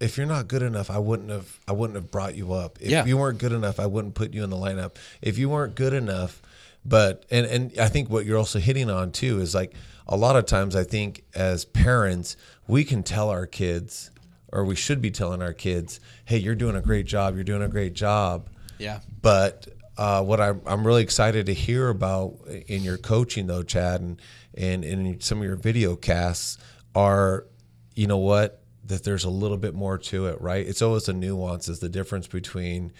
If 0.00 0.16
you're 0.16 0.26
not 0.26 0.46
good 0.46 0.62
enough, 0.62 0.90
I 0.90 0.98
wouldn't 0.98 1.30
have. 1.30 1.58
I 1.66 1.72
wouldn't 1.72 1.96
have 1.96 2.10
brought 2.10 2.36
you 2.36 2.52
up. 2.52 2.78
If 2.80 2.90
Yeah. 2.90 3.04
you 3.04 3.16
weren't 3.16 3.38
good 3.38 3.52
enough, 3.52 3.80
I 3.80 3.86
wouldn't 3.86 4.14
put 4.14 4.32
you 4.32 4.44
in 4.44 4.50
the 4.50 4.56
lineup. 4.56 4.94
If 5.20 5.38
you 5.38 5.48
weren't 5.48 5.74
good 5.74 5.92
enough, 5.92 6.40
but 6.88 7.26
and 7.30 7.46
and 7.46 7.78
I 7.78 7.88
think 7.88 8.10
what 8.10 8.24
you're 8.24 8.38
also 8.38 8.58
hitting 8.58 8.90
on 8.90 9.12
too 9.12 9.40
is 9.40 9.54
like 9.54 9.74
a 10.06 10.16
lot 10.16 10.36
of 10.36 10.46
times 10.46 10.74
I 10.74 10.84
think 10.84 11.24
as 11.34 11.64
parents 11.64 12.36
we 12.66 12.84
can 12.84 13.02
tell 13.02 13.28
our 13.30 13.46
kids 13.46 14.10
or 14.52 14.64
we 14.64 14.74
should 14.74 15.02
be 15.02 15.10
telling 15.10 15.42
our 15.42 15.52
kids, 15.52 16.00
hey, 16.24 16.38
you're 16.38 16.54
doing 16.54 16.76
a 16.76 16.80
great 16.80 17.06
job. 17.06 17.34
You're 17.34 17.44
doing 17.44 17.62
a 17.62 17.68
great 17.68 17.94
job. 17.94 18.48
yeah, 18.78 19.00
But 19.20 19.68
uh, 19.96 20.22
what 20.22 20.40
I'm, 20.40 20.62
I'm 20.64 20.86
really 20.86 21.02
excited 21.02 21.46
to 21.46 21.54
hear 21.54 21.88
about 21.88 22.36
in 22.66 22.82
your 22.82 22.96
coaching, 22.96 23.46
though, 23.46 23.62
Chad, 23.62 24.00
and, 24.00 24.20
and 24.56 24.84
in 24.84 25.20
some 25.20 25.38
of 25.38 25.44
your 25.44 25.56
video 25.56 25.96
casts 25.96 26.58
are, 26.94 27.46
you 27.94 28.06
know 28.06 28.18
what, 28.18 28.62
that 28.84 29.04
there's 29.04 29.24
a 29.24 29.30
little 29.30 29.58
bit 29.58 29.74
more 29.74 29.98
to 29.98 30.26
it, 30.26 30.40
right? 30.40 30.66
It's 30.66 30.80
always 30.80 31.04
the 31.04 31.12
nuances, 31.12 31.80
the 31.80 31.88
difference 31.90 32.26
between 32.26 32.92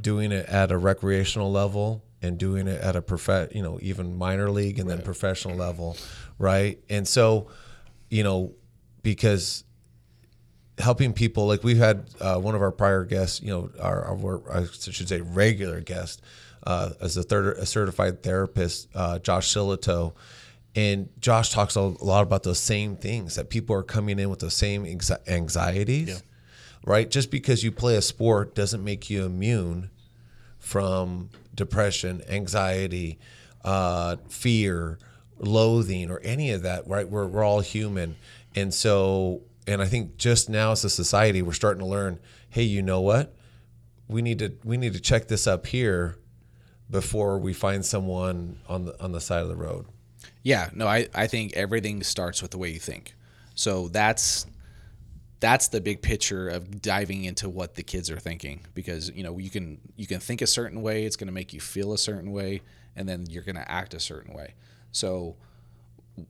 doing 0.00 0.32
it 0.32 0.46
at 0.46 0.72
a 0.72 0.78
recreational 0.78 1.52
level 1.52 2.02
and 2.24 2.38
doing 2.38 2.66
it 2.66 2.80
at 2.80 2.96
a 2.96 3.02
prof, 3.02 3.28
you 3.52 3.62
know, 3.62 3.78
even 3.82 4.16
minor 4.16 4.50
league 4.50 4.78
and 4.78 4.88
then 4.88 5.02
professional 5.02 5.56
level, 5.56 5.96
right? 6.38 6.78
And 6.88 7.06
so, 7.06 7.48
you 8.10 8.22
know, 8.22 8.54
because 9.02 9.64
helping 10.78 11.12
people 11.12 11.46
like 11.46 11.62
we've 11.62 11.76
had 11.76 12.08
uh, 12.20 12.36
one 12.38 12.54
of 12.54 12.62
our 12.62 12.72
prior 12.72 13.04
guests 13.04 13.40
you 13.40 13.46
know 13.46 13.70
our, 13.78 14.06
our 14.06 14.58
i 14.58 14.64
should 14.64 15.08
say 15.08 15.20
regular 15.20 15.80
guest 15.80 16.20
uh, 16.66 16.90
as 17.00 17.16
a 17.16 17.22
third 17.22 17.56
a 17.58 17.64
certified 17.64 18.24
therapist 18.24 18.88
uh, 18.96 19.18
josh 19.20 19.54
silito. 19.54 20.14
And 20.74 21.10
josh 21.20 21.50
talks 21.50 21.76
a 21.76 21.80
lot 21.80 22.22
about 22.24 22.42
those 22.42 22.58
same 22.58 22.96
things 22.96 23.36
that 23.36 23.50
people 23.50 23.76
are 23.76 23.84
coming 23.84 24.18
in 24.18 24.30
with 24.30 24.40
those 24.40 24.54
same 24.54 24.84
anxi- 24.84 25.28
anxieties 25.28 26.24
right? 26.84 27.10
Just 27.10 27.30
because 27.30 27.64
you 27.64 27.72
play 27.72 27.96
a 27.96 28.02
sport 28.02 28.54
doesn't 28.54 28.84
make 28.84 29.10
you 29.10 29.24
immune 29.24 29.90
from 30.64 31.28
depression, 31.54 32.22
anxiety, 32.28 33.18
uh, 33.64 34.16
fear, 34.28 34.98
loathing, 35.38 36.10
or 36.10 36.20
any 36.20 36.50
of 36.52 36.62
that, 36.62 36.88
right? 36.88 37.08
We're, 37.08 37.26
we're 37.26 37.44
all 37.44 37.60
human. 37.60 38.16
And 38.54 38.72
so, 38.72 39.42
and 39.66 39.82
I 39.82 39.84
think 39.84 40.16
just 40.16 40.48
now 40.48 40.72
as 40.72 40.82
a 40.82 40.90
society, 40.90 41.42
we're 41.42 41.52
starting 41.52 41.80
to 41.80 41.86
learn, 41.86 42.18
hey, 42.48 42.62
you 42.62 42.80
know 42.80 43.02
what? 43.02 43.34
We 44.08 44.22
need 44.22 44.38
to 44.40 44.52
we 44.64 44.76
need 44.76 44.92
to 44.94 45.00
check 45.00 45.28
this 45.28 45.46
up 45.46 45.66
here 45.66 46.16
before 46.90 47.38
we 47.38 47.52
find 47.54 47.84
someone 47.84 48.58
on 48.68 48.84
the 48.84 49.02
on 49.02 49.12
the 49.12 49.20
side 49.20 49.42
of 49.42 49.48
the 49.48 49.56
road. 49.56 49.86
Yeah, 50.42 50.68
no, 50.74 50.86
I, 50.86 51.08
I 51.14 51.26
think 51.26 51.54
everything 51.54 52.02
starts 52.02 52.42
with 52.42 52.50
the 52.50 52.58
way 52.58 52.68
you 52.70 52.78
think. 52.78 53.14
So 53.54 53.88
that's 53.88 54.46
that's 55.40 55.68
the 55.68 55.80
big 55.80 56.00
picture 56.02 56.48
of 56.48 56.80
diving 56.80 57.24
into 57.24 57.48
what 57.48 57.74
the 57.74 57.82
kids 57.82 58.10
are 58.10 58.18
thinking 58.18 58.60
because 58.74 59.10
you 59.10 59.22
know 59.22 59.38
you 59.38 59.50
can 59.50 59.78
you 59.96 60.06
can 60.06 60.20
think 60.20 60.42
a 60.42 60.46
certain 60.46 60.82
way, 60.82 61.04
it's 61.04 61.16
going 61.16 61.26
to 61.28 61.32
make 61.32 61.52
you 61.52 61.60
feel 61.60 61.92
a 61.92 61.98
certain 61.98 62.32
way, 62.32 62.62
and 62.96 63.08
then 63.08 63.26
you're 63.28 63.42
going 63.42 63.56
to 63.56 63.70
act 63.70 63.94
a 63.94 64.00
certain 64.00 64.32
way. 64.34 64.54
So 64.92 65.36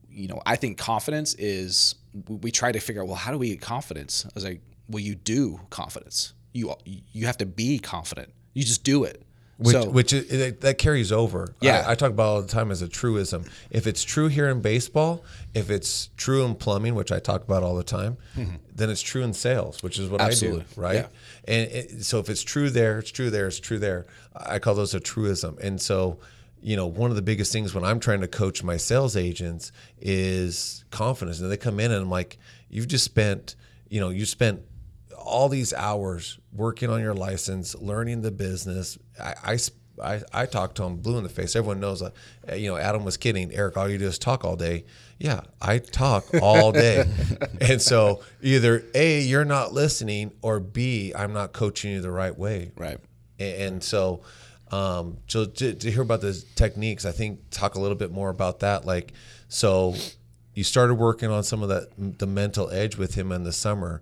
you 0.09 0.27
know, 0.27 0.41
I 0.45 0.55
think 0.55 0.77
confidence 0.77 1.35
is 1.35 1.95
we- 2.27 2.51
try 2.51 2.71
to 2.71 2.79
figure 2.79 3.01
out 3.01 3.07
well 3.07 3.15
how 3.15 3.31
do 3.31 3.37
we 3.37 3.49
get 3.49 3.61
confidence? 3.61 4.25
I 4.25 4.31
was 4.33 4.43
like, 4.43 4.61
well, 4.89 5.01
you 5.01 5.15
do 5.15 5.61
confidence. 5.69 6.33
You 6.53 6.75
you 6.85 7.25
have 7.25 7.37
to 7.37 7.45
be 7.45 7.79
confident. 7.79 8.31
You 8.53 8.63
just 8.63 8.83
do 8.83 9.03
it. 9.03 9.24
Which, 9.57 9.73
so 9.73 9.89
which 9.89 10.11
is, 10.11 10.57
that 10.59 10.77
carries 10.77 11.13
over. 11.13 11.55
Yeah. 11.61 11.85
I, 11.87 11.91
I 11.91 11.95
talk 11.95 12.11
about 12.11 12.27
all 12.27 12.41
the 12.41 12.47
time 12.47 12.71
as 12.71 12.81
a 12.81 12.89
truism. 12.89 13.45
If 13.69 13.87
it's 13.87 14.03
true 14.03 14.27
here 14.27 14.49
in 14.49 14.59
baseball, 14.61 15.23
if 15.53 15.69
it's 15.69 16.09
true 16.17 16.43
in 16.43 16.55
plumbing, 16.55 16.93
which 16.93 17.09
I 17.09 17.19
talk 17.19 17.43
about 17.43 17.63
all 17.63 17.75
the 17.75 17.83
time, 17.83 18.17
mm-hmm. 18.35 18.55
then 18.75 18.89
it's 18.89 19.01
true 19.01 19.23
in 19.23 19.33
sales, 19.33 19.81
which 19.81 19.97
is 19.97 20.09
what 20.09 20.19
Absolutely. 20.19 20.61
I 20.61 20.75
do, 20.75 20.81
right? 20.81 20.95
Yeah. 20.95 21.07
And 21.47 21.71
it, 21.71 22.03
so 22.03 22.19
if 22.19 22.29
it's 22.29 22.43
true 22.43 22.69
there, 22.69 22.99
it's 22.99 23.11
true 23.11 23.29
there, 23.29 23.47
it's 23.47 23.61
true 23.61 23.79
there. 23.79 24.05
I 24.35 24.59
call 24.59 24.75
those 24.75 24.93
a 24.93 24.99
truism. 24.99 25.57
And 25.61 25.81
so, 25.81 26.19
you 26.61 26.75
know, 26.75 26.87
one 26.87 27.09
of 27.09 27.15
the 27.15 27.21
biggest 27.21 27.53
things 27.53 27.73
when 27.73 27.85
I'm 27.85 28.01
trying 28.01 28.21
to 28.21 28.27
coach 28.27 28.61
my 28.61 28.75
sales 28.75 29.15
agents 29.15 29.71
is 30.01 30.83
confidence. 30.91 31.39
And 31.39 31.49
they 31.49 31.55
come 31.55 31.79
in 31.79 31.91
and 31.91 32.01
I'm 32.01 32.09
like, 32.09 32.37
you've 32.69 32.89
just 32.89 33.05
spent, 33.05 33.55
you 33.87 34.01
know, 34.01 34.09
you 34.09 34.25
spent 34.25 34.63
all 35.25 35.49
these 35.49 35.73
hours 35.73 36.39
working 36.53 36.89
on 36.89 37.01
your 37.01 37.13
license, 37.13 37.75
learning 37.75 38.21
the 38.21 38.31
business. 38.31 38.97
I, 39.21 39.33
I, 39.43 39.57
I, 40.03 40.21
I 40.33 40.45
talked 40.45 40.75
to 40.77 40.83
him 40.83 40.97
blue 40.97 41.17
in 41.17 41.23
the 41.23 41.29
face. 41.29 41.55
Everyone 41.55 41.79
knows, 41.79 42.01
uh, 42.01 42.11
you 42.53 42.69
know, 42.69 42.77
Adam 42.77 43.03
was 43.05 43.17
kidding. 43.17 43.53
Eric, 43.53 43.77
all 43.77 43.89
you 43.89 43.97
do 43.97 44.05
is 44.07 44.19
talk 44.19 44.43
all 44.43 44.55
day. 44.55 44.85
Yeah, 45.19 45.41
I 45.61 45.79
talk 45.79 46.25
all 46.41 46.71
day. 46.71 47.05
and 47.61 47.81
so 47.81 48.21
either 48.41 48.83
A, 48.93 49.21
you're 49.21 49.45
not 49.45 49.71
listening, 49.73 50.31
or 50.41 50.59
B, 50.59 51.13
I'm 51.15 51.31
not 51.33 51.53
coaching 51.53 51.91
you 51.91 52.01
the 52.01 52.11
right 52.11 52.37
way. 52.37 52.71
right. 52.75 52.97
A- 53.39 53.63
And 53.67 53.81
so, 53.83 54.21
um, 54.71 55.17
so 55.27 55.45
to, 55.45 55.73
to 55.73 55.91
hear 55.91 56.01
about 56.01 56.21
the 56.21 56.33
techniques, 56.55 57.05
I 57.05 57.11
think 57.11 57.39
talk 57.49 57.75
a 57.75 57.79
little 57.79 57.95
bit 57.97 58.11
more 58.11 58.29
about 58.29 58.59
that. 58.59 58.83
Like, 58.85 59.13
so 59.47 59.95
you 60.53 60.63
started 60.65 60.95
working 60.95 61.29
on 61.29 61.43
some 61.43 61.63
of 61.63 61.69
that, 61.69 61.89
the 62.19 62.27
mental 62.27 62.69
edge 62.71 62.97
with 62.97 63.15
him 63.15 63.31
in 63.31 63.43
the 63.43 63.53
summer. 63.53 64.01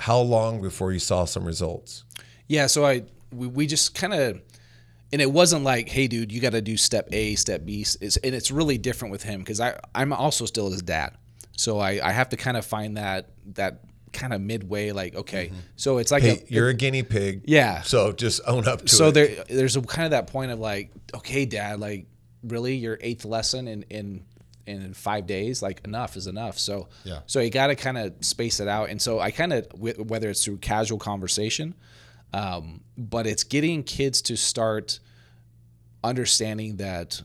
How 0.00 0.18
long 0.18 0.62
before 0.62 0.92
you 0.92 0.98
saw 0.98 1.26
some 1.26 1.44
results? 1.44 2.04
Yeah, 2.48 2.66
so 2.66 2.86
I 2.86 3.04
we, 3.32 3.46
we 3.46 3.66
just 3.66 3.94
kind 3.94 4.14
of 4.14 4.40
and 5.12 5.20
it 5.20 5.30
wasn't 5.30 5.64
like, 5.64 5.88
hey, 5.88 6.06
dude, 6.06 6.32
you 6.32 6.40
got 6.40 6.52
to 6.52 6.62
do 6.62 6.76
step 6.76 7.08
A, 7.12 7.34
step 7.34 7.64
B, 7.64 7.84
it's, 8.00 8.16
and 8.16 8.34
it's 8.34 8.50
really 8.50 8.78
different 8.78 9.12
with 9.12 9.22
him 9.22 9.40
because 9.40 9.60
I 9.60 9.78
I'm 9.94 10.12
also 10.12 10.46
still 10.46 10.70
his 10.70 10.82
dad, 10.82 11.16
so 11.56 11.78
I 11.78 12.00
I 12.02 12.12
have 12.12 12.30
to 12.30 12.36
kind 12.36 12.56
of 12.56 12.64
find 12.64 12.96
that 12.96 13.30
that 13.54 13.84
kind 14.12 14.32
of 14.32 14.40
midway, 14.40 14.92
like 14.92 15.14
okay, 15.14 15.48
mm-hmm. 15.48 15.56
so 15.76 15.98
it's 15.98 16.10
like 16.10 16.22
Hey, 16.22 16.44
a, 16.48 16.52
you're 16.52 16.68
a 16.68 16.74
guinea 16.74 17.02
pig. 17.02 17.42
Yeah. 17.46 17.82
So 17.82 18.12
just 18.12 18.40
own 18.46 18.66
up 18.66 18.82
to 18.82 18.88
so 18.88 18.94
it. 18.94 18.96
So 19.06 19.10
there 19.10 19.44
there's 19.48 19.76
a 19.76 19.82
kind 19.82 20.06
of 20.06 20.12
that 20.12 20.28
point 20.28 20.50
of 20.50 20.58
like, 20.58 20.92
okay, 21.14 21.44
dad, 21.44 21.78
like 21.78 22.06
really 22.42 22.76
your 22.76 22.98
eighth 23.02 23.24
lesson 23.26 23.68
in 23.68 23.82
in 23.90 24.24
in 24.70 24.94
five 24.94 25.26
days, 25.26 25.62
like 25.62 25.80
enough 25.84 26.16
is 26.16 26.26
enough. 26.26 26.58
So 26.58 26.88
Yeah. 27.04 27.20
so 27.26 27.40
you 27.40 27.50
got 27.50 27.68
to 27.68 27.76
kind 27.76 27.98
of 27.98 28.12
space 28.20 28.60
it 28.60 28.68
out. 28.68 28.88
And 28.90 29.00
so 29.02 29.20
I 29.20 29.30
kind 29.30 29.52
of 29.52 29.66
whether 29.78 30.30
it's 30.30 30.44
through 30.44 30.58
casual 30.58 30.98
conversation, 30.98 31.74
um, 32.32 32.82
but 32.96 33.26
it's 33.26 33.44
getting 33.44 33.82
kids 33.82 34.22
to 34.22 34.36
start 34.36 35.00
understanding 36.02 36.76
that 36.76 37.22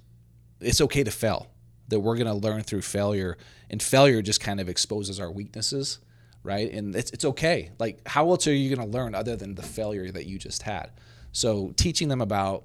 it's 0.60 0.82
okay 0.82 1.04
to 1.04 1.12
fail. 1.12 1.48
That 1.90 2.00
we're 2.00 2.16
going 2.16 2.28
to 2.28 2.34
learn 2.34 2.64
through 2.64 2.82
failure, 2.82 3.38
and 3.70 3.82
failure 3.82 4.22
just 4.24 4.42
kind 4.42 4.60
of 4.60 4.68
exposes 4.68 5.20
our 5.20 5.30
weaknesses, 5.30 6.00
right? 6.42 6.72
And 6.72 6.96
it's 6.96 7.12
it's 7.12 7.26
okay. 7.26 7.72
Like 7.78 8.08
how 8.08 8.30
else 8.32 8.48
are 8.48 8.54
you 8.54 8.76
going 8.76 8.90
to 8.90 8.92
learn 8.98 9.14
other 9.14 9.36
than 9.36 9.54
the 9.54 9.62
failure 9.62 10.12
that 10.12 10.26
you 10.26 10.40
just 10.40 10.64
had? 10.64 10.90
So 11.32 11.74
teaching 11.76 12.08
them 12.08 12.22
about 12.22 12.64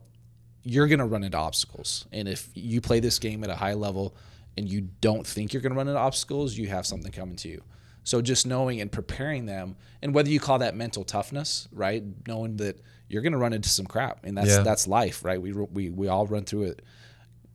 you're 0.63 0.87
going 0.87 1.01
to 1.01 1.05
run 1.05 1.23
into 1.23 1.37
obstacles, 1.37 2.07
and 2.13 2.29
if 2.29 2.49
you 2.55 2.81
play 2.81 3.01
this 3.01 3.19
game 3.19 3.45
at 3.45 3.51
a 3.51 3.55
high 3.57 3.75
level, 3.75 4.15
and 4.57 4.69
you 4.69 4.89
don't 5.01 5.27
think 5.27 5.53
you're 5.53 5.63
going 5.63 5.73
to 5.73 5.77
run 5.79 5.89
into 5.89 5.99
obstacles, 6.01 6.57
you 6.57 6.69
have 6.69 6.87
something 6.87 7.13
coming 7.13 7.37
to 7.37 7.49
you. 7.49 7.63
So 8.03 8.21
just 8.23 8.47
knowing 8.47 8.81
and 8.81 8.91
preparing 8.91 9.47
them, 9.47 9.77
and 10.03 10.15
whether 10.15 10.31
you 10.31 10.41
call 10.41 10.59
that 10.61 10.75
mental 10.75 11.05
toughness, 11.05 11.69
right? 11.73 12.03
Knowing 12.27 12.57
that 12.57 12.81
you're 13.09 13.23
going 13.23 13.33
to 13.33 13.39
run 13.39 13.53
into 13.53 13.69
some 13.69 13.87
crap, 13.87 14.25
and 14.25 14.37
that's 14.37 14.49
Yeah. 14.49 14.63
that's 14.63 14.87
life, 14.89 15.25
right? 15.25 15.41
We 15.41 15.53
we 15.53 15.91
we 15.91 16.09
all 16.09 16.27
run 16.27 16.45
through 16.45 16.63
it, 16.65 16.83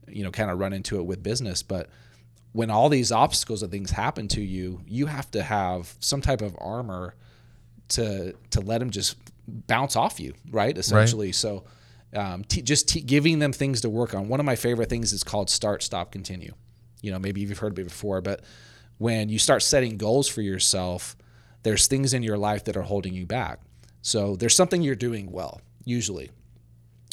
you 0.08 0.22
know, 0.22 0.30
kind 0.30 0.50
of 0.50 0.58
run 0.58 0.72
into 0.72 0.96
it 0.98 1.02
with 1.06 1.22
business, 1.22 1.62
but 1.62 1.88
when 2.52 2.70
all 2.70 2.88
these 2.88 3.12
obstacles 3.12 3.62
and 3.62 3.70
things 3.70 3.90
happen 3.90 4.28
to 4.28 4.40
you, 4.40 4.80
you 4.86 5.06
have 5.06 5.30
to 5.32 5.42
have 5.42 5.94
some 6.00 6.22
type 6.22 6.40
of 6.40 6.56
armor 6.60 7.14
to 7.88 8.34
to 8.50 8.60
let 8.60 8.78
them 8.78 8.90
just 8.90 9.16
bounce 9.48 9.96
off 9.96 10.18
you, 10.20 10.32
right? 10.50 10.76
Essentially, 10.78 11.32
so 11.32 11.64
um, 12.14 12.44
t- 12.44 12.62
just 12.62 12.88
t- 12.88 13.00
giving 13.00 13.40
them 13.40 13.52
things 13.52 13.80
to 13.82 13.90
work 13.90 14.14
on. 14.14 14.28
One 14.28 14.40
of 14.40 14.46
my 14.46 14.56
favorite 14.56 14.88
things 14.88 15.12
is 15.12 15.22
called 15.22 15.50
start, 15.50 15.82
stop, 15.82 16.12
continue. 16.12 16.52
You 17.02 17.12
know, 17.12 17.18
maybe 17.18 17.40
you've 17.40 17.58
heard 17.58 17.72
of 17.72 17.78
it 17.78 17.84
before, 17.84 18.20
but 18.20 18.40
when 18.98 19.28
you 19.28 19.38
start 19.38 19.62
setting 19.62 19.96
goals 19.96 20.28
for 20.28 20.40
yourself, 20.40 21.16
there's 21.62 21.86
things 21.86 22.14
in 22.14 22.22
your 22.22 22.38
life 22.38 22.64
that 22.64 22.76
are 22.76 22.82
holding 22.82 23.12
you 23.14 23.26
back. 23.26 23.60
So 24.02 24.36
there's 24.36 24.54
something 24.54 24.82
you're 24.82 24.94
doing 24.94 25.30
well, 25.30 25.60
usually. 25.84 26.30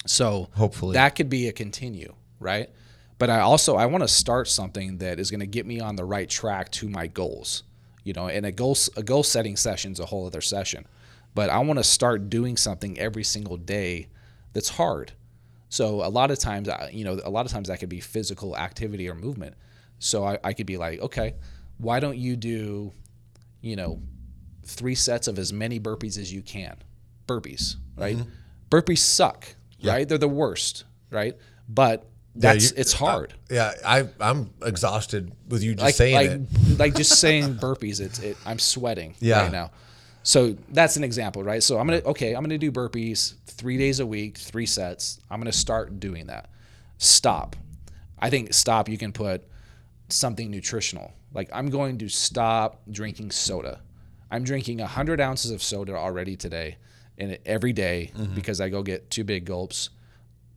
So 0.05 0.49
Hopefully. 0.53 0.93
that 0.93 1.15
could 1.15 1.29
be 1.29 1.47
a 1.47 1.51
continue, 1.53 2.13
right? 2.39 2.69
But 3.17 3.29
I 3.29 3.39
also 3.39 3.75
I 3.75 3.86
want 3.86 4.03
to 4.03 4.07
start 4.07 4.47
something 4.47 4.97
that 4.97 5.19
is 5.19 5.31
going 5.31 5.39
to 5.39 5.47
get 5.47 5.65
me 5.65 5.79
on 5.79 5.95
the 5.95 6.03
right 6.05 6.29
track 6.29 6.71
to 6.71 6.89
my 6.89 7.07
goals. 7.07 7.63
You 8.03 8.11
know, 8.13 8.27
and 8.27 8.45
a 8.45 8.51
goal 8.51 8.75
a 8.97 9.03
goal 9.03 9.23
setting 9.23 9.55
session 9.55 9.93
is 9.93 9.99
a 9.99 10.05
whole 10.05 10.25
other 10.27 10.41
session. 10.41 10.86
But 11.36 11.49
I 11.49 11.59
want 11.59 11.79
to 11.79 11.84
start 11.84 12.29
doing 12.29 12.57
something 12.57 12.99
every 12.99 13.23
single 13.23 13.57
day 13.57 14.07
that's 14.51 14.69
hard. 14.69 15.13
So 15.69 16.03
a 16.05 16.09
lot 16.09 16.29
of 16.29 16.38
times, 16.38 16.69
I- 16.69 16.89
you 16.93 17.03
know, 17.05 17.19
a 17.23 17.29
lot 17.29 17.45
of 17.45 17.51
times 17.51 17.69
that 17.69 17.79
could 17.79 17.89
be 17.89 18.01
physical 18.01 18.55
activity 18.57 19.09
or 19.09 19.15
movement. 19.15 19.55
So 20.04 20.26
I, 20.26 20.38
I 20.43 20.54
could 20.54 20.66
be 20.66 20.78
like, 20.78 20.99
okay, 20.99 21.36
why 21.78 21.99
don't 21.99 22.18
you 22.18 22.36
do, 22.36 22.91
you 23.62 23.76
know, 23.76 24.01
three 24.66 24.95
sets 24.95 25.28
of 25.28 25.39
as 25.39 25.54
many 25.54 25.80
burpees 25.80 26.18
as 26.18 26.32
you 26.32 26.41
can. 26.41 26.76
Burpees, 27.28 27.78
right? 27.95 28.18
Mm-hmm. 28.18 28.30
Burpees 28.70 28.97
suck, 28.99 29.47
right? 29.84 30.08
They're 30.08 30.18
the 30.18 30.28
worst, 30.28 30.84
right? 31.10 31.38
But 31.70 32.06
that's 32.36 32.72
you- 32.72 32.78
it's 32.78 32.91
hard. 32.91 33.34
Yeah, 33.49 33.72
I 33.86 34.10
I'm 34.20 34.49
exhausted 34.62 35.32
with 35.47 35.64
you 35.64 35.74
just 35.74 35.84
like 35.86 35.95
saying 35.95 36.16
like, 36.16 36.30
it. 36.30 36.80
like 36.80 36.95
just 36.95 37.20
saying 37.20 37.56
burpees, 37.56 38.01
it's 38.01 38.20
it, 38.20 38.38
I'm 38.45 38.60
sweating 38.60 39.16
Yeah. 39.20 39.43
right 39.43 39.51
now. 39.51 39.72
So 40.24 40.56
that's 40.70 40.97
an 40.97 41.04
example, 41.06 41.43
right? 41.43 41.64
So 41.64 41.80
I'm 41.80 41.88
gonna 41.88 42.01
okay, 42.08 42.34
I'm 42.34 42.43
gonna 42.43 42.58
do 42.58 42.72
burpees 42.72 43.36
three 43.45 43.78
days 43.78 43.99
a 44.01 44.06
week, 44.06 44.38
three 44.38 44.66
sets. 44.66 45.20
I'm 45.30 45.39
gonna 45.39 45.51
start 45.54 45.99
doing 46.01 46.28
that. 46.28 46.49
Stop. 46.97 47.56
I 48.20 48.30
think 48.30 48.54
stop. 48.54 48.89
You 48.89 48.97
can 48.97 49.14
put 49.14 49.45
something 50.14 50.49
nutritional. 50.49 51.11
Like 51.34 51.49
I'm 51.53 51.70
going 51.70 51.97
to 51.99 52.09
stop 52.09 52.82
drinking 52.89 53.32
soda. 53.32 53.82
I'm 54.32 54.43
drinking 54.43 54.80
100 54.80 55.22
ounces 55.22 55.51
of 55.51 55.61
soda 55.61 55.95
already 55.95 56.36
today, 56.36 56.78
and 57.18 57.38
every 57.45 57.74
day 57.74 58.11
mm-hmm. 58.18 58.34
because 58.34 58.59
I 58.59 58.70
go 58.70 58.82
get 58.82 59.09
two 59.09 59.24
big 59.24 59.45
gulps. 59.45 59.89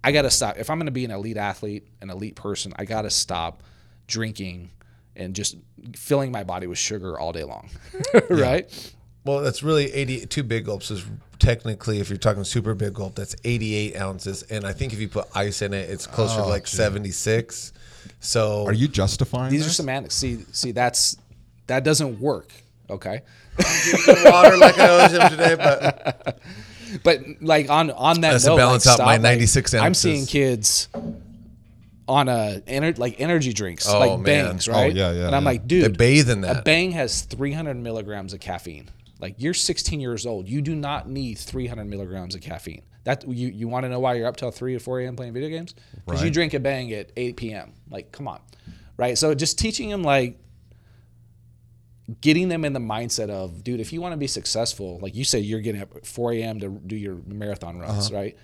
I 0.02 0.12
got 0.12 0.22
to 0.22 0.30
stop. 0.30 0.56
If 0.56 0.70
I'm 0.70 0.78
going 0.78 0.86
to 0.86 0.92
be 0.92 1.04
an 1.04 1.10
elite 1.10 1.36
athlete, 1.36 1.86
an 2.00 2.10
elite 2.10 2.36
person, 2.36 2.72
I 2.76 2.84
got 2.84 3.02
to 3.02 3.10
stop 3.10 3.62
drinking 4.06 4.70
and 5.16 5.34
just 5.34 5.56
filling 5.96 6.30
my 6.30 6.44
body 6.44 6.66
with 6.66 6.78
sugar 6.78 7.18
all 7.18 7.32
day 7.32 7.44
long. 7.44 7.68
right? 8.30 8.94
Well, 9.24 9.40
that's 9.40 9.62
really 9.62 9.92
82 9.92 10.42
big 10.44 10.66
gulps 10.66 10.90
is 10.90 11.04
technically, 11.38 11.98
if 11.98 12.08
you're 12.08 12.18
talking 12.18 12.44
super 12.44 12.74
big 12.74 12.94
gulp, 12.94 13.16
that's 13.16 13.34
88 13.42 13.96
ounces. 13.96 14.42
And 14.44 14.64
I 14.64 14.72
think 14.72 14.92
if 14.92 15.00
you 15.00 15.08
put 15.08 15.26
ice 15.34 15.62
in 15.62 15.74
it, 15.74 15.90
it's 15.90 16.06
closer 16.06 16.36
to 16.36 16.44
oh, 16.44 16.48
like 16.48 16.66
76. 16.66 17.72
So 18.20 18.66
Are 18.66 18.72
you 18.72 18.88
justifying 18.88 19.50
These 19.52 19.66
are 19.66 19.70
semantics. 19.70 20.14
See, 20.14 20.38
see, 20.52 20.72
that's 20.72 21.16
that 21.66 21.84
doesn't 21.84 22.20
work. 22.20 22.52
Okay. 22.88 23.22
water 23.58 24.56
like 24.56 24.78
I 24.78 24.88
always 24.90 25.14
am 25.14 25.30
today, 25.30 25.54
but 25.56 26.40
But 27.02 27.20
like 27.40 27.68
on 27.68 27.90
on 27.90 28.20
that 28.20 28.32
That's 28.32 28.44
to 28.44 28.56
balance 28.56 28.86
like, 28.86 29.00
out 29.00 29.04
my 29.04 29.16
stop, 29.16 29.72
like, 29.74 29.82
I'm 29.82 29.94
seeing 29.94 30.24
kids 30.26 30.88
on 32.08 32.28
a 32.28 32.62
ener- 32.68 32.96
like 32.98 33.20
energy 33.20 33.52
drinks, 33.52 33.88
Oh, 33.88 33.98
like 33.98 34.10
man. 34.20 34.22
bangs, 34.22 34.68
Oh, 34.68 34.72
right? 34.72 34.94
yeah, 34.94 35.10
yeah, 35.12 35.26
And 35.26 35.34
I'm 35.34 35.42
yeah. 35.42 35.48
like, 35.50 35.66
dude, 35.66 35.84
they 35.84 35.88
bathe 35.96 36.30
in 36.30 36.42
that. 36.42 36.58
a 36.58 36.62
bang 36.62 36.92
has 36.92 37.22
300 37.22 37.76
milligrams 37.76 38.32
of 38.32 38.38
caffeine. 38.40 38.88
Like 39.20 39.36
you're 39.38 39.54
16 39.54 40.00
years 40.00 40.26
old, 40.26 40.48
you 40.48 40.60
do 40.60 40.74
not 40.74 41.08
need 41.08 41.38
300 41.38 41.84
milligrams 41.84 42.34
of 42.34 42.40
caffeine. 42.40 42.82
That 43.04 43.26
you 43.26 43.48
you 43.48 43.68
want 43.68 43.84
to 43.84 43.88
know 43.88 44.00
why 44.00 44.14
you're 44.14 44.26
up 44.26 44.36
till 44.36 44.50
3 44.50 44.74
or 44.74 44.80
4 44.80 45.00
a.m. 45.00 45.16
playing 45.16 45.32
video 45.32 45.48
games? 45.48 45.74
Because 46.04 46.22
you 46.22 46.30
drink 46.30 46.54
a 46.54 46.60
bang 46.60 46.92
at 46.92 47.12
8 47.16 47.36
p.m. 47.36 47.72
Like, 47.88 48.10
come 48.10 48.26
on, 48.26 48.40
right? 48.96 49.16
So 49.16 49.32
just 49.34 49.58
teaching 49.58 49.90
them 49.90 50.02
like 50.02 50.38
getting 52.20 52.48
them 52.48 52.64
in 52.64 52.72
the 52.72 52.80
mindset 52.80 53.30
of, 53.30 53.64
dude, 53.64 53.80
if 53.80 53.92
you 53.92 54.00
want 54.00 54.12
to 54.12 54.16
be 54.16 54.26
successful, 54.26 54.98
like 55.00 55.14
you 55.14 55.24
said, 55.24 55.44
you're 55.44 55.60
getting 55.60 55.82
up 55.82 55.94
at 55.96 56.06
4 56.06 56.32
a.m. 56.34 56.60
to 56.60 56.68
do 56.68 56.96
your 56.96 57.16
marathon 57.26 57.78
runs, 57.78 58.10
uh-huh. 58.10 58.16
right? 58.16 58.36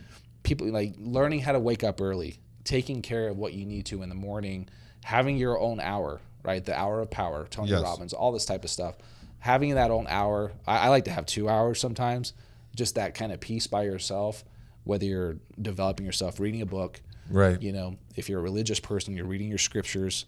People 0.43 0.69
like 0.69 0.95
learning 0.99 1.41
how 1.41 1.53
to 1.53 1.61
wake 1.61 1.85
up 1.85 2.01
early, 2.01 2.39
taking 2.65 3.03
care 3.03 3.29
of 3.29 3.39
what 3.39 3.53
you 3.53 3.65
need 3.65 3.87
to 3.87 4.03
in 4.03 4.09
the 4.09 4.15
morning, 4.15 4.69
having 5.05 5.37
your 5.37 5.59
own 5.59 5.81
hour, 5.81 6.21
right? 6.45 6.65
The 6.65 6.79
hour 6.79 7.01
of 7.01 7.11
power, 7.11 7.47
Tony 7.51 7.71
Yes. 7.71 7.83
Robbins, 7.83 8.13
all 8.13 8.33
this 8.33 8.45
type 8.45 8.65
of 8.65 8.71
stuff. 8.71 8.97
Having 9.43 9.75
that 9.75 9.91
own 9.91 10.07
hour, 10.09 10.53
I, 10.69 10.79
I 10.79 10.89
like 10.89 11.07
to 11.07 11.11
have 11.11 11.27
two 11.27 11.49
hours 11.49 11.81
sometimes, 11.81 12.33
just 12.77 12.95
that 12.95 13.15
kind 13.15 13.33
of 13.33 13.41
peace 13.41 13.67
by 13.67 13.83
yourself, 13.83 14.45
whether 14.85 15.05
you're 15.05 15.39
developing 15.61 16.07
yourself, 16.07 16.39
reading 16.39 16.63
a 16.63 16.67
book, 16.67 17.01
Right. 17.29 17.61
you 17.61 17.73
know, 17.73 17.97
if 18.15 18.29
you're 18.29 18.39
a 18.39 18.43
religious 18.43 18.79
person, 18.79 19.17
you're 19.17 19.27
reading 19.27 19.49
your 19.49 19.59
scriptures. 19.59 20.27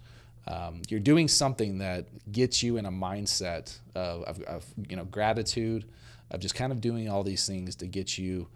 Um, 0.48 0.82
you're 0.88 0.98
doing 0.98 1.28
something 1.28 1.78
that 1.78 2.06
gets 2.32 2.60
you 2.60 2.76
in 2.76 2.86
a 2.86 2.90
mindset 2.90 3.78
of, 3.94 4.24
of, 4.24 4.42
of, 4.42 4.66
you 4.88 4.96
know, 4.96 5.04
gratitude, 5.04 5.84
of 6.32 6.40
just 6.40 6.56
kind 6.56 6.72
of 6.72 6.80
doing 6.80 7.08
all 7.08 7.22
these 7.22 7.46
things 7.46 7.76
to 7.76 7.86
get 7.86 8.18
you 8.18 8.48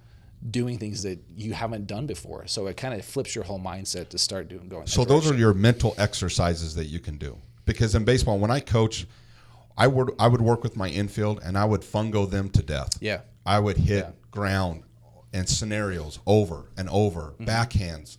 doing 0.50 0.78
things 0.78 1.04
that 1.04 1.20
you 1.36 1.52
haven't 1.52 1.86
done 1.86 2.06
before. 2.06 2.48
So 2.48 2.66
it 2.66 2.76
kind 2.76 2.94
of 2.94 3.04
flips 3.04 3.34
your 3.34 3.44
whole 3.44 3.60
mindset 3.60 4.08
to 4.08 4.18
start 4.18 4.48
doing 4.48 4.68
going. 4.68 4.88
So 4.88 5.04
those 5.04 5.30
are 5.30 5.34
your 5.36 5.54
mental 5.54 5.94
exercises 5.98 6.74
that 6.74 6.86
you 6.86 6.98
can 6.98 7.16
do. 7.16 7.38
Because 7.64 7.94
in 7.94 8.04
baseball, 8.04 8.38
when 8.38 8.50
I 8.50 8.60
coach, 8.60 9.06
I 9.78 9.86
would 9.86 10.10
I 10.18 10.26
would 10.28 10.40
work 10.42 10.62
with 10.62 10.76
my 10.76 10.88
infield 10.88 11.40
and 11.42 11.56
I 11.56 11.64
would 11.64 11.80
fungo 11.82 12.28
them 12.28 12.50
to 12.50 12.62
death. 12.62 12.90
Yeah. 13.00 13.20
I 13.46 13.58
would 13.60 13.78
hit 13.78 14.04
Yeah. 14.04 14.10
ground 14.30 14.82
and 15.32 15.48
scenarios 15.48 16.18
over 16.26 16.66
and 16.76 16.88
over, 16.90 17.34
Mm-hmm. 17.38 17.44
backhands, 17.44 18.18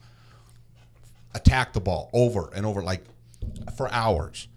attack 1.34 1.74
the 1.74 1.80
ball 1.82 2.10
over 2.14 2.50
and 2.56 2.66
over, 2.66 2.82
like 2.82 3.04
for 3.76 3.92
hours. 3.92 4.48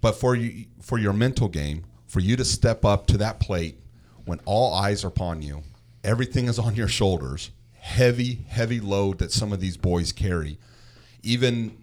But 0.00 0.12
for 0.12 0.34
you, 0.34 0.66
for 0.80 0.98
your 0.98 1.12
mental 1.12 1.48
game, 1.48 1.84
for 2.06 2.20
you 2.20 2.36
to 2.36 2.44
step 2.44 2.84
up 2.84 3.06
to 3.08 3.18
that 3.18 3.40
plate 3.40 3.78
when 4.24 4.40
all 4.44 4.74
eyes 4.74 5.04
are 5.04 5.08
upon 5.08 5.42
you, 5.42 5.62
everything 6.02 6.46
is 6.46 6.58
on 6.58 6.74
your 6.74 6.88
shoulders, 6.88 7.50
heavy, 7.72 8.44
heavy 8.48 8.80
load 8.80 9.18
that 9.18 9.32
some 9.32 9.52
of 9.52 9.60
these 9.60 9.76
boys 9.76 10.12
carry. 10.12 10.58
Even 11.22 11.76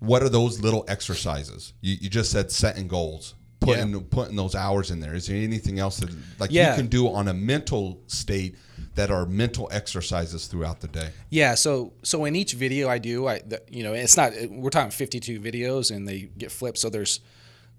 what 0.00 0.22
are 0.22 0.28
those 0.28 0.60
little 0.60 0.84
exercises? 0.88 1.72
You, 1.80 1.96
you 2.00 2.08
just 2.10 2.30
said 2.30 2.50
setting 2.50 2.88
goals, 2.88 3.34
putting 3.60 3.98
putting 4.04 4.36
those 4.36 4.54
hours 4.54 4.90
in 4.90 5.00
there. 5.00 5.14
Is 5.14 5.26
there 5.26 5.36
anything 5.36 5.78
else 5.78 5.98
that 5.98 6.10
like 6.38 6.50
Yeah. 6.52 6.70
you 6.70 6.76
can 6.76 6.86
do 6.88 7.08
on 7.08 7.28
a 7.28 7.34
mental 7.34 8.00
state 8.06 8.56
that 8.96 9.10
are 9.10 9.26
mental 9.26 9.68
exercises 9.72 10.46
throughout 10.46 10.80
the 10.80 10.88
day? 10.88 11.10
Yeah, 11.30 11.54
so 11.54 11.94
so 12.02 12.24
in 12.26 12.36
each 12.36 12.52
video 12.54 12.88
I 12.88 12.98
do, 12.98 13.26
I 13.26 13.38
the, 13.46 13.62
you 13.70 13.82
know 13.82 13.94
it's 13.94 14.16
not 14.16 14.32
we're 14.50 14.70
talking 14.70 14.90
52 14.90 15.40
videos 15.40 15.94
and 15.94 16.06
they 16.06 16.28
get 16.36 16.52
flipped. 16.52 16.78
So 16.78 16.90
there's 16.90 17.20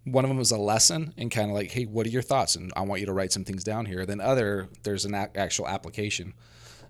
one 0.06 0.24
of 0.24 0.30
them 0.30 0.40
is 0.40 0.52
a 0.52 0.58
lesson 0.58 1.14
and 1.18 1.32
kind 1.32 1.50
of 1.50 1.56
like, 1.56 1.72
hey, 1.72 1.86
what 1.86 2.06
are 2.06 2.10
your 2.10 2.22
thoughts? 2.22 2.56
And 2.56 2.72
I 2.76 2.82
want 2.82 3.00
you 3.02 3.08
to 3.08 3.14
write 3.14 3.32
some 3.32 3.44
things 3.44 3.64
down 3.64 3.86
here. 3.88 4.06
Then 4.06 4.22
other 4.22 4.70
there's 4.84 5.06
an 5.06 5.14
a- 5.14 5.30
actual 5.36 5.68
application. 5.68 6.34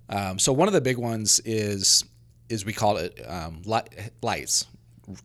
Um, 0.09 0.37
so 0.37 0.53
one 0.53 0.67
of 0.67 0.73
the 0.73 0.81
big 0.81 0.97
ones 0.97 1.39
is 1.45 2.03
is 2.47 2.63
we 2.63 2.73
call 2.73 2.97
it 2.97 3.19
um, 3.27 3.61
light, 3.65 4.11
lights, 4.21 4.67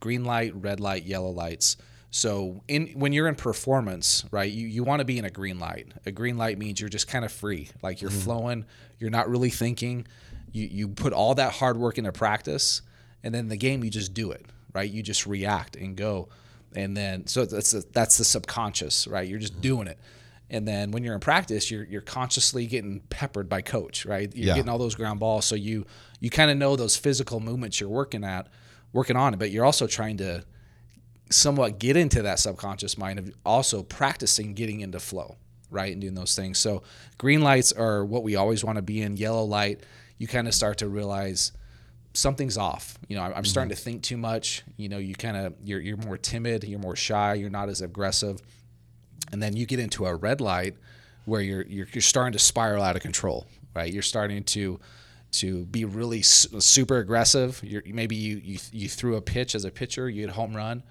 green 0.01 0.25
light, 0.25 0.53
red 0.55 0.81
light, 0.81 1.05
yellow 1.05 1.31
lights. 1.31 1.77
So 2.11 2.63
in 2.67 2.89
when 2.89 3.13
you're 3.13 3.29
in 3.29 3.37
performance, 3.37 4.25
right, 4.33 4.51
you, 4.51 4.67
you 4.67 4.83
want 4.83 4.99
to 4.99 5.05
be 5.05 5.19
in 5.19 5.25
a 5.25 5.31
green 5.31 5.59
light. 5.61 5.93
A 6.07 6.11
green 6.11 6.37
light 6.37 6.59
means 6.59 6.81
you're 6.81 6.89
just 6.89 7.07
kind 7.07 7.25
of 7.25 7.31
free, 7.31 7.69
like 7.83 8.01
you're 8.01 8.11
mm-hmm. 8.11 8.21
flowing, 8.21 8.65
you're 8.99 9.11
not 9.11 9.31
really 9.31 9.51
thinking. 9.51 10.07
You 10.53 10.67
you 10.67 10.89
put 10.89 11.13
all 11.13 11.35
that 11.37 11.53
hard 11.53 11.77
work 11.77 11.99
into 11.99 12.11
practice, 12.11 12.83
and 13.23 13.33
then 13.33 13.49
the 13.49 13.57
game 13.57 13.85
you 13.85 13.91
just 13.91 14.13
do 14.13 14.33
it, 14.33 14.45
right? 14.75 14.91
You 14.91 15.03
just 15.03 15.27
react 15.27 15.77
and 15.77 15.97
go, 15.97 16.29
and 16.75 16.97
then 16.97 17.29
so 17.29 17.45
that's 17.45 17.71
the, 17.71 17.85
that's 17.93 18.19
the 18.19 18.25
subconscious, 18.25 19.07
right? 19.07 19.29
You're 19.29 19.39
just 19.39 19.53
mm-hmm. 19.55 19.63
doing 19.63 19.87
it. 19.87 19.99
And 20.53 20.67
then 20.67 20.91
when 20.91 21.05
you're 21.05 21.15
in 21.15 21.21
practice, 21.21 21.71
you're 21.71 21.85
you're 21.85 22.01
consciously 22.01 22.67
getting 22.67 23.01
peppered 23.09 23.49
by 23.49 23.63
coach, 23.63 24.05
right? 24.05 24.35
You're 24.35 24.49
Yeah. 24.49 24.55
getting 24.57 24.69
all 24.69 24.79
those 24.79 24.97
ground 24.97 25.21
balls, 25.21 25.45
so 25.45 25.55
you 25.55 25.87
you 26.19 26.29
kind 26.29 26.51
of 26.51 26.57
know 26.57 26.75
those 26.75 26.97
physical 26.97 27.39
movements 27.39 27.79
you're 27.79 27.89
working 27.89 28.25
at, 28.25 28.49
working 28.93 29.17
on, 29.17 29.35
it, 29.35 29.39
but 29.39 29.51
you're 29.51 29.65
also 29.65 29.87
trying 29.87 30.17
to 30.19 30.45
somewhat 31.31 31.79
get 31.79 31.97
into 31.97 32.23
that 32.23 32.39
subconscious 32.39 32.99
mind 32.99 33.19
of 33.19 33.33
also 33.47 33.83
practicing 33.83 34.55
getting 34.55 34.81
into 34.81 34.99
flow, 34.99 35.37
right? 35.71 35.93
And 35.93 36.01
doing 36.01 36.15
those 36.15 36.35
things. 36.35 36.59
So 36.59 36.83
green 37.19 37.41
lights 37.41 37.73
are 37.73 38.05
what 38.05 38.23
we 38.23 38.37
always 38.37 38.65
want 38.65 38.77
to 38.77 38.83
be 38.83 39.01
in. 39.03 39.17
Yellow 39.17 39.45
light, 39.45 39.81
you 40.19 40.27
kind 40.27 40.49
of 40.49 40.55
start 40.55 40.79
to 40.79 40.89
realize 40.89 41.53
something's 42.13 42.59
off. 42.59 42.99
You 43.09 43.17
know, 43.17 43.23
I'm, 43.23 43.33
I'm 43.37 43.45
starting 43.45 43.71
mm-hmm. 43.71 43.79
to 43.79 43.83
think 43.83 44.03
too 44.03 44.17
much. 44.17 44.65
You 44.77 44.89
know, 44.89 44.99
you 44.99 45.15
kind 45.15 45.37
of 45.37 45.55
you're 45.65 45.81
you're 45.81 45.97
more 45.97 46.19
timid, 46.19 46.65
you're 46.65 46.81
more 46.81 46.97
shy, 46.97 47.35
you're 47.35 47.51
not 47.51 47.69
as 47.69 47.81
aggressive, 47.81 48.41
and 49.33 49.43
then 49.43 49.57
you 49.57 49.67
get 49.67 49.79
into 49.79 50.07
a 50.07 50.15
red 50.15 50.41
light 50.41 50.75
where 51.25 51.41
you're 51.41 51.63
you're, 51.63 51.87
you're 51.93 52.03
starting 52.03 52.33
to 52.33 52.39
spiral 52.39 52.83
out 52.83 52.97
of 52.97 53.03
control. 53.03 53.47
Right, 53.75 53.93
you're 53.93 54.03
starting 54.03 54.43
to 54.45 54.81
to 55.33 55.65
be 55.67 55.85
really 55.85 56.23
su- 56.23 56.61
super 56.61 56.99
aggressive. 56.99 57.61
You're, 57.63 57.83
maybe 57.87 58.17
you, 58.17 58.41
you 58.43 58.59
you 58.73 58.89
threw 58.89 59.17
a 59.17 59.23
pitch 59.23 59.55
as 59.55 59.65
a 59.65 59.71
pitcher, 59.71 60.09
you 60.09 60.23
hit 60.23 60.31
a 60.31 60.33
home 60.33 60.55
run, 60.57 60.83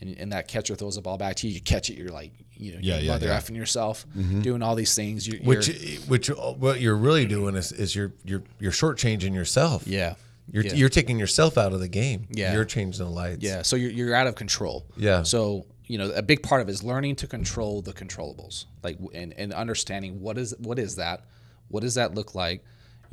and, 0.00 0.16
and 0.18 0.32
that 0.32 0.48
catcher 0.48 0.74
throws 0.74 0.96
the 0.96 1.02
ball 1.02 1.16
back 1.18 1.36
to 1.36 1.46
you. 1.48 1.54
You 1.54 1.60
catch 1.60 1.90
it, 1.90 1.96
you're 1.96 2.08
like, 2.08 2.32
you 2.54 2.72
know, 2.72 2.78
Yeah, 2.82 2.94
you're 2.96 3.02
yeah, 3.04 3.12
mother 3.12 3.26
yeah. 3.28 3.38
effing 3.38 3.56
yourself, 3.56 4.04
mm-hmm. 4.16 4.40
doing 4.42 4.62
all 4.62 4.74
these 4.74 4.94
things. 4.94 5.26
You're, 5.28 5.40
Which, 5.42 5.68
you're- 5.68 5.96
which, 6.08 6.30
uh, 6.30 6.34
what 6.54 6.80
you're 6.80 6.96
really 6.96 7.26
doing 7.26 7.54
is, 7.54 7.70
is 7.72 7.94
you're 7.94 8.12
you're 8.24 8.42
you're 8.58 8.72
shortchanging 8.72 9.34
yourself. 9.34 9.86
yeah, 9.86 10.14
You're, 10.50 10.64
yeah. 10.64 10.74
you're 10.74 10.88
taking 10.88 11.18
yourself 11.18 11.56
out 11.56 11.72
of 11.72 11.80
the 11.80 11.88
game. 11.88 12.26
Yeah. 12.30 12.52
You're 12.52 12.64
changing 12.64 13.04
the 13.04 13.10
lights. 13.10 13.42
Yeah, 13.42 13.62
so 13.62 13.76
you're, 13.76 13.90
you're 13.90 14.14
out 14.14 14.26
of 14.26 14.34
control. 14.34 14.86
Yeah. 14.96 15.22
So 15.22 15.66
you 15.86 15.98
know 15.98 16.10
a 16.12 16.22
big 16.22 16.42
part 16.42 16.62
of 16.62 16.68
it 16.68 16.72
is 16.72 16.82
learning 16.82 17.14
to 17.16 17.26
control 17.26 17.80
the 17.82 17.92
controllables, 17.92 18.64
like 18.82 18.98
and, 19.12 19.32
and 19.34 19.52
understanding 19.52 20.20
what 20.20 20.36
is 20.38 20.52
what 20.58 20.78
is 20.78 20.96
that, 20.96 21.24
what 21.68 21.80
does 21.82 21.94
that 21.94 22.14
look 22.14 22.34
like, 22.34 22.64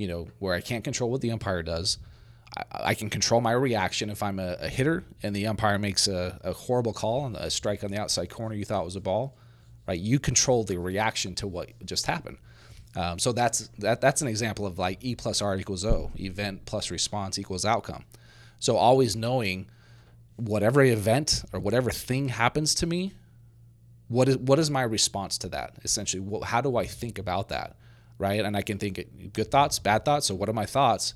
you 0.01 0.07
know, 0.07 0.27
where 0.39 0.55
I 0.55 0.61
can't 0.61 0.83
control 0.83 1.11
what 1.11 1.21
the 1.21 1.31
umpire 1.31 1.61
does. 1.61 1.99
I, 2.57 2.63
I 2.91 2.93
can 2.95 3.09
control 3.09 3.39
my 3.39 3.51
reaction 3.51 4.09
if 4.09 4.23
I'm 4.23 4.39
a, 4.39 4.57
a 4.59 4.67
hitter 4.67 5.03
and 5.21 5.35
the 5.35 5.45
umpire 5.47 5.77
makes 5.77 6.07
a, 6.07 6.39
a 6.43 6.53
horrible 6.53 6.93
call 6.93 7.21
on 7.21 7.35
a 7.35 7.49
strike 7.49 7.83
on 7.83 7.91
the 7.91 7.99
outside 7.99 8.29
corner 8.29 8.55
you 8.55 8.65
thought 8.65 8.83
was 8.83 8.95
a 8.95 9.01
ball, 9.01 9.37
right? 9.87 9.99
You 9.99 10.17
control 10.19 10.63
the 10.63 10.77
reaction 10.77 11.35
to 11.35 11.47
what 11.47 11.69
just 11.85 12.07
happened. 12.07 12.37
Um, 12.95 13.19
so 13.19 13.31
that's 13.31 13.69
that. 13.79 14.01
That's 14.01 14.21
an 14.21 14.27
example 14.27 14.65
of 14.65 14.77
like 14.77 14.97
E 15.01 15.15
plus 15.15 15.41
R 15.41 15.55
equals 15.55 15.85
O. 15.85 16.11
Event 16.17 16.65
plus 16.65 16.91
response 16.91 17.39
equals 17.39 17.63
outcome. 17.63 18.03
So 18.59 18.75
always 18.75 19.15
knowing 19.15 19.69
whatever 20.35 20.83
event 20.83 21.43
or 21.53 21.59
whatever 21.59 21.91
thing 21.91 22.29
happens 22.29 22.75
to 22.75 22.85
me, 22.85 23.13
what 24.09 24.27
is 24.27 24.37
what 24.37 24.59
is 24.59 24.69
my 24.69 24.81
response 24.81 25.37
to 25.37 25.49
that? 25.49 25.77
Essentially, 25.83 26.19
what, 26.19 26.43
how 26.43 26.59
do 26.59 26.75
I 26.75 26.85
think 26.85 27.17
about 27.17 27.49
that, 27.49 27.77
right? 28.21 28.45
And 28.45 28.55
I 28.55 28.61
can 28.61 28.77
think 28.77 29.33
good 29.33 29.51
thoughts, 29.51 29.79
bad 29.79 30.05
thoughts. 30.05 30.27
So 30.27 30.35
what 30.35 30.47
are 30.47 30.53
my 30.53 30.65
thoughts? 30.65 31.13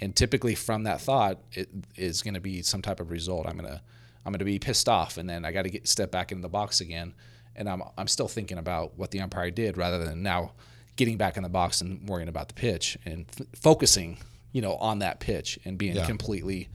And 0.00 0.16
typically 0.16 0.54
from 0.56 0.84
that 0.84 1.00
thought, 1.00 1.38
it 1.52 1.68
is 1.96 2.22
going 2.22 2.34
to 2.34 2.40
be 2.40 2.62
some 2.62 2.80
type 2.82 2.98
of 3.00 3.10
result. 3.10 3.46
I'm 3.46 3.56
gonna 3.56 3.82
I'm 4.24 4.32
gonna 4.32 4.44
be 4.44 4.58
pissed 4.58 4.88
off, 4.88 5.18
and 5.18 5.28
then 5.28 5.44
I 5.44 5.52
got 5.52 5.62
to 5.62 5.70
get 5.70 5.86
step 5.86 6.10
back 6.10 6.32
into 6.32 6.42
the 6.42 6.48
box 6.48 6.80
again, 6.80 7.14
and 7.54 7.68
I'm 7.68 7.82
I'm 7.98 8.08
still 8.08 8.26
thinking 8.28 8.58
about 8.58 8.98
what 8.98 9.10
the 9.10 9.20
umpire 9.20 9.50
did 9.50 9.76
rather 9.76 10.02
than 10.02 10.22
now 10.22 10.52
getting 10.96 11.16
back 11.18 11.36
in 11.36 11.42
the 11.42 11.48
box 11.48 11.80
and 11.82 12.08
worrying 12.08 12.28
about 12.28 12.48
the 12.48 12.54
pitch 12.54 12.98
and 13.06 13.26
f- 13.38 13.46
focusing, 13.54 14.18
you 14.52 14.60
know, 14.60 14.74
on 14.76 14.98
that 15.00 15.20
pitch 15.20 15.58
and 15.64 15.76
being 15.78 15.94
Yeah. 15.96 16.06
completely 16.06 16.68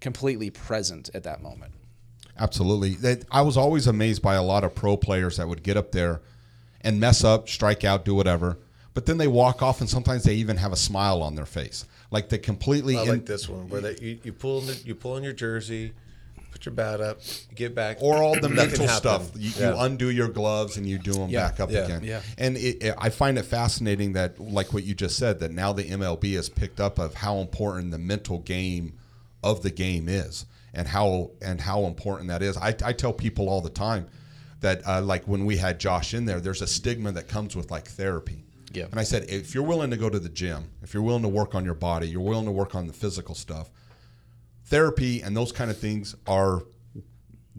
completely 0.00 0.50
present 0.50 1.10
at 1.14 1.22
that 1.24 1.42
moment. 1.42 1.72
Absolutely. 2.38 2.94
That 2.96 3.24
I 3.30 3.42
was 3.42 3.56
always 3.56 3.86
amazed 3.86 4.22
by 4.22 4.34
a 4.34 4.42
lot 4.42 4.64
of 4.64 4.74
pro 4.74 4.96
players 4.96 5.36
that 5.36 5.48
would 5.48 5.62
get 5.62 5.76
up 5.76 5.92
there 5.92 6.20
and 6.80 6.98
mess 7.00 7.22
up, 7.24 7.48
strike 7.48 7.84
out, 7.84 8.04
do 8.04 8.14
whatever, 8.14 8.58
but 8.94 9.06
then 9.06 9.18
they 9.18 9.26
walk 9.28 9.62
off 9.62 9.80
and 9.80 9.90
sometimes 9.90 10.24
they 10.24 10.34
even 10.34 10.56
have 10.56 10.72
a 10.72 10.76
smile 10.76 11.22
on 11.22 11.34
their 11.34 11.46
face, 11.46 11.84
like 12.10 12.28
they 12.28 12.38
completely. 12.38 12.96
I 12.96 13.02
in- 13.02 13.08
like 13.08 13.26
this 13.26 13.48
one 13.48 13.68
where 13.68 13.80
that 13.82 14.00
you, 14.00 14.18
you 14.22 14.32
pull 14.32 14.60
in 14.60 14.66
the, 14.68 14.74
you 14.84 14.94
pull 14.94 15.16
in 15.16 15.24
your 15.24 15.32
jersey, 15.32 15.92
put 16.52 16.64
your 16.64 16.74
bat 16.74 17.00
up, 17.00 17.18
get 17.54 17.74
back, 17.74 17.98
or 18.00 18.16
all 18.22 18.38
the 18.38 18.48
mental 18.62 18.86
stuff. 18.88 19.30
You, 19.36 19.50
Yeah. 19.58 19.70
you 19.74 19.80
undo 19.80 20.10
your 20.10 20.28
gloves 20.28 20.76
and 20.76 20.88
you 20.88 20.98
do 20.98 21.12
them 21.12 21.28
Yeah, 21.28 21.48
back 21.50 21.60
up 21.60 21.70
yeah, 21.70 21.78
again. 21.84 22.04
yeah. 22.04 22.20
And 22.38 22.56
it, 22.56 22.82
it- 22.84 22.94
I 22.98 23.10
find 23.10 23.36
it 23.38 23.44
fascinating 23.44 24.12
that, 24.14 24.38
like 24.38 24.72
what 24.72 24.84
you 24.84 24.94
just 24.94 25.16
said, 25.18 25.40
that 25.40 25.50
now 25.50 25.72
the 25.72 25.84
MLB 25.84 26.34
has 26.36 26.48
picked 26.48 26.80
up 26.80 26.98
of 26.98 27.14
how 27.14 27.38
important 27.38 27.90
the 27.90 27.98
mental 27.98 28.38
game 28.38 28.94
of 29.42 29.62
the 29.62 29.70
game 29.70 30.08
is, 30.08 30.46
and 30.72 30.88
how 30.88 31.30
and 31.42 31.60
how 31.60 31.84
important 31.84 32.28
that 32.28 32.42
is. 32.42 32.56
I, 32.56 32.68
I 32.84 32.92
tell 32.92 33.12
people 33.12 33.48
all 33.48 33.60
the 33.60 33.70
time 33.70 34.06
that, 34.60 34.86
uh, 34.88 35.02
like 35.02 35.24
when 35.28 35.44
we 35.44 35.56
had 35.58 35.78
Josh 35.78 36.14
in 36.14 36.24
there, 36.24 36.40
there's 36.40 36.62
a 36.62 36.66
stigma 36.66 37.12
that 37.12 37.28
comes 37.28 37.54
with 37.56 37.70
like 37.70 37.86
therapy. 37.88 38.43
Yeah. 38.74 38.86
And 38.90 38.98
I 39.00 39.04
said, 39.04 39.24
if 39.28 39.54
you're 39.54 39.64
willing 39.64 39.90
to 39.90 39.96
go 39.96 40.10
to 40.10 40.18
the 40.18 40.28
gym, 40.28 40.70
if 40.82 40.92
you're 40.94 41.02
willing 41.02 41.22
to 41.22 41.28
work 41.28 41.54
on 41.54 41.64
your 41.64 41.74
body, 41.74 42.08
you're 42.08 42.20
willing 42.20 42.46
to 42.46 42.50
work 42.52 42.74
on 42.74 42.86
the 42.86 42.92
physical 42.92 43.34
stuff, 43.34 43.70
therapy 44.66 45.22
and 45.22 45.36
those 45.36 45.52
kind 45.52 45.70
of 45.70 45.78
things 45.78 46.14
are 46.26 46.62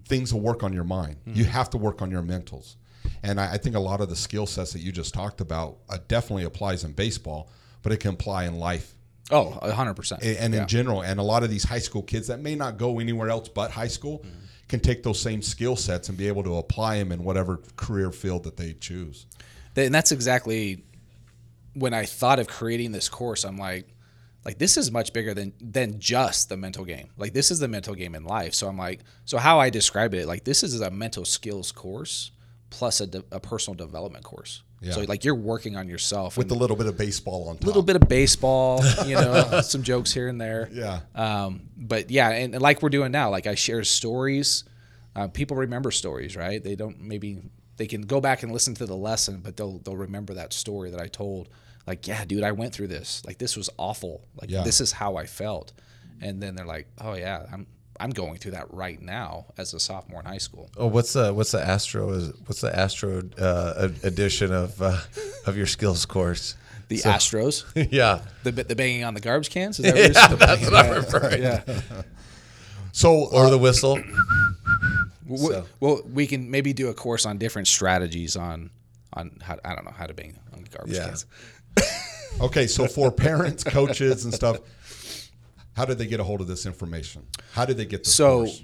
things 0.07 0.31
to 0.31 0.37
work 0.37 0.63
on 0.63 0.73
your 0.73 0.83
mind. 0.83 1.17
You 1.25 1.45
have 1.45 1.69
to 1.71 1.77
work 1.77 2.01
on 2.01 2.11
your 2.11 2.21
mentals. 2.21 2.75
And 3.23 3.39
I, 3.39 3.53
I 3.53 3.57
think 3.57 3.75
a 3.75 3.79
lot 3.79 4.01
of 4.01 4.09
the 4.09 4.15
skill 4.15 4.45
sets 4.45 4.73
that 4.73 4.79
you 4.79 4.91
just 4.91 5.13
talked 5.13 5.41
about 5.41 5.77
uh, 5.89 5.97
definitely 6.07 6.43
applies 6.43 6.83
in 6.83 6.91
baseball, 6.91 7.49
but 7.81 7.91
it 7.91 7.97
can 7.97 8.11
apply 8.15 8.45
in 8.45 8.59
life 8.59 8.91
Oh, 9.31 9.49
hundred 9.71 9.95
percent. 9.95 10.21
a- 10.21 10.39
and 10.41 10.53
in 10.53 10.67
general. 10.67 11.01
And 11.01 11.19
a 11.19 11.23
lot 11.23 11.41
of 11.43 11.49
these 11.49 11.63
high 11.63 11.79
school 11.79 12.03
kids 12.03 12.27
that 12.27 12.39
may 12.39 12.53
not 12.55 12.77
go 12.77 12.99
anywhere 12.99 13.29
else 13.29 13.49
but 13.49 13.71
high 13.71 13.87
school 13.87 14.23
can 14.67 14.79
take 14.79 15.01
those 15.03 15.19
same 15.19 15.41
skill 15.41 15.75
sets 15.75 16.09
and 16.09 16.17
be 16.17 16.27
able 16.27 16.43
to 16.43 16.57
apply 16.57 16.97
them 16.99 17.11
in 17.11 17.23
whatever 17.23 17.59
career 17.75 18.11
field 18.11 18.43
that 18.43 18.57
they 18.57 18.73
choose. 18.73 19.25
and 19.75 19.93
that's 19.93 20.11
exactly 20.11 20.83
when 21.75 21.93
I 21.93 22.05
thought 22.05 22.39
of 22.39 22.47
creating 22.47 22.91
this 22.91 23.07
course. 23.09 23.43
I'm 23.43 23.57
like, 23.57 23.87
like 24.43 24.57
this 24.57 24.77
is 24.77 24.91
much 24.91 25.13
bigger 25.13 25.33
than 25.33 25.53
than 25.59 25.99
just 25.99 26.49
the 26.49 26.57
mental 26.57 26.85
game. 26.85 27.09
Like 27.17 27.33
this 27.33 27.51
is 27.51 27.59
the 27.59 27.67
mental 27.67 27.95
game 27.95 28.15
in 28.15 28.23
life. 28.23 28.53
So 28.53 28.67
I'm 28.67 28.77
like, 28.77 29.01
so 29.25 29.37
how 29.37 29.59
I 29.59 29.69
describe 29.69 30.13
it, 30.13 30.27
like 30.27 30.43
this 30.43 30.63
is 30.63 30.79
a 30.81 30.89
mental 30.89 31.25
skills 31.25 31.71
course 31.71 32.31
plus 32.69 32.99
a, 32.99 33.07
de- 33.07 33.23
a 33.31 33.39
personal 33.39 33.75
development 33.75 34.23
course. 34.23 34.63
Yeah. 34.81 34.91
So 34.91 35.01
like 35.01 35.23
you're 35.23 35.35
working 35.35 35.77
on 35.77 35.87
yourself 35.87 36.37
With 36.37 36.51
a 36.51 36.55
little 36.55 36.75
bit 36.75 36.85
of 36.85 36.97
baseball 36.97 37.49
on 37.49 37.55
top. 37.55 37.63
a 37.63 37.67
little 37.67 37.81
bit 37.81 37.95
of 37.95 38.07
baseball, 38.07 38.83
you 39.05 39.15
know, 39.15 39.61
some 39.63 39.81
jokes 39.81 40.11
here 40.13 40.27
and 40.27 40.39
there. 40.39 40.69
Yeah. 40.71 41.01
Um, 41.15 41.69
but 41.77 42.11
yeah, 42.11 42.29
and, 42.29 42.53
and 42.53 42.61
like 42.61 42.81
we're 42.81 42.89
doing 42.89 43.11
now, 43.11 43.29
like 43.29 43.47
I 43.47 43.55
share 43.55 43.83
stories. 43.83 44.63
Uh, 45.15 45.27
people 45.27 45.57
remember 45.57 45.91
stories, 45.91 46.35
right? 46.35 46.61
They 46.63 46.75
don't 46.75 47.01
maybe 47.01 47.39
they 47.77 47.87
can 47.87 48.01
go 48.01 48.21
back 48.21 48.43
and 48.43 48.51
listen 48.51 48.75
to 48.75 48.85
the 48.85 48.95
lesson, 48.95 49.39
but 49.43 49.57
they'll 49.57 49.79
they'll 49.79 49.97
remember 49.97 50.33
that 50.35 50.53
story 50.53 50.91
that 50.91 51.01
I 51.01 51.07
told. 51.07 51.49
Like, 51.87 52.07
yeah, 52.07 52.25
dude, 52.25 52.43
I 52.43 52.51
went 52.51 52.73
through 52.73 52.87
this. 52.87 53.21
Like, 53.27 53.37
this 53.37 53.55
was 53.55 53.69
awful. 53.77 54.23
Like, 54.39 54.49
Yeah. 54.49 54.63
this 54.63 54.81
is 54.81 54.91
how 54.91 55.17
I 55.17 55.25
felt. 55.25 55.71
And 56.21 56.41
then 56.41 56.55
they're 56.55 56.65
like, 56.65 56.87
oh 56.99 57.13
yeah, 57.13 57.45
I'm 57.51 57.67
I'm 57.99 58.09
going 58.09 58.37
through 58.37 58.51
that 58.51 58.73
right 58.73 59.01
now 59.01 59.45
as 59.57 59.73
a 59.73 59.79
sophomore 59.79 60.19
in 60.21 60.25
high 60.25 60.37
school. 60.39 60.69
Oh, 60.77 60.87
what's 60.87 61.13
the 61.13 61.33
what's 61.33 61.51
the 61.51 61.61
Astro 61.65 62.09
is 62.11 62.33
what's 62.45 62.61
the 62.61 62.73
Astro 62.77 63.21
uh, 63.39 63.73
ed- 63.77 63.99
edition 64.03 64.51
of 64.53 64.81
uh, 64.81 64.97
of 65.45 65.55
your 65.57 65.65
skills 65.67 66.05
course? 66.05 66.55
The 66.87 66.97
Astros, 66.99 67.63
yeah, 67.91 68.21
the 68.43 68.51
the 68.51 68.75
banging 68.75 69.03
on 69.03 69.13
the 69.13 69.19
garbage 69.21 69.49
cans. 69.49 69.79
Is 69.79 69.85
that 69.85 69.93
what 69.95 70.03
you're 70.03 70.13
saying? 70.13 70.37
that's 70.37 70.71
what 70.71 70.85
I'm 70.85 70.93
referring. 70.93 71.41
Yeah. 71.43 71.81
So, 72.91 73.25
Or 73.25 73.45
uh, 73.45 73.49
the 73.49 73.57
whistle. 73.57 73.99
So- 75.37 75.65
Well, 75.79 76.01
we 76.13 76.27
can 76.27 76.51
maybe 76.51 76.71
do 76.73 76.89
a 76.89 76.93
course 76.93 77.25
on 77.25 77.37
different 77.39 77.67
strategies 77.67 78.35
on 78.35 78.69
on 79.13 79.37
how 79.41 79.57
I 79.65 79.73
don't 79.73 79.85
know 79.85 79.91
how 79.97 80.05
to 80.05 80.13
bang 80.13 80.37
on 80.53 80.65
garbage 80.69 80.95
Yeah. 80.95 81.05
cans. 81.05 81.25
okay, 82.41 82.67
so 82.67 82.87
for 82.87 83.11
parents, 83.11 83.63
coaches, 83.63 84.25
and 84.25 84.33
stuff, 84.33 84.59
how 85.75 85.85
did 85.85 85.97
they 85.97 86.07
get 86.07 86.19
a 86.19 86.23
hold 86.23 86.41
of 86.41 86.47
this 86.47 86.65
information? 86.65 87.25
How 87.53 87.65
did 87.65 87.77
they 87.77 87.85
get 87.85 88.03
this 88.03 88.13
So, 88.13 88.45
course? 88.45 88.63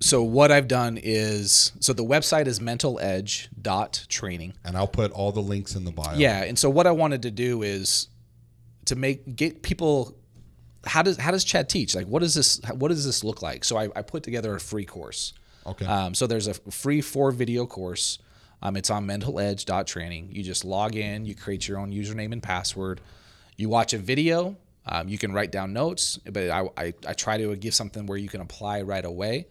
so 0.00 0.22
what 0.22 0.50
I've 0.52 0.68
done 0.68 0.98
is 1.02 1.72
so 1.80 1.92
the 1.92 2.04
website 2.04 2.46
is 2.46 2.60
mentaledge.training. 2.60 4.54
And 4.64 4.76
I'll 4.76 4.86
put 4.88 5.12
all 5.12 5.32
the 5.32 5.40
links 5.42 5.74
in 5.74 5.84
the 5.84 5.92
bio. 5.92 6.16
Yeah, 6.16 6.42
and 6.44 6.58
so 6.58 6.70
what 6.70 6.86
I 6.86 6.92
wanted 6.92 7.22
to 7.22 7.30
do 7.30 7.62
is 7.62 8.08
to 8.86 8.96
make 8.96 9.36
get 9.36 9.62
people 9.62 10.14
how 10.84 11.02
does 11.02 11.16
how 11.18 11.30
does 11.30 11.44
Chad 11.44 11.68
teach? 11.68 11.94
Like 11.94 12.06
what 12.06 12.20
does 12.20 12.34
this 12.34 12.60
what 12.74 12.88
does 12.88 13.04
this 13.04 13.22
look 13.24 13.42
like? 13.42 13.64
So 13.64 13.76
I, 13.76 13.88
I 13.94 14.02
put 14.02 14.22
together 14.22 14.54
a 14.54 14.60
free 14.60 14.84
course. 14.84 15.32
Okay. 15.66 15.84
Um, 15.84 16.14
so 16.14 16.26
there's 16.26 16.46
a 16.46 16.54
free 16.54 17.00
four 17.00 17.30
video 17.30 17.66
course. 17.66 18.18
Um, 18.62 18.76
it's 18.76 18.90
on 18.90 19.06
mentaledge.training. 19.06 20.30
You 20.32 20.42
just 20.42 20.64
log 20.64 20.96
in, 20.96 21.24
you 21.24 21.34
create 21.34 21.68
your 21.68 21.78
own 21.78 21.92
username 21.92 22.32
and 22.32 22.42
password. 22.42 23.00
You 23.56 23.68
watch 23.68 23.92
a 23.92 23.98
video. 23.98 24.56
Um, 24.86 25.08
you 25.08 25.18
can 25.18 25.32
write 25.32 25.52
down 25.52 25.72
notes, 25.72 26.18
but 26.24 26.48
I, 26.50 26.68
I, 26.76 26.94
I 27.06 27.12
try 27.12 27.36
to 27.38 27.54
give 27.56 27.74
something 27.74 28.06
where 28.06 28.16
you 28.18 28.28
can 28.28 28.40
apply 28.40 28.82
right 28.82 29.04
away. 29.04 29.46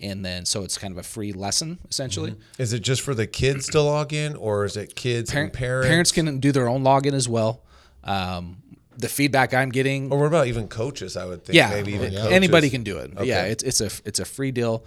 And 0.00 0.24
then, 0.24 0.44
so 0.46 0.62
it's 0.62 0.78
kind 0.78 0.92
of 0.92 0.98
a 0.98 1.02
free 1.02 1.32
lesson 1.32 1.78
essentially. 1.90 2.36
Is 2.56 2.72
it 2.72 2.80
just 2.80 3.02
for 3.02 3.14
the 3.14 3.26
kids 3.26 3.66
to 3.70 3.82
log 3.82 4.12
in, 4.12 4.36
or 4.36 4.64
is 4.64 4.76
it 4.76 4.94
kids 4.94 5.32
Par- 5.32 5.42
and 5.42 5.52
parents? 5.52 5.88
parents 5.88 6.12
can 6.12 6.38
do 6.38 6.52
their 6.52 6.68
own 6.68 6.84
login 6.84 7.14
as 7.14 7.28
well. 7.28 7.62
Um, 8.04 8.62
the 8.96 9.08
feedback 9.08 9.52
I'm 9.54 9.70
getting, 9.70 10.10
Or 10.12 10.18
what 10.20 10.26
about 10.26 10.46
even 10.46 10.68
coaches? 10.68 11.16
I 11.16 11.24
would 11.26 11.44
think 11.44 11.56
yeah, 11.56 11.70
maybe 11.70 11.92
even 11.94 12.12
coaches. 12.12 12.26
anybody 12.30 12.70
can 12.70 12.82
do 12.84 12.98
it. 12.98 13.12
Yeah, 13.24 13.44
it's 13.44 13.62
it's 13.64 13.80
a 13.80 13.90
it's 14.04 14.20
a 14.20 14.24
free 14.24 14.52
deal. 14.52 14.84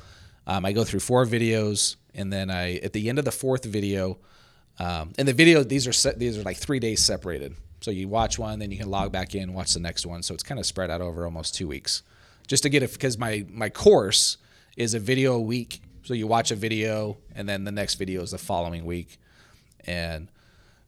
Um, 0.47 0.65
I 0.65 0.71
go 0.71 0.83
through 0.83 1.01
four 1.01 1.25
videos, 1.25 1.95
and 2.13 2.31
then 2.31 2.49
I 2.49 2.75
at 2.77 2.93
the 2.93 3.09
end 3.09 3.19
of 3.19 3.25
the 3.25 3.31
fourth 3.31 3.65
video, 3.65 4.17
um, 4.79 5.13
and 5.17 5.27
the 5.27 5.33
video 5.33 5.63
these 5.63 5.87
are 5.87 5.93
set, 5.93 6.19
these 6.19 6.37
are 6.37 6.43
like 6.43 6.57
three 6.57 6.79
days 6.79 7.03
separated. 7.03 7.55
So 7.81 7.91
you 7.91 8.07
watch 8.07 8.37
one, 8.37 8.59
then 8.59 8.71
you 8.71 8.77
can 8.77 8.89
log 8.89 9.11
back 9.11 9.33
in, 9.33 9.53
watch 9.53 9.73
the 9.73 9.79
next 9.79 10.05
one. 10.05 10.21
So 10.23 10.33
it's 10.33 10.43
kind 10.43 10.59
of 10.59 10.65
spread 10.65 10.91
out 10.91 11.01
over 11.01 11.25
almost 11.25 11.55
two 11.55 11.67
weeks, 11.67 12.03
just 12.47 12.63
to 12.63 12.69
get 12.69 12.83
it 12.83 12.91
because 12.91 13.17
my 13.17 13.45
my 13.49 13.69
course 13.69 14.37
is 14.77 14.93
a 14.93 14.99
video 14.99 15.33
a 15.33 15.41
week. 15.41 15.81
So 16.03 16.13
you 16.15 16.27
watch 16.27 16.51
a 16.51 16.55
video, 16.55 17.17
and 17.35 17.47
then 17.47 17.63
the 17.63 17.71
next 17.71 17.95
video 17.95 18.21
is 18.23 18.31
the 18.31 18.37
following 18.37 18.85
week, 18.85 19.19
and 19.85 20.27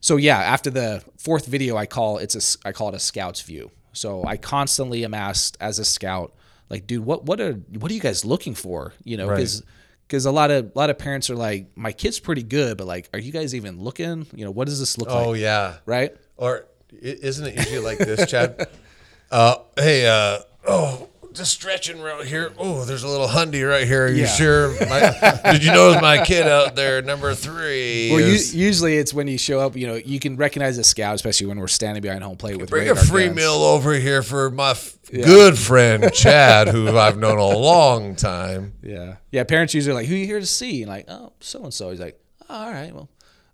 so 0.01 0.18
yeah, 0.18 0.38
after 0.38 0.70
the 0.70 1.01
fourth 1.18 1.45
video, 1.45 1.78
I 1.78 1.86
call 1.86 2.18
it's 2.18 2.36
a 2.36 2.68
I 2.68 2.74
call 2.74 2.89
it 2.89 2.95
a 2.95 2.99
scout's 2.99 3.41
view. 3.41 3.72
So 3.93 4.26
I 4.26 4.36
constantly 4.36 5.06
am 5.06 5.14
asked 5.14 5.56
as 5.62 5.80
a 5.80 5.86
scout, 5.86 6.34
like, 6.74 6.88
dude, 6.88 7.05
what 7.05 7.26
what 7.26 7.39
are 7.39 7.53
what 7.80 7.91
are 7.91 7.93
you 7.93 8.01
guys 8.01 8.26
looking 8.26 8.55
for? 8.55 8.93
You 9.03 9.17
know, 9.17 9.28
Right. 9.28 9.36
because 9.38 9.61
because 10.07 10.26
a 10.26 10.32
lot 10.32 10.49
of 10.51 10.71
a 10.76 10.78
lot 10.78 10.89
of 10.89 10.97
parents 10.97 11.30
are 11.30 11.36
like, 11.36 11.78
my 11.78 11.91
kid's 11.91 12.19
pretty 12.19 12.43
good, 12.43 12.78
but 12.78 12.88
like, 12.88 13.09
are 13.13 13.19
you 13.19 13.32
guys 13.32 13.53
even 13.53 13.80
looking? 13.80 14.26
You 14.36 14.45
know, 14.45 14.51
what 14.51 14.67
does 14.67 14.80
this 14.80 14.97
look 14.97 15.09
Oh 15.09 15.15
like? 15.15 15.28
Oh 15.28 15.34
yeah. 15.34 15.78
Right? 15.86 16.15
Or 16.38 16.65
isn't 17.01 17.45
it 17.47 17.55
usually 17.55 17.80
like 17.80 17.99
this, 17.99 18.30
Chad? 18.30 18.67
uh, 19.32 19.55
hey, 19.78 20.05
uh, 20.07 20.39
oh, 20.67 21.09
just 21.34 21.51
stretching 21.53 22.01
right 22.01 22.25
here. 22.25 22.51
Oh, 22.57 22.86
there's 22.86 23.03
a 23.03 23.07
little 23.07 23.27
hundy 23.27 23.67
right 23.67 23.86
here. 23.88 24.05
Are 24.05 24.09
you 24.09 24.21
Yeah. 24.23 24.27
sure? 24.27 24.69
My, 24.88 25.39
did 25.51 25.63
you 25.63 25.71
notice 25.71 26.01
my 26.01 26.23
kid 26.23 26.47
out 26.47 26.75
there, 26.75 27.01
number 27.01 27.34
three? 27.36 28.11
Well, 28.11 28.19
is- 28.19 28.55
usually 28.55 28.97
it's 28.97 29.13
when 29.13 29.27
you 29.27 29.38
show 29.38 29.59
up, 29.59 29.75
you 29.75 29.88
know, 29.88 29.95
you 29.95 30.19
can 30.19 30.36
recognize 30.38 30.77
a 30.77 30.84
scout, 30.84 31.15
especially 31.15 31.47
when 31.47 31.59
we're 31.59 31.67
standing 31.67 32.01
behind 32.01 32.23
home 32.23 32.38
plate 32.38 32.57
with 32.57 32.69
Bring 32.69 32.89
a 32.89 32.95
free 32.95 33.25
guns. 33.25 33.36
meal 33.38 33.51
over 33.53 33.93
here 33.93 34.21
for 34.23 34.49
my 34.51 34.71
f- 34.71 34.97
good 35.11 35.57
friend 35.57 36.09
Chad, 36.13 36.67
who 36.69 36.97
I've 36.97 37.17
known 37.17 37.38
a 37.38 37.45
long 37.57 38.15
time. 38.15 38.73
Yeah, 38.81 39.15
yeah. 39.31 39.43
Parents 39.43 39.73
usually 39.73 39.91
are 39.91 39.95
like, 39.95 40.07
"Who 40.07 40.15
you 40.15 40.25
here 40.25 40.39
to 40.39 40.45
see?" 40.45 40.81
And 40.84 40.89
like, 40.89 41.05
"Oh, 41.09 41.34
so 41.39 41.63
and 41.63 41.73
so." 41.73 41.89
He's 41.91 41.99
like, 41.99 42.19
oh, 42.49 42.55
"All 42.55 42.71
right, 42.71 42.93
well, 42.93 43.09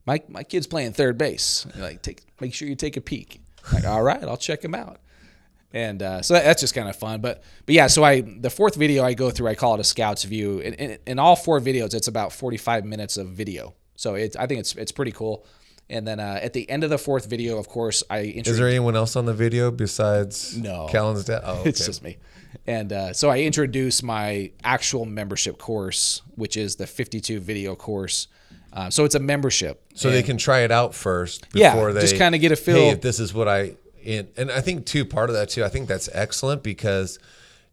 my 0.05 0.21
my 0.27 0.43
kid's 0.43 0.67
playing 0.67 0.93
third 0.93 1.17
base. 1.17 1.65
Like, 1.75 2.01
take 2.01 2.21
make 2.39 2.53
sure 2.53 2.67
you 2.67 2.75
take 2.75 2.97
a 2.97 3.01
peek." 3.01 3.41
Like, 3.73 3.85
all 3.85 4.01
right, 4.01 4.23
I'll 4.23 4.37
check 4.37 4.63
him 4.63 4.73
out. 4.73 4.99
And 5.73 6.01
uh, 6.01 6.21
so 6.21 6.33
that, 6.33 6.43
that's 6.45 6.61
just 6.61 6.73
kind 6.73 6.89
of 6.89 6.95
fun. 6.95 7.21
But 7.21 7.43
but 7.65 7.75
yeah, 7.75 7.87
so 7.87 8.03
I 8.03 8.21
the 8.21 8.49
fourth 8.49 8.75
video 8.75 9.03
I 9.03 9.13
go 9.13 9.29
through, 9.29 9.47
I 9.47 9.55
call 9.55 9.75
it 9.75 9.79
a 9.79 9.83
scout's 9.83 10.23
view. 10.23 10.61
And 10.61 10.75
in, 10.75 10.97
in 11.05 11.19
all 11.19 11.35
four 11.35 11.59
videos, 11.59 11.93
it's 11.93 12.07
about 12.07 12.33
forty 12.33 12.57
five 12.57 12.85
minutes 12.85 13.17
of 13.17 13.27
video. 13.29 13.75
So 13.95 14.15
it's 14.15 14.35
I 14.35 14.47
think 14.47 14.61
it's 14.61 14.73
it's 14.75 14.91
pretty 14.91 15.11
cool. 15.11 15.45
And 15.91 16.07
then 16.07 16.19
uh, 16.19 16.39
at 16.41 16.53
the 16.53 16.69
end 16.69 16.83
of 16.83 16.91
the 16.91 16.99
fourth 16.99 17.25
video, 17.25 17.57
of 17.57 17.67
course, 17.67 18.03
I 18.09 18.19
Is 18.19 18.57
there 18.57 18.67
anyone 18.67 18.95
else 18.95 19.15
on 19.15 19.25
the 19.25 19.33
video 19.33 19.71
besides 19.71 20.55
No. 20.57 20.87
Callan's 20.89 21.25
dad? 21.25 21.41
Oh, 21.45 21.59
okay. 21.61 21.69
It's 21.69 21.85
just 21.85 22.03
me. 22.03 22.17
And 22.67 22.93
uh, 22.93 23.13
so 23.13 23.29
I 23.29 23.39
introduce 23.39 24.03
my 24.03 24.51
actual 24.63 25.05
membership 25.05 25.57
course, 25.57 26.21
which 26.35 26.57
is 26.57 26.75
the 26.75 26.85
52 26.87 27.39
video 27.39 27.75
course. 27.75 28.27
Uh, 28.71 28.89
so 28.91 29.03
it's 29.03 29.15
a 29.15 29.19
membership. 29.19 29.83
so 29.95 30.11
they 30.11 30.21
can 30.21 30.37
try 30.37 30.59
it 30.59 30.71
out 30.71 30.93
first 30.93 31.47
Yeah, 31.53 31.73
before 31.73 31.91
they 31.91 32.01
just 32.01 32.17
kinda 32.17 32.37
get 32.37 32.51
a 32.51 32.55
feel. 32.55 32.75
Hey, 32.75 32.89
if 32.89 33.01
this 33.01 33.19
is 33.19 33.33
what 33.33 33.47
I 33.47 33.73
and, 34.05 34.27
and 34.37 34.51
I 34.51 34.61
think 34.61 34.85
too 34.85 35.05
part 35.05 35.29
of 35.29 35.35
that 35.35 35.49
too. 35.49 35.63
I 35.63 35.69
think 35.69 35.87
that's 35.87 36.09
excellent 36.13 36.63
because 36.63 37.19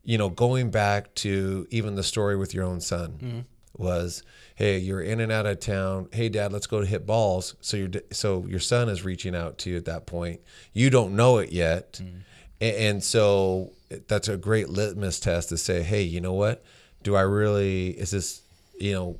you 0.04 0.18
know 0.18 0.28
going 0.28 0.70
back 0.70 1.14
to 1.16 1.66
even 1.70 1.94
the 1.94 2.02
story 2.02 2.36
with 2.36 2.54
your 2.54 2.64
own 2.64 2.80
son 2.80 3.18
Mm-hmm. 3.22 3.40
was 3.82 4.22
hey 4.54 4.78
you're 4.78 5.02
in 5.02 5.20
and 5.20 5.30
out 5.32 5.46
of 5.46 5.58
town 5.60 6.08
hey 6.12 6.28
dad 6.28 6.52
let's 6.52 6.66
go 6.66 6.80
to 6.80 6.86
hit 6.86 7.04
balls 7.06 7.56
so 7.60 7.76
your 7.76 7.90
so 8.12 8.46
your 8.46 8.60
son 8.60 8.88
is 8.88 9.04
reaching 9.04 9.34
out 9.34 9.58
to 9.58 9.70
you 9.70 9.76
at 9.76 9.84
that 9.84 10.06
point 10.06 10.40
you 10.72 10.88
don't 10.90 11.14
know 11.16 11.38
it 11.38 11.50
yet 11.52 11.94
Mm-hmm. 12.02 12.18
A- 12.62 12.88
and 12.88 13.04
so 13.04 13.72
that's 14.08 14.28
a 14.28 14.36
great 14.38 14.68
litmus 14.70 15.20
test 15.20 15.48
to 15.50 15.58
say 15.58 15.82
hey 15.82 16.02
you 16.02 16.20
know 16.20 16.32
what 16.32 16.64
do 17.02 17.14
i 17.16 17.20
really 17.22 17.88
is 17.90 18.12
this 18.12 18.42
you 18.78 18.92
know 18.94 19.18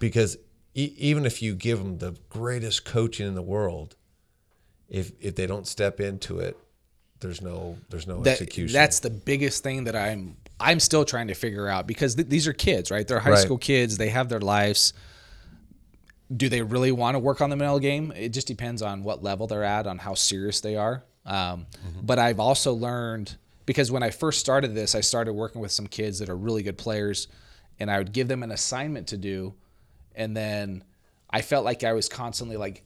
because 0.00 0.36
e- 0.74 0.94
even 0.96 1.24
if 1.26 1.40
you 1.42 1.54
give 1.54 1.78
them 1.78 1.98
the 1.98 2.16
greatest 2.30 2.84
coaching 2.84 3.28
in 3.28 3.34
the 3.34 3.42
world 3.42 3.94
if 4.88 5.12
if 5.20 5.34
they 5.34 5.46
don't 5.46 5.66
step 5.66 6.00
into 6.00 6.38
it 6.40 6.56
there's 7.20 7.40
no 7.40 7.78
there's 7.88 8.06
no 8.06 8.20
that, 8.22 8.32
execution 8.32 8.72
that's 8.72 9.00
the 9.00 9.10
biggest 9.10 9.62
thing 9.62 9.84
that 9.84 9.96
I'm 9.96 10.36
I'm 10.60 10.78
still 10.80 11.04
trying 11.04 11.28
to 11.28 11.34
figure 11.34 11.66
out 11.68 11.86
because 11.86 12.14
th- 12.14 12.28
these 12.28 12.46
are 12.46 12.52
kids, 12.52 12.90
right? 12.92 13.06
They're 13.06 13.18
high 13.18 13.30
Right. 13.30 13.38
school 13.38 13.58
kids. 13.58 13.96
They 13.96 14.10
have 14.10 14.28
their 14.28 14.40
lives. 14.40 14.92
Do 16.34 16.48
they 16.48 16.62
really 16.62 16.92
want 16.92 17.16
to 17.16 17.18
work 17.18 17.40
on 17.40 17.50
the 17.50 17.56
mental 17.56 17.80
game? 17.80 18.12
It 18.12 18.28
just 18.30 18.46
depends 18.46 18.80
on 18.80 19.02
what 19.02 19.22
level 19.22 19.46
they're 19.46 19.64
at, 19.64 19.86
on 19.86 19.98
how 19.98 20.14
serious 20.14 20.60
they 20.60 20.76
are. 20.76 21.02
Um, 21.26 21.66
But 22.02 22.18
I've 22.18 22.38
also 22.38 22.72
learned 22.72 23.36
because 23.66 23.90
when 23.90 24.02
I 24.02 24.10
first 24.10 24.38
started 24.40 24.74
this, 24.74 24.94
I 24.94 25.00
started 25.00 25.32
working 25.32 25.60
with 25.60 25.72
some 25.72 25.86
kids 25.86 26.20
that 26.20 26.28
are 26.28 26.36
really 26.36 26.62
good 26.62 26.78
players, 26.78 27.26
and 27.80 27.90
I 27.90 27.98
would 27.98 28.12
give 28.12 28.28
them 28.28 28.42
an 28.42 28.52
assignment 28.52 29.08
to 29.08 29.16
do, 29.16 29.54
and 30.14 30.36
then 30.36 30.84
I 31.30 31.42
felt 31.42 31.64
like 31.64 31.82
I 31.82 31.94
was 31.94 32.08
constantly 32.08 32.56
like 32.56 32.84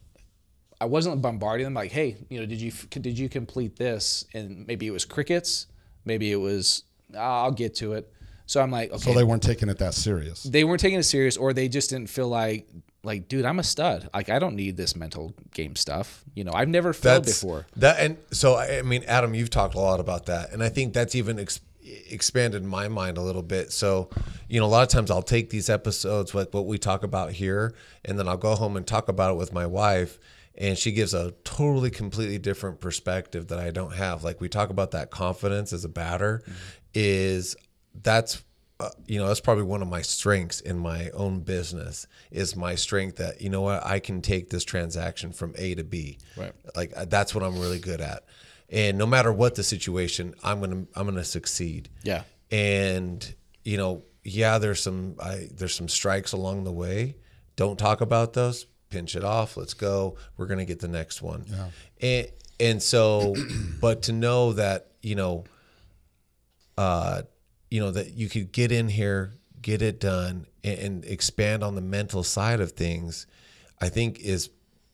I 0.80 0.84
wasn't 0.86 1.20
bombarding 1.22 1.64
them 1.64 1.74
like, 1.74 1.90
hey, 1.92 2.16
you 2.28 2.38
know, 2.40 2.46
did 2.46 2.60
you 2.60 2.70
did 2.90 3.18
you 3.18 3.28
complete 3.28 3.76
this? 3.76 4.24
And 4.34 4.66
maybe 4.66 4.86
it 4.86 4.90
was 4.92 5.04
crickets, 5.04 5.66
maybe 6.04 6.30
it 6.30 6.36
was 6.36 6.84
"Ah, 7.16 7.42
I'll 7.44 7.50
get 7.52 7.74
to 7.76 7.94
it. 7.94 8.12
So 8.46 8.62
I'm 8.62 8.70
like, 8.70 8.90
okay, 8.90 8.98
So 8.98 9.12
they 9.12 9.24
weren't 9.24 9.42
taking 9.42 9.68
it 9.68 9.78
that 9.78 9.92
serious. 9.94 10.42
they 10.42 10.64
weren't 10.64 10.80
taking 10.80 10.98
it 10.98 11.02
serious, 11.02 11.36
or 11.36 11.52
they 11.52 11.68
just 11.68 11.90
didn't 11.90 12.08
feel 12.10 12.28
like 12.28 12.68
like, 13.04 13.28
dude, 13.28 13.44
I'm 13.44 13.58
a 13.58 13.62
stud. 13.64 14.08
Like 14.14 14.28
I 14.28 14.38
don't 14.38 14.56
need 14.56 14.76
this 14.76 14.94
mental 14.96 15.34
game 15.54 15.76
stuff. 15.76 16.24
You 16.34 16.44
know, 16.44 16.52
I've 16.52 16.68
never 16.68 16.92
failed 16.92 17.24
that's 17.24 17.40
before. 17.42 17.66
that 17.76 17.98
and 18.00 18.16
so 18.32 18.54
I 18.54 18.78
I 18.78 18.82
mean 18.82 19.04
Adam 19.06 19.34
you've 19.34 19.50
talked 19.50 19.74
a 19.74 19.80
lot 19.80 20.00
about 20.00 20.26
that 20.26 20.52
and 20.52 20.62
I 20.62 20.68
think 20.68 20.94
that's 20.94 21.14
even 21.14 21.38
ex- 21.38 21.60
expanded 22.10 22.64
my 22.64 22.88
mind 22.88 23.16
a 23.18 23.22
little 23.22 23.42
bit 23.42 23.72
so 23.72 24.10
you 24.48 24.60
know 24.60 24.66
a 24.66 24.68
lot 24.68 24.82
of 24.82 24.88
times 24.88 25.10
I'll 25.10 25.22
take 25.22 25.50
these 25.50 25.70
episodes 25.70 26.34
like 26.34 26.52
what 26.52 26.66
we 26.66 26.76
talk 26.78 27.02
about 27.02 27.32
here 27.32 27.74
and 28.04 28.18
then 28.18 28.28
I'll 28.28 28.36
go 28.36 28.54
home 28.54 28.76
and 28.76 28.86
talk 28.86 29.08
about 29.08 29.32
it 29.32 29.36
with 29.36 29.52
my 29.52 29.64
wife 29.66 30.18
and 30.58 30.76
she 30.76 30.90
gives 30.90 31.14
a 31.14 31.30
totally 31.44 31.90
completely 31.90 32.38
different 32.38 32.80
perspective 32.80 33.48
that 33.48 33.60
I 33.60 33.70
don't 33.70 33.94
have. 33.94 34.24
Like 34.24 34.40
we 34.40 34.48
talk 34.48 34.70
about 34.70 34.90
that 34.90 35.10
confidence 35.10 35.72
as 35.72 35.84
a 35.84 35.88
batter 35.88 36.42
is 36.92 37.56
that's 38.02 38.42
uh, 38.80 38.90
you 39.06 39.18
know 39.18 39.26
that's 39.28 39.40
probably 39.40 39.64
one 39.64 39.82
of 39.82 39.88
my 39.88 40.02
strengths 40.02 40.60
in 40.60 40.78
my 40.78 41.10
own 41.10 41.40
business 41.40 42.06
is 42.30 42.54
my 42.54 42.74
strength 42.74 43.16
that 43.16 43.40
you 43.40 43.48
know 43.50 43.62
what 43.62 43.84
I 43.86 43.98
can 44.00 44.20
take 44.20 44.50
this 44.50 44.64
transaction 44.64 45.32
from 45.32 45.54
A 45.56 45.74
to 45.76 45.84
B. 45.84 46.18
Right. 46.36 46.52
like 46.76 46.92
uh, 46.96 47.04
that's 47.06 47.34
what 47.34 47.44
I'm 47.44 47.58
really 47.58 47.78
good 47.78 48.00
at. 48.00 48.24
And 48.68 48.98
no 48.98 49.06
matter 49.06 49.32
what 49.32 49.54
the 49.54 49.62
situation 49.62 50.34
I'm 50.42 50.60
gonna 50.60 50.86
I'm 50.94 51.06
gonna 51.06 51.24
succeed. 51.24 51.88
Yeah. 52.02 52.24
and 52.50 53.34
you 53.64 53.76
know 53.76 54.04
yeah 54.24 54.58
there's 54.58 54.80
some 54.80 55.16
I 55.20 55.48
there's 55.52 55.74
some 55.74 55.88
strikes 55.88 56.32
along 56.32 56.64
the 56.64 56.72
way. 56.72 57.16
Don't 57.56 57.78
talk 57.78 58.00
about 58.00 58.32
those 58.32 58.66
pinch 58.90 59.14
it 59.16 59.24
off 59.24 59.56
let's 59.56 59.74
go 59.74 60.16
we're 60.36 60.46
gonna 60.46 60.64
get 60.64 60.80
the 60.80 60.88
next 60.88 61.20
one 61.22 61.44
Yeah. 61.48 61.66
and 62.00 62.28
and 62.60 62.82
so 62.82 63.34
but 63.80 64.02
to 64.02 64.12
know 64.12 64.52
that 64.54 64.88
you 65.02 65.14
know 65.14 65.44
uh, 66.76 67.22
you 67.70 67.80
know 67.80 67.90
that 67.90 68.14
you 68.14 68.28
could 68.28 68.52
get 68.52 68.70
in 68.72 68.88
here, 68.88 69.32
get 69.60 69.82
it 69.82 70.00
done, 70.00 70.46
and, 70.64 70.78
and 70.78 71.04
expand 71.04 71.62
on 71.64 71.74
the 71.74 71.80
mental 71.80 72.22
side 72.22 72.60
of 72.60 72.72
things. 72.72 73.26
I 73.80 73.88
think 73.88 74.20
is 74.20 74.50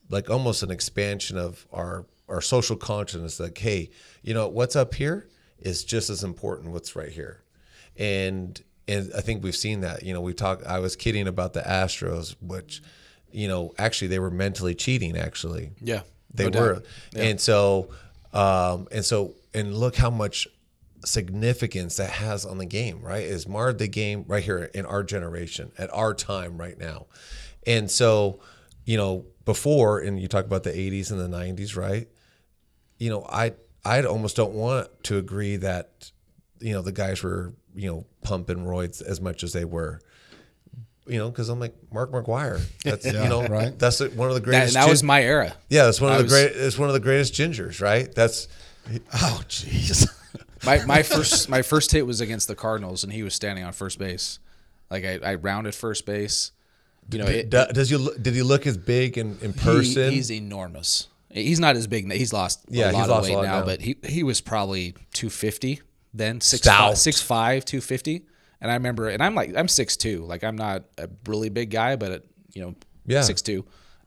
like 0.09 0.29
almost 0.29 0.63
an 0.63 0.71
expansion 0.71 1.37
of 1.37 1.65
our 1.71 2.05
our 2.27 2.41
social 2.41 2.75
consciousness. 2.75 3.39
Like, 3.39 3.57
hey, 3.57 3.91
you 4.23 4.33
know 4.33 4.47
what's 4.47 4.75
up 4.75 4.93
here 4.95 5.27
is 5.59 5.83
just 5.83 6.09
as 6.09 6.23
important 6.23 6.71
what's 6.71 6.95
right 6.95 7.11
here, 7.11 7.43
and 7.97 8.61
and 8.87 9.11
I 9.15 9.21
think 9.21 9.43
we've 9.43 9.55
seen 9.55 9.81
that. 9.81 10.03
You 10.03 10.13
know, 10.13 10.21
we 10.21 10.33
talk. 10.33 10.65
I 10.65 10.79
was 10.79 10.95
kidding 10.95 11.27
about 11.27 11.53
the 11.53 11.61
Astros, 11.61 12.35
which 12.41 12.81
you 13.35 13.47
know 13.47 13.73
actually 13.77 14.07
they 14.07 14.19
were 14.19 14.31
mentally 14.31 14.73
cheating. 14.73 15.17
Actually, 15.17 15.71
Yeah, 15.81 16.01
they 16.33 16.49
no 16.49 16.59
were. 16.59 16.83
And 17.15 17.39
so 17.39 17.89
um 18.33 18.87
and 18.91 19.03
so 19.03 19.35
and 19.53 19.75
look 19.75 19.95
how 19.95 20.09
much 20.09 20.47
significance 21.03 21.97
that 21.97 22.09
has 22.09 22.45
on 22.45 22.57
the 22.57 22.65
game 22.65 23.01
right? 23.01 23.23
Is 23.23 23.47
marred 23.47 23.77
the 23.77 23.87
game 23.87 24.23
right 24.27 24.43
here 24.43 24.63
in 24.73 24.85
our 24.85 25.03
generation 25.03 25.71
at 25.77 25.93
our 25.93 26.13
time 26.13 26.57
right 26.57 26.77
now. 26.77 27.07
And 27.67 27.91
so 27.91 28.39
you 28.85 28.97
know 28.97 29.25
before 29.43 29.99
and 29.99 30.19
you 30.19 30.27
talk 30.27 30.45
about 30.45 30.63
the 30.63 30.71
80s 30.71 31.11
and 31.11 31.19
the 31.19 31.37
90s 31.37 31.75
right? 31.75 32.07
You 32.97 33.09
know 33.09 33.25
i 33.29 33.53
i 33.83 34.01
almost 34.03 34.37
don't 34.37 34.53
want 34.53 34.87
to 35.03 35.17
agree 35.17 35.57
that 35.57 36.11
you 36.59 36.71
know 36.71 36.81
the 36.81 36.93
guys 36.93 37.21
were 37.21 37.53
you 37.75 37.89
know 37.91 38.05
pumping 38.23 38.65
roids 38.65 39.01
as 39.01 39.19
much 39.19 39.43
as 39.43 39.51
they 39.51 39.65
were 39.65 39.99
you 41.07 41.17
know 41.19 41.29
because 41.29 41.49
i'm 41.49 41.59
like 41.59 41.73
mark 41.93 42.11
mcgwire 42.11 42.59
that's 42.83 43.05
you 43.05 43.13
know 43.13 43.45
right. 43.47 43.77
that's 43.77 43.99
one 43.99 44.29
of 44.29 44.33
the 44.35 44.39
That, 44.39 44.43
greatest 44.43 44.73
that 44.73 44.81
gin- 44.81 44.89
was 44.89 45.03
my 45.03 45.21
era. 45.21 45.55
yeah, 45.69 45.85
that's 45.85 46.01
one 46.01 46.11
of 46.11 46.15
I 46.15 46.17
the 46.19 46.23
was- 46.23 46.31
great. 46.33 46.51
It's 46.55 46.77
one 46.79 46.89
of 46.89 46.93
the 46.93 46.99
greatest 46.99 47.33
gingers, 47.33 47.81
right? 47.81 48.13
That's 48.13 48.47
Oh, 49.13 49.41
jeez. 49.47 50.07
My 50.65 50.83
my 50.85 51.03
first 51.03 51.47
my 51.49 51.61
first 51.61 51.91
hit 51.91 52.05
was 52.07 52.21
against 52.21 52.47
the 52.47 52.55
Cardinals, 52.55 53.03
and 53.03 53.13
he 53.13 53.21
was 53.23 53.33
standing 53.35 53.63
on 53.63 53.71
first 53.73 53.99
base. 53.99 54.39
Like 54.89 55.03
I, 55.05 55.19
I 55.23 55.35
rounded 55.35 55.75
first 55.75 56.05
base. 56.07 56.51
You 57.11 57.19
know, 57.19 57.25
it, 57.25 57.49
does 57.51 57.91
you 57.91 58.11
did 58.19 58.33
he 58.33 58.41
look 58.41 58.65
as 58.65 58.77
big 58.77 59.17
in, 59.19 59.37
in 59.41 59.53
he- 59.53 59.59
person? 59.59 60.11
he's 60.11 60.31
enormous. 60.31 61.07
He's 61.29 61.59
not 61.59 61.75
as 61.75 61.85
big. 61.85 62.07
now. 62.07 62.15
He's 62.15 62.33
lost 62.33 62.61
Yeah, 62.69 62.85
a 62.85 62.87
he's 62.87 62.95
lot 62.97 63.09
lost 63.09 63.29
of 63.29 63.35
a 63.35 63.37
weight 63.37 63.37
lot 63.37 63.45
now, 63.45 63.59
now. 63.59 63.65
but 63.65 63.81
he 63.81 63.95
he 64.03 64.23
was 64.23 64.41
probably 64.41 64.93
250 65.13 65.81
then, 66.15 66.41
six 66.41 66.63
Stout. 66.63 66.89
five, 66.89 66.97
six 66.97 67.21
five, 67.21 67.65
250. 67.65 68.25
And 68.61 68.71
I 68.71 68.75
remember, 68.75 69.09
and 69.09 69.21
I'm 69.23 69.35
like, 69.35 69.55
I'm 69.55 69.67
six 69.67 69.97
two. 69.97 70.23
Like 70.25 70.43
I'm 70.43 70.55
not 70.55 70.83
a 70.97 71.09
really 71.27 71.49
big 71.49 71.69
guy, 71.71 71.95
but 71.95 72.25
you 72.53 72.61
know, 72.63 72.75
Yeah. 73.05 73.21
six 73.21 73.41
two. 73.41 73.65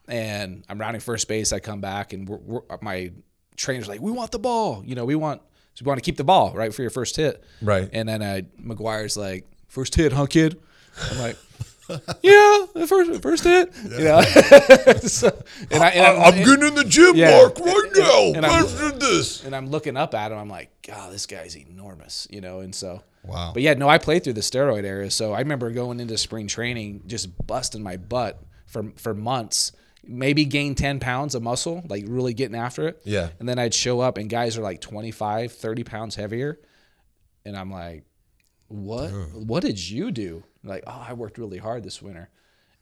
And 0.09 0.65
I'm 0.69 0.81
rounding 0.81 1.01
first 1.01 1.29
base. 1.29 1.53
I 1.53 1.59
come 1.61 1.81
back, 1.83 2.13
and 2.15 2.27
we're, 2.29 2.39
we're, 2.39 2.61
my 2.81 3.13
trainer's 3.57 3.89
like, 3.89 4.01
"We 4.01 4.11
want 4.11 4.33
the 4.33 4.39
ball. 4.39 4.83
You 4.87 4.95
know, 4.95 5.05
we 5.05 5.15
want 5.15 5.43
we 5.81 5.85
want 5.85 5.99
to 5.99 6.03
keep 6.03 6.17
the 6.17 6.25
ball 6.25 6.53
right 6.55 6.73
for 6.73 6.81
your 6.83 6.91
first 6.91 7.15
hit." 7.17 7.45
Right. 7.61 7.91
And 7.93 8.09
then 8.09 8.23
uh, 8.23 8.41
McGwire's 8.61 9.17
like, 9.19 9.45
first 9.69 9.95
hit, 9.95 10.13
huh, 10.15 10.25
kid?" 10.27 10.59
I'm 11.13 11.19
like, 11.19 11.37
yeah, 12.22 12.66
first 12.86 13.22
first 13.22 13.45
hit. 13.45 13.72
You 13.84 14.05
know? 14.05 14.20
So- 15.03 15.43
and 15.70 15.82
I, 15.82 15.89
and 15.91 16.18
I'm- 16.22 16.34
getting 16.45 16.66
in 16.68 16.74
the 16.74 16.84
gym, 16.84 17.16
Yeah. 17.16 17.39
Mark, 17.41 17.59
right 17.61 17.91
now. 17.97 18.32
And 18.34 18.45
I'm- 18.47 18.99
this. 18.99 19.45
and 19.45 19.55
I'm 19.57 19.68
looking 19.68 19.97
up 19.97 20.14
at 20.14 20.32
him. 20.32 20.39
I'm 20.39 20.49
like, 20.49 20.70
God, 20.86 21.12
this 21.12 21.26
guy's 21.26 21.57
enormous, 21.57 22.26
you 22.30 22.41
know. 22.41 22.61
And 22.61 22.74
so, 22.74 23.03
Wow. 23.24 23.51
But 23.53 23.62
yeah, 23.62 23.74
no, 23.74 23.89
I 23.89 23.99
played 23.99 24.24
through 24.24 24.34
the 24.34 24.41
steroid 24.41 24.84
era, 24.84 25.11
so 25.11 25.32
I 25.34 25.41
remember 25.41 25.70
going 25.70 26.01
into 26.01 26.16
spring 26.16 26.47
training 26.47 27.03
just 27.07 27.28
busting 27.47 27.82
my 27.82 27.97
butt 27.97 28.43
for 28.66 28.93
for 28.97 29.12
months. 29.12 29.72
Maybe 30.11 30.47
gain 30.47 30.74
10 30.74 31.01
pounds 31.01 31.34
of 31.34 31.43
muscle, 31.43 31.82
like 31.89 32.05
really 32.07 32.32
getting 32.32 32.57
after 32.57 32.89
it. 32.89 33.03
Yeah. 33.05 33.28
And 33.39 33.47
then 33.49 33.59
I'd 33.59 33.74
show 33.74 34.01
up 34.01 34.16
and 34.16 34.30
guys 34.30 34.57
are 34.57 34.62
like 34.62 34.80
25, 34.80 35.53
30 35.53 35.84
pounds 35.84 36.14
heavier. 36.14 36.59
And 37.45 37.55
I'm 37.57 37.70
like, 37.70 38.05
what? 38.68 39.09
What 39.34 39.62
did 39.62 39.78
you 39.91 40.11
do? 40.11 40.45
Like, 40.65 40.85
oh, 40.87 41.05
I 41.09 41.13
worked 41.13 41.39
really 41.39 41.59
hard 41.59 41.83
this 41.83 42.03
winter. 42.03 42.29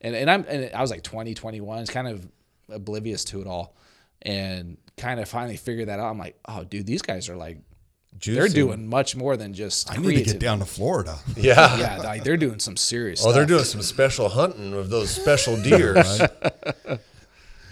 And, 0.01 0.15
and 0.15 0.31
I'm 0.31 0.45
and 0.49 0.75
I 0.75 0.81
was 0.81 0.91
like 0.91 1.03
20, 1.03 1.35
21. 1.35 1.79
It's 1.81 1.91
kind 1.91 2.09
of 2.09 2.29
oblivious 2.69 3.25
to 3.27 3.41
it 3.41 3.47
all. 3.47 3.77
And 4.23 4.79
kind 4.97 5.21
of 5.21 5.29
finally 5.29 5.57
figured 5.57 5.89
that 5.89 5.99
out. 5.99 6.11
I'm 6.11 6.19
like, 6.19 6.39
oh, 6.49 6.65
dude, 6.65 6.87
these 6.87 7.03
guys 7.03 7.29
are 7.29 7.37
like, 7.37 7.59
they're 8.25 8.49
doing 8.49 8.87
much 8.87 9.15
more 9.15 9.37
than 9.37 9.53
just. 9.53 9.93
I 9.93 9.97
need 9.97 10.17
to 10.17 10.23
get 10.23 10.41
down 10.41 10.61
to 10.61 10.65
Florida. 10.65 11.19
Yeah. 11.37 11.77
Yeah, 11.79 11.99
like 11.99 12.25
they're 12.25 12.39
doing 12.39 12.59
some 12.59 12.77
serious. 12.77 13.25
Oh, 13.25 13.33
they're 13.33 13.47
doing 13.47 13.65
some 13.65 13.83
special 13.83 14.29
hunting 14.29 14.73
of 14.73 14.89
those 14.89 15.11
special 15.11 15.57
deers. 15.63 16.23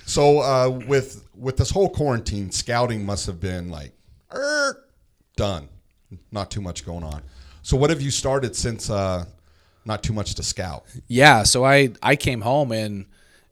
So 0.07 0.41
uh, 0.41 0.69
with 0.87 1.25
with 1.35 1.57
this 1.57 1.71
whole 1.71 1.89
quarantine, 1.89 2.51
scouting 2.51 3.05
must 3.07 3.27
have 3.27 3.41
been 3.41 3.71
like 3.71 3.93
er, 4.33 4.85
done. 5.37 5.69
Not 6.31 6.51
too 6.51 6.61
much 6.61 6.85
going 6.85 7.03
on. 7.03 7.23
So 7.63 7.77
what 7.77 7.91
have 7.91 8.03
you 8.03 8.11
started 8.11 8.55
since 8.55 8.91
uh, 8.91 9.25
not 9.85 10.03
too 10.03 10.13
much 10.13 10.35
to 10.37 10.43
scout? 10.43 10.85
Yeah, 11.07 11.43
so 11.43 11.65
I 11.65 11.91
I 12.03 12.17
came 12.17 12.41
home 12.41 12.73
and 12.73 13.07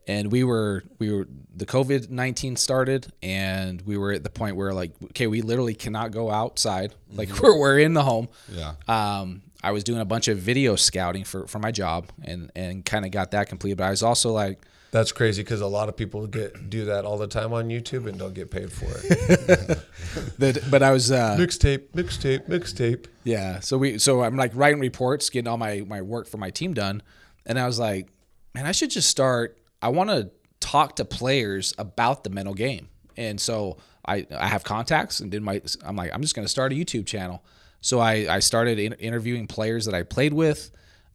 and 0.06 0.32
we 0.32 0.44
were 0.44 0.84
we 0.98 1.12
were 1.12 1.28
the 1.54 1.66
COVID 1.66 2.10
nineteen 2.10 2.56
started 2.56 3.12
and 3.22 3.80
we 3.82 3.96
were 3.96 4.12
at 4.12 4.24
the 4.24 4.30
point 4.30 4.56
where 4.56 4.72
like 4.72 4.92
okay 5.04 5.26
we 5.26 5.42
literally 5.42 5.74
cannot 5.74 6.10
go 6.10 6.30
outside 6.30 6.94
like 7.12 7.28
we're 7.40 7.58
we're 7.58 7.78
in 7.78 7.94
the 7.94 8.02
home. 8.02 8.28
Yeah. 8.50 8.74
Um, 8.88 9.42
I 9.62 9.70
was 9.70 9.84
doing 9.84 10.00
a 10.00 10.04
bunch 10.04 10.26
of 10.28 10.38
video 10.38 10.76
scouting 10.76 11.24
for 11.24 11.46
for 11.46 11.58
my 11.58 11.70
job 11.70 12.08
and 12.22 12.50
and 12.56 12.84
kind 12.84 13.04
of 13.04 13.10
got 13.10 13.30
that 13.32 13.48
completed. 13.48 13.78
But 13.78 13.84
I 13.84 13.90
was 13.90 14.02
also 14.02 14.32
like 14.32 14.60
That's 14.92 15.10
crazy 15.10 15.42
because 15.42 15.62
a 15.62 15.66
lot 15.66 15.88
of 15.88 15.96
people 15.96 16.26
get 16.26 16.68
do 16.68 16.84
that 16.84 17.06
all 17.06 17.16
the 17.16 17.26
time 17.26 17.54
on 17.54 17.68
YouTube 17.68 18.06
and 18.06 18.18
don't 18.18 18.34
get 18.34 18.50
paid 18.50 18.70
for 18.70 18.90
it. 18.90 19.08
that, 20.38 20.62
but 20.70 20.82
I 20.82 20.92
was 20.92 21.10
uh, 21.10 21.34
mixtape, 21.38 21.88
mixtape, 21.94 22.46
mixtape. 22.46 23.06
Yeah. 23.24 23.60
So 23.60 23.78
we 23.78 23.96
so 23.96 24.22
I'm 24.22 24.36
like 24.36 24.52
writing 24.54 24.80
reports, 24.80 25.30
getting 25.30 25.48
all 25.48 25.56
my 25.56 25.80
my 25.88 26.02
work 26.02 26.28
for 26.28 26.36
my 26.36 26.50
team 26.50 26.74
done, 26.74 27.02
and 27.46 27.58
I 27.58 27.66
was 27.66 27.78
like, 27.78 28.08
man, 28.54 28.66
I 28.66 28.72
should 28.72 28.90
just 28.90 29.08
start. 29.08 29.58
I 29.80 29.88
want 29.88 30.10
to 30.10 30.30
talk 30.60 30.96
to 30.96 31.06
players 31.06 31.74
about 31.78 32.22
the 32.22 32.28
mental 32.28 32.54
game, 32.54 32.90
and 33.16 33.40
so 33.40 33.78
I 34.06 34.26
I 34.30 34.46
have 34.46 34.62
contacts 34.62 35.20
and 35.20 35.30
did 35.30 35.42
my. 35.42 35.62
I'm 35.86 35.96
like, 35.96 36.10
I'm 36.12 36.20
just 36.20 36.34
going 36.34 36.44
to 36.44 36.50
start 36.50 36.70
a 36.70 36.74
YouTube 36.74 37.06
channel. 37.06 37.42
So 37.80 37.98
I 37.98 38.26
I 38.28 38.40
started 38.40 38.78
in, 38.78 38.92
interviewing 38.94 39.46
players 39.46 39.86
that 39.86 39.94
I 39.94 40.02
played 40.02 40.34
with, 40.34 40.70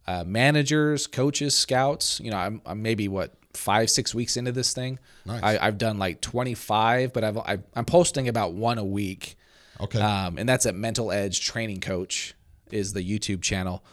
uh, 0.08 0.24
managers, 0.26 1.06
coaches, 1.06 1.54
scouts. 1.54 2.18
You 2.18 2.32
know, 2.32 2.38
I'm, 2.38 2.60
I'm 2.66 2.82
maybe 2.82 3.06
what 3.06 3.34
five 3.58 3.90
six 3.90 4.14
weeks 4.14 4.36
into 4.36 4.52
this 4.52 4.72
thing. 4.72 4.98
Nice. 5.26 5.42
I, 5.42 5.66
I've 5.66 5.78
done 5.78 5.98
like 5.98 6.20
25, 6.20 7.12
but 7.12 7.24
I've, 7.24 7.38
I've 7.38 7.62
I'm 7.74 7.84
posting 7.84 8.28
about 8.28 8.52
one 8.52 8.78
a 8.78 8.84
week. 8.84 9.36
Okay. 9.80 10.00
Um, 10.00 10.38
and 10.38 10.48
that's 10.48 10.66
at 10.66 10.74
Mental 10.74 11.12
Edge 11.12 11.40
Training 11.40 11.80
Coach 11.80 12.34
is 12.70 12.92
the 12.92 13.02
YouTube 13.02 13.42
channel. 13.42 13.84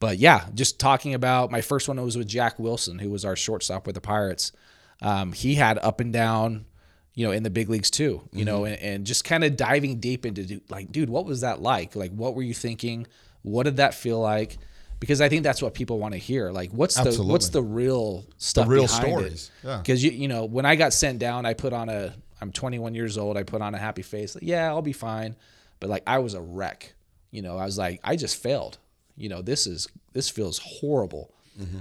But 0.00 0.18
yeah, 0.18 0.46
just 0.54 0.78
talking 0.78 1.14
about 1.14 1.50
my 1.50 1.60
first 1.60 1.88
one 1.88 2.02
was 2.02 2.16
with 2.18 2.28
Jack 2.28 2.58
Wilson, 2.58 2.98
who 2.98 3.10
was 3.10 3.24
our 3.24 3.36
shortstop 3.36 3.86
with 3.86 3.94
the 3.94 4.00
Pirates. 4.00 4.52
Um, 5.00 5.32
he 5.32 5.54
had 5.54 5.78
up 5.78 6.00
and 6.00 6.12
down, 6.12 6.66
you 7.14 7.26
know, 7.26 7.32
in 7.32 7.42
the 7.42 7.50
big 7.50 7.68
leagues 7.68 7.90
too, 7.90 8.28
you 8.32 8.44
know, 8.44 8.64
and, 8.64 8.78
and 8.80 9.06
just 9.06 9.24
kind 9.24 9.44
of 9.44 9.56
diving 9.56 10.00
deep 10.00 10.26
into 10.26 10.60
like, 10.68 10.92
dude, 10.92 11.08
what 11.08 11.24
was 11.24 11.40
that 11.40 11.62
like? 11.62 11.96
Like, 11.96 12.12
what 12.12 12.34
were 12.34 12.42
you 12.42 12.54
thinking? 12.54 13.06
What 13.42 13.64
did 13.64 13.76
that 13.76 13.94
feel 13.94 14.20
like? 14.20 14.58
Because 15.00 15.20
I 15.20 15.28
think 15.28 15.42
that's 15.42 15.60
what 15.60 15.74
people 15.74 15.98
want 15.98 16.12
to 16.12 16.18
hear. 16.18 16.50
Like, 16.50 16.70
what's 16.70 16.94
the 16.94 17.22
what's 17.22 17.48
the 17.50 17.62
real 17.62 18.24
stuff? 18.38 18.68
real 18.68 18.84
behind 18.84 19.02
stories, 19.02 19.50
yeah. 19.62 19.78
Because 19.78 20.02
you 20.02 20.10
you 20.10 20.28
know, 20.28 20.44
when 20.44 20.64
I 20.64 20.76
got 20.76 20.92
sent 20.92 21.18
down, 21.18 21.46
I 21.46 21.54
put 21.54 21.72
on 21.72 21.88
a. 21.88 22.14
I'm 22.40 22.52
21 22.52 22.94
years 22.94 23.16
old. 23.16 23.38
I 23.38 23.42
put 23.42 23.62
on 23.62 23.74
a 23.74 23.78
happy 23.78 24.02
face. 24.02 24.34
Like, 24.34 24.44
yeah, 24.44 24.66
I'll 24.68 24.82
be 24.82 24.92
fine. 24.92 25.34
But 25.80 25.88
like, 25.88 26.02
I 26.06 26.18
was 26.18 26.34
a 26.34 26.40
wreck. 26.42 26.94
You 27.30 27.42
know, 27.42 27.56
I 27.56 27.64
was 27.64 27.78
like, 27.78 28.00
I 28.04 28.16
just 28.16 28.42
failed. 28.42 28.78
You 29.16 29.28
know, 29.28 29.40
this 29.40 29.66
is 29.66 29.88
this 30.12 30.28
feels 30.28 30.58
horrible. 30.58 31.32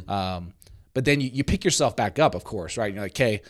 Um, 0.08 0.54
but 0.94 1.06
then 1.06 1.20
you, 1.20 1.30
you 1.34 1.44
pick 1.44 1.66
yourself 1.66 1.96
back 1.96 2.20
up, 2.20 2.36
of 2.36 2.44
course, 2.44 2.78
right? 2.78 2.94
You're 2.94 3.02
like, 3.04 3.14
okay, 3.14 3.42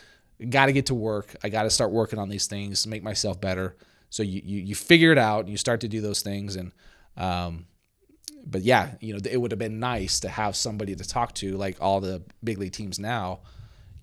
got 0.50 0.68
to 0.68 0.74
get 0.74 0.86
to 0.88 0.96
work. 0.96 1.36
I 1.44 1.50
got 1.50 1.64
to 1.64 1.70
start 1.70 1.92
working 1.92 2.18
on 2.20 2.30
these 2.30 2.48
things 2.48 2.84
to 2.84 2.90
make 2.90 3.04
myself 3.04 3.42
better. 3.42 3.76
So 4.10 4.24
you, 4.24 4.42
you 4.44 4.62
you 4.62 4.76
figure 4.76 5.12
it 5.12 5.18
out. 5.18 5.42
And 5.42 5.50
you 5.50 5.58
start 5.58 5.82
to 5.82 5.88
do 5.88 6.00
those 6.02 6.22
things, 6.22 6.56
and 6.56 6.72
um, 7.18 7.66
but 8.46 8.62
yeah, 8.62 8.96
you 9.00 9.14
know, 9.14 9.20
it 9.30 9.38
would 9.38 9.52
have 9.52 9.60
been 9.60 9.80
nice 9.80 10.20
to 10.22 10.30
have 10.30 10.56
somebody 10.56 10.96
to 10.96 11.08
talk 11.08 11.34
to, 11.36 11.56
like 11.58 11.78
all 11.80 12.02
the 12.02 12.22
big 12.44 12.58
league 12.58 12.74
teams 12.74 13.00
now, 13.00 13.40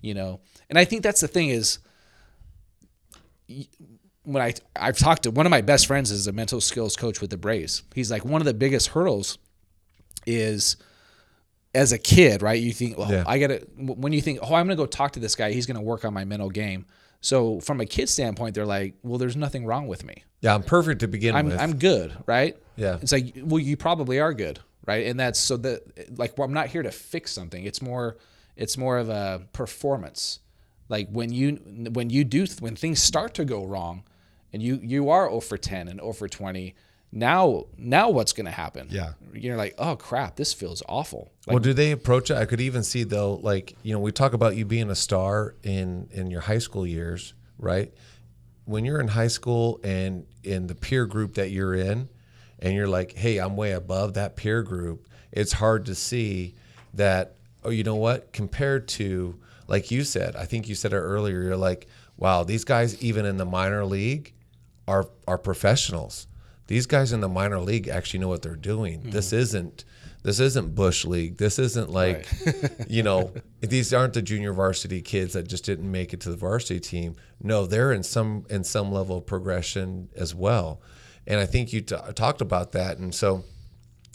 you 0.01 0.13
know. 0.13 0.39
And 0.69 0.77
I 0.79 0.85
think 0.85 1.03
that's 1.03 1.21
the 1.21 1.27
thing 1.27 1.49
is, 1.49 1.79
when 4.23 4.41
I 4.41 4.53
I've 4.75 4.97
talked 4.97 5.23
to 5.23 5.31
one 5.31 5.45
of 5.45 5.49
my 5.49 5.61
best 5.61 5.87
friends 5.87 6.11
is 6.11 6.27
a 6.27 6.31
mental 6.31 6.61
skills 6.61 6.95
coach 6.95 7.21
with 7.21 7.29
the 7.29 7.37
Braves. 7.37 7.83
He's 7.93 8.11
like 8.11 8.23
one 8.25 8.41
of 8.41 8.45
the 8.45 8.53
biggest 8.53 8.89
hurdles 8.89 9.37
is 10.25 10.77
as 11.73 11.91
a 11.91 11.97
kid, 11.97 12.41
right? 12.41 12.61
You 12.61 12.73
think, 12.73 12.97
well, 12.97 13.11
Yeah. 13.11 13.23
I 13.25 13.39
gotta 13.39 13.67
when 13.77 14.13
you 14.13 14.21
think, 14.21 14.39
oh, 14.41 14.53
I'm 14.53 14.65
gonna 14.65 14.75
go 14.75 14.85
talk 14.85 15.13
to 15.13 15.19
this 15.19 15.35
guy, 15.35 15.51
he's 15.51 15.65
gonna 15.65 15.81
work 15.81 16.05
on 16.05 16.13
my 16.13 16.25
mental 16.25 16.49
game. 16.49 16.85
So 17.21 17.59
from 17.59 17.79
a 17.79 17.85
kid 17.85 18.09
standpoint, 18.09 18.55
they're 18.55 18.65
like, 18.65 18.95
well, 19.03 19.19
there's 19.19 19.37
nothing 19.37 19.65
wrong 19.65 19.87
with 19.87 20.03
me. 20.03 20.23
Yeah, 20.41 20.55
I'm 20.55 20.63
perfect 20.63 21.01
to 21.01 21.07
begin 21.07 21.35
I'm 21.35 21.45
with. 21.45 21.59
I'm 21.59 21.77
good, 21.77 22.15
right? 22.25 22.57
Yeah. 22.75 22.97
It's 23.01 23.11
like, 23.11 23.37
well, 23.43 23.59
you 23.59 23.77
probably 23.77 24.19
are 24.19 24.33
good, 24.33 24.59
right? 24.87 25.05
And 25.05 25.19
that's 25.19 25.39
so 25.39 25.55
that 25.57 26.17
like 26.17 26.37
well, 26.37 26.47
I'm 26.47 26.53
not 26.53 26.67
here 26.67 26.81
to 26.81 26.91
fix 26.91 27.31
something. 27.31 27.63
It's 27.63 27.81
more 27.81 28.17
it's 28.55 28.77
more 28.77 28.97
of 28.97 29.09
a 29.09 29.45
performance. 29.53 30.39
Like 30.89 31.09
when 31.11 31.31
you 31.31 31.53
when 31.91 32.09
you 32.09 32.23
do 32.23 32.47
when 32.59 32.75
things 32.75 33.01
start 33.01 33.35
to 33.35 33.45
go 33.45 33.65
wrong, 33.65 34.03
and 34.51 34.61
you 34.63 34.79
you 34.81 35.09
are 35.09 35.29
0 35.29 35.41
for 35.41 35.57
10 35.57 35.87
and 35.87 35.99
0 35.99 36.13
for 36.13 36.27
20. 36.27 36.75
Now 37.11 37.65
now 37.77 38.09
what's 38.09 38.33
going 38.33 38.45
to 38.45 38.51
happen? 38.51 38.87
Yeah. 38.89 39.13
You're 39.33 39.57
like, 39.57 39.75
oh 39.77 39.95
crap, 39.95 40.35
this 40.35 40.53
feels 40.53 40.81
awful. 40.87 41.31
Like, 41.45 41.53
well, 41.55 41.59
do 41.59 41.73
they 41.73 41.91
approach 41.91 42.31
it? 42.31 42.37
I 42.37 42.45
could 42.45 42.61
even 42.61 42.83
see 42.83 43.03
though, 43.03 43.35
like 43.35 43.75
you 43.83 43.93
know, 43.93 43.99
we 43.99 44.11
talk 44.11 44.33
about 44.33 44.55
you 44.55 44.65
being 44.65 44.89
a 44.89 44.95
star 44.95 45.55
in 45.63 46.07
in 46.11 46.31
your 46.31 46.41
high 46.41 46.59
school 46.59 46.87
years, 46.87 47.33
right? 47.57 47.93
When 48.65 48.85
you're 48.85 49.01
in 49.01 49.09
high 49.09 49.27
school 49.27 49.79
and 49.83 50.25
in 50.43 50.67
the 50.67 50.75
peer 50.75 51.05
group 51.05 51.33
that 51.35 51.49
you're 51.49 51.73
in, 51.73 52.07
and 52.59 52.73
you're 52.73 52.87
like, 52.87 53.13
hey, 53.13 53.39
I'm 53.39 53.57
way 53.57 53.71
above 53.71 54.13
that 54.13 54.35
peer 54.35 54.63
group. 54.63 55.07
It's 55.31 55.53
hard 55.53 55.85
to 55.87 55.95
see 55.95 56.55
that. 56.93 57.35
Oh, 57.63 57.69
you 57.69 57.83
know 57.83 57.95
what? 57.95 58.31
Compared 58.33 58.87
to 58.89 59.39
like 59.67 59.89
you 59.89 60.03
said, 60.03 60.35
I 60.35 60.45
think 60.45 60.67
you 60.67 60.75
said 60.75 60.91
it 60.91 60.97
earlier. 60.97 61.41
You're 61.41 61.55
like, 61.55 61.87
wow, 62.17 62.43
these 62.43 62.65
guys 62.65 63.01
even 63.01 63.25
in 63.25 63.37
the 63.37 63.45
minor 63.45 63.85
league 63.85 64.33
are 64.87 65.07
are 65.27 65.37
professionals. 65.37 66.27
These 66.71 66.85
guys 66.85 67.11
in 67.11 67.19
the 67.19 67.27
minor 67.27 67.59
league 67.59 67.89
actually 67.89 68.21
know 68.21 68.29
what 68.29 68.43
they're 68.43 68.55
doing. 68.55 69.01
This 69.03 69.31
mm. 69.31 69.39
isn't 69.39 69.83
this 70.23 70.39
isn't 70.39 70.73
bush 70.73 71.03
league. 71.03 71.35
This 71.35 71.59
isn't 71.59 71.89
like 71.89 72.29
you 72.87 73.03
know 73.03 73.33
these 73.59 73.93
aren't 73.93 74.13
the 74.13 74.21
junior 74.21 74.53
varsity 74.53 75.01
kids 75.01 75.33
that 75.33 75.49
just 75.49 75.65
didn't 75.65 75.91
make 75.91 76.13
it 76.13 76.21
to 76.21 76.29
the 76.29 76.37
varsity 76.37 76.79
team. 76.79 77.17
No, 77.43 77.65
they're 77.65 77.91
in 77.91 78.03
some 78.03 78.45
in 78.49 78.63
some 78.63 78.89
level 78.89 79.17
of 79.17 79.25
progression 79.25 80.07
as 80.15 80.33
well. 80.33 80.79
And 81.27 81.41
I 81.41 81.45
think 81.45 81.73
you 81.73 81.81
t- 81.81 81.97
talked 82.15 82.39
about 82.39 82.71
that, 82.71 82.99
and 82.99 83.13
so 83.13 83.43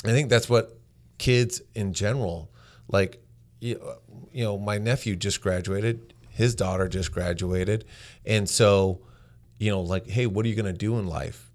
I 0.03 0.13
think 0.13 0.31
that's 0.31 0.49
what 0.49 0.79
kids 1.19 1.61
in 1.75 1.93
general 1.93 2.51
like. 2.89 3.23
You, 3.61 3.79
you 4.33 4.45
know, 4.45 4.57
my 4.57 4.79
nephew 4.79 5.15
just 5.15 5.43
graduated. 5.43 6.15
His 6.31 6.55
daughter 6.55 6.89
just 6.89 7.13
graduated, 7.13 7.85
and 8.25 8.49
so 8.49 9.03
you 9.59 9.71
know, 9.71 9.83
like, 9.83 10.09
hey, 10.09 10.27
what 10.27 10.47
are 10.47 10.49
you 10.49 10.55
going 10.55 10.73
to 10.73 10.73
do 10.73 10.99
in 10.99 11.07
life? 11.07 11.47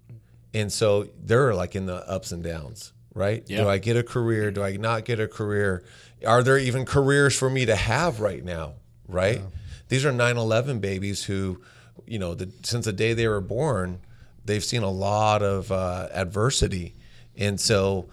And 0.54 0.72
so 0.72 1.08
they're 1.22 1.54
like 1.54 1.74
in 1.74 1.86
the 1.86 2.08
ups 2.08 2.32
and 2.32 2.42
downs, 2.42 2.92
right? 3.14 3.42
Yeah. 3.46 3.62
Do 3.62 3.68
I 3.68 3.78
get 3.78 3.96
a 3.96 4.02
career? 4.02 4.50
Do 4.50 4.62
I 4.62 4.76
not 4.76 5.04
get 5.04 5.18
a 5.20 5.28
career? 5.28 5.84
Are 6.26 6.42
there 6.42 6.58
even 6.58 6.84
careers 6.84 7.36
for 7.36 7.48
me 7.48 7.66
to 7.66 7.76
have 7.76 8.20
right 8.20 8.44
now, 8.44 8.74
right? 9.08 9.40
These 9.88 10.04
are 10.04 10.12
9 10.12 10.36
11 10.36 10.80
babies 10.80 11.24
who, 11.24 11.60
you 12.06 12.18
know, 12.18 12.34
the, 12.34 12.50
since 12.62 12.84
the 12.84 12.92
day 12.92 13.14
they 13.14 13.28
were 13.28 13.40
born, 13.40 14.00
they've 14.44 14.64
seen 14.64 14.82
a 14.82 14.90
lot 14.90 15.42
of 15.42 15.70
uh, 15.72 16.08
adversity. 16.12 16.94
And 17.36 17.60
so, 17.60 18.08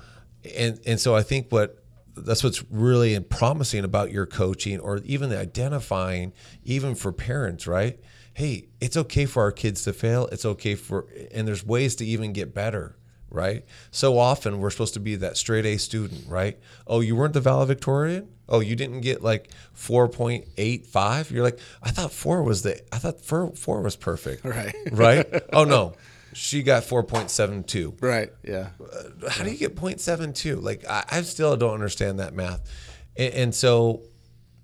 and, 0.56 0.80
and 0.86 1.00
so 1.00 1.16
I 1.16 1.24
think 1.24 1.52
what 1.52 1.76
that's 2.16 2.44
what's 2.44 2.64
really 2.70 3.20
promising 3.20 3.84
about 3.84 4.12
your 4.12 4.26
coaching 4.26 4.80
or 4.80 4.98
even 5.06 5.30
the 5.30 5.40
identifying 5.40 6.34
even 6.64 6.96
for 6.96 7.12
parents 7.12 7.66
right 7.68 8.00
hey 8.40 8.68
it's 8.80 8.98
okay 8.98 9.26
for 9.26 9.44
our 9.44 9.52
kids 9.52 9.84
to 9.84 9.94
fail 9.94 10.28
it's 10.32 10.46
okay 10.46 10.76
for 10.76 11.06
and 11.34 11.48
there's 11.48 11.66
ways 11.66 11.96
to 11.96 12.06
even 12.06 12.34
get 12.34 12.54
better 12.54 12.96
right? 13.32 13.64
So 13.92 14.18
often 14.18 14.60
we're 14.60 14.70
supposed 14.70 14.94
to 14.96 15.00
be 15.00 15.16
that 15.18 15.38
straight 15.38 15.66
A 15.66 15.78
student, 15.78 16.26
right? 16.28 16.58
Oh, 16.88 17.02
you 17.02 17.16
weren't 17.16 17.34
the 17.34 17.42
valedictorian? 17.42 18.30
Oh, 18.48 18.60
you 18.60 18.76
didn't 18.76 19.02
get 19.02 19.22
like 19.22 19.52
4.85? 19.76 21.32
You're 21.32 21.44
like, 21.44 21.60
I 21.84 21.92
thought 21.92 22.12
4 22.12 22.44
was 22.44 22.64
the 22.64 22.82
I 22.94 22.98
thought 22.98 23.22
4, 23.22 23.56
4 23.56 23.82
was 23.82 23.96
perfect. 23.96 24.44
Right. 24.46 24.76
Right? 24.92 25.28
Oh 25.54 25.64
no. 25.64 25.94
She 26.34 26.62
got 26.64 26.84
4.72 26.84 28.02
Right. 28.02 28.32
Yeah. 28.44 28.70
Uh, 28.82 29.30
how 29.30 29.44
do 29.44 29.52
you 29.52 29.58
get 29.58 29.76
0.72 29.76 30.62
like 30.62 30.86
I, 30.88 31.04
I 31.10 31.22
still 31.22 31.56
don't 31.58 31.74
understand 31.74 32.20
that 32.20 32.34
math 32.34 32.70
and, 33.18 33.34
and 33.34 33.56
so 33.56 34.04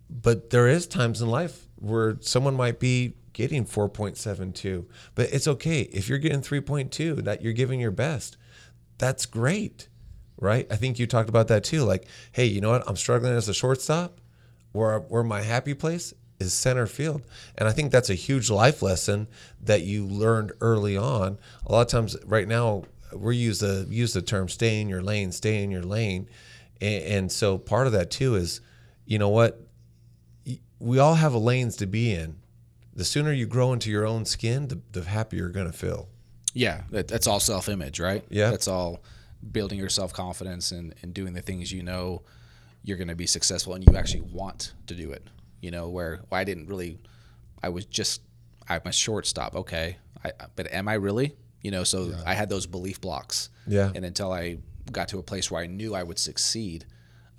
but 0.10 0.52
there 0.52 0.68
is 0.68 0.86
times 0.86 1.22
in 1.22 1.30
life 1.30 1.66
where 1.78 2.18
someone 2.22 2.56
might 2.56 2.80
be 2.80 3.16
getting 3.36 3.66
4.72 3.66 4.86
but 5.14 5.32
it's 5.32 5.48
okay. 5.48 5.82
If 5.82 6.10
you're 6.10 6.18
getting 6.18 6.42
3.2 6.42 7.24
that 7.26 7.44
you're 7.44 7.54
giving 7.54 7.80
your 7.80 7.92
best. 7.92 8.38
That's 8.98 9.28
great 9.28 9.90
right? 10.40 10.68
I 10.70 10.76
think 10.76 11.00
you 11.00 11.08
talked 11.08 11.30
about 11.30 11.48
that 11.50 11.64
too 11.64 11.84
like 11.84 12.08
hey 12.32 12.46
you 12.46 12.62
know 12.62 12.72
what? 12.72 12.88
I'm 12.88 12.96
struggling 12.96 13.34
as 13.34 13.50
a 13.50 13.54
shortstop. 13.54 14.20
Where 14.72 15.00
where 15.00 15.24
my 15.24 15.42
happy 15.42 15.74
place 15.74 16.14
is 16.40 16.54
center 16.54 16.88
field. 16.88 17.24
And 17.58 17.68
i 17.68 17.72
think 17.72 17.92
that's 17.92 18.10
a 18.10 18.16
huge 18.16 18.50
life 18.50 18.82
lesson 18.82 19.28
that 19.62 19.84
you 19.84 20.06
learned 20.06 20.52
early 20.62 20.98
on. 20.98 21.38
A 21.66 21.72
lot 21.72 21.82
of 21.82 21.88
times 21.88 22.18
right 22.26 22.48
now 22.48 22.84
we 23.14 23.38
use 23.38 23.60
the 23.60 23.86
use 23.90 24.14
the 24.14 24.22
term 24.22 24.50
stay 24.50 24.82
in 24.82 24.90
your 24.90 25.02
lane 25.02 25.32
stay 25.32 25.64
in 25.64 25.72
your 25.72 25.84
lane. 25.84 26.28
And, 26.82 27.04
and 27.04 27.32
so 27.32 27.58
part 27.58 27.88
of 27.88 27.94
that 27.94 28.12
too 28.12 28.36
is 28.36 28.62
you 29.06 29.20
know 29.20 29.30
what? 29.30 29.62
We 30.80 31.00
all 31.00 31.16
have 31.16 31.34
lanes 31.36 31.78
to 31.78 31.86
be 31.86 32.14
in 32.14 32.36
the 32.96 33.06
sooner 33.06 33.32
you 33.32 33.46
grow 33.46 33.74
into 33.74 33.90
your 33.90 34.06
own 34.06 34.26
skin 34.26 34.68
the, 34.68 34.80
the 34.94 35.04
happier 35.04 35.42
you're 35.42 35.50
going 35.50 35.72
to 35.72 35.78
feel 35.78 36.08
Yeah. 36.54 36.84
That, 36.92 37.08
that's 37.08 37.28
all 37.28 37.40
self 37.40 37.70
image, 37.70 38.00
right? 38.00 38.24
Yeah. 38.30 38.50
That's 38.50 38.68
all 38.68 39.02
building 39.52 39.78
your 39.78 39.90
self 39.90 40.14
confidence 40.14 40.72
and, 40.72 40.96
and 41.02 41.14
doing 41.14 41.34
the 41.34 41.42
things 41.42 41.72
you 41.72 41.84
know 41.84 42.24
you're 42.84 42.98
going 42.98 43.10
to 43.10 43.16
be 43.16 43.28
successful 43.28 43.74
and 43.74 43.86
you 43.86 43.96
actually 43.98 44.22
want 44.22 44.74
to 44.88 44.96
do 44.96 45.12
it. 45.12 45.28
You 45.62 45.72
know, 45.72 45.90
where 45.90 46.22
well, 46.30 46.40
I 46.40 46.44
didn't 46.44 46.68
really, 46.68 47.00
I 47.62 47.70
was 47.70 47.86
just, 47.86 48.22
I'm 48.70 48.82
a 48.86 48.92
shortstop. 48.92 49.56
Okay. 49.56 49.98
I, 50.24 50.32
but 50.56 50.72
am 50.72 50.88
I 50.88 50.94
really? 50.94 51.36
You 51.62 51.72
know, 51.72 51.84
so 51.84 52.14
I 52.26 52.36
had 52.36 52.48
those 52.50 52.68
belief 52.68 53.02
blocks. 53.02 53.50
Yeah. 53.68 53.92
And 53.94 54.06
until 54.06 54.32
I 54.32 54.60
got 54.92 55.08
to 55.10 55.20
a 55.20 55.24
place 55.24 55.50
where 55.50 55.62
I 55.62 55.66
knew 55.68 55.96
I 55.96 56.04
would 56.04 56.20
succeed. 56.20 56.86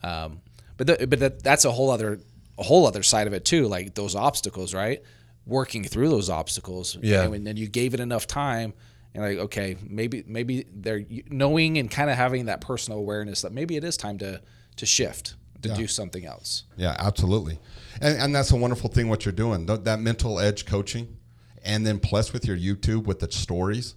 Um, 0.03 0.41
but 0.77 0.87
the, 0.89 1.07
but 1.07 1.21
that, 1.21 1.43
that's 1.43 1.65
a 1.65 1.71
whole 1.71 1.91
other 1.91 2.21
a 2.59 2.63
whole 2.63 2.87
other 2.87 3.03
side 3.03 3.27
of 3.27 3.33
it 3.33 3.45
too, 3.45 3.69
like 3.69 3.95
those 3.95 4.15
obstacles, 4.15 4.75
right? 4.75 5.03
Working 5.47 5.85
through 5.85 6.09
those 6.09 6.29
obstacles. 6.29 6.99
Yeah. 7.01 7.23
And 7.23 7.47
then 7.47 7.57
you 7.57 7.69
gave 7.69 7.95
it 7.95 8.01
enough 8.01 8.27
time, 8.27 8.75
and 9.15 9.23
like, 9.23 9.39
okay, 9.39 9.77
maybe 9.89 10.25
maybe 10.27 10.67
they're 10.73 11.05
knowing 11.31 11.79
and 11.79 11.91
kind 11.91 12.11
of 12.11 12.17
having 12.17 12.47
that 12.47 12.61
personal 12.61 12.99
awareness 12.99 13.43
that 13.43 13.53
maybe 13.53 13.77
it 13.77 13.85
is 13.85 13.97
time 13.97 14.19
to 14.19 14.43
to 14.77 14.87
shift 14.87 15.37
to 15.63 15.75
do 15.75 15.87
something 15.87 16.25
else. 16.27 16.65
Yeah, 16.77 16.95
absolutely. 16.99 17.59
And, 18.01 18.19
and 18.19 18.35
that's 18.35 18.51
a 18.51 18.57
wonderful 18.57 18.91
thing 18.91 19.09
what 19.09 19.25
you're 19.25 19.33
doing. 19.33 19.67
Th- 19.67 19.81
that 19.81 20.01
mental 20.01 20.39
edge 20.39 20.67
coaching, 20.67 21.17
and 21.65 21.87
then 21.87 21.99
plus 21.99 22.33
with 22.33 22.47
your 22.47 22.57
YouTube 22.57 23.05
with 23.05 23.21
the 23.21 23.31
stories, 23.31 23.95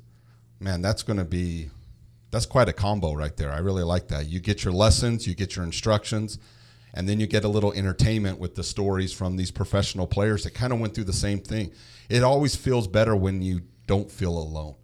man, 0.59 0.81
that's 0.81 1.03
going 1.03 1.17
to 1.17 1.25
be 1.25 1.69
that's 2.31 2.45
quite 2.45 2.69
a 2.69 2.73
combo 2.73 3.13
right 3.13 3.35
there. 3.35 3.51
I 3.51 3.59
really 3.59 3.83
like 3.83 4.07
that. 4.09 4.27
You 4.27 4.39
get 4.39 4.63
your 4.63 4.73
lessons, 4.73 5.27
you 5.27 5.35
get 5.35 5.55
your 5.55 5.65
instructions, 5.65 6.39
and 6.93 7.07
then 7.07 7.19
you 7.19 7.27
get 7.27 7.43
a 7.43 7.47
little 7.47 7.71
entertainment 7.73 8.39
with 8.39 8.55
the 8.55 8.63
stories 8.63 9.13
from 9.13 9.35
these 9.35 9.51
professional 9.51 10.07
players 10.07 10.43
that 10.43 10.53
kind 10.53 10.73
of 10.73 10.79
went 10.79 10.95
through 10.95 11.03
the 11.05 11.13
same 11.13 11.39
thing. 11.39 11.71
It 12.09 12.23
always 12.23 12.55
feels 12.55 12.87
better 12.87 13.15
when 13.15 13.41
you 13.41 13.61
don't 13.87 14.09
feel 14.09 14.37
alone. 14.37 14.75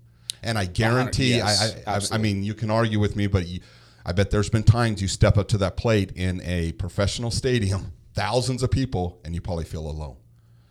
And 0.43 0.57
I 0.57 0.65
guarantee, 0.65 1.37
yes, 1.37 1.75
I, 1.87 1.95
I, 1.95 1.99
I, 2.11 2.17
mean, 2.19 2.43
you 2.43 2.53
can 2.53 2.69
argue 2.69 2.99
with 2.99 3.15
me, 3.15 3.25
but 3.25 3.47
you, 3.47 3.61
I 4.05 4.11
bet 4.11 4.29
there's 4.29 4.49
been 4.49 4.63
times 4.63 5.01
you 5.01 5.07
step 5.07 5.37
up 5.37 5.47
to 5.49 5.57
that 5.59 5.75
plate 5.75 6.11
in 6.15 6.41
a 6.43 6.73
professional 6.73 7.31
stadium, 7.31 7.91
thousands 8.13 8.61
of 8.61 8.69
people, 8.69 9.19
and 9.25 9.33
you 9.33 9.41
probably 9.41 9.65
feel 9.65 9.89
alone. 9.89 10.17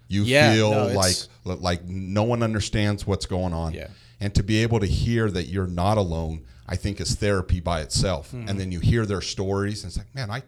You 0.07 0.23
Yeah, 0.23 0.55
feel 0.55 0.71
no, 0.71 0.87
like 0.89 1.17
like 1.45 1.85
no 1.85 2.23
one 2.23 2.43
understands 2.43 3.07
what's 3.07 3.27
going 3.27 3.53
on. 3.53 3.73
Yeah. 3.73 3.89
And 4.21 4.33
to 4.37 4.45
be 4.45 4.63
able 4.63 4.79
to 4.79 4.87
hear 4.87 5.31
that 5.31 5.45
you're 5.49 5.67
not 5.67 5.99
alone, 5.99 6.45
I 6.69 6.77
think 6.77 7.01
is 7.01 7.17
therapy 7.17 7.59
by 7.59 7.81
itself. 7.81 8.33
And 8.33 8.49
then 8.49 8.71
you 8.71 8.81
hear 8.81 9.07
their 9.07 9.21
stories, 9.21 9.83
and 9.83 9.91
it's 9.91 9.99
like, 9.99 10.15
man, 10.15 10.31
I, 10.31 10.43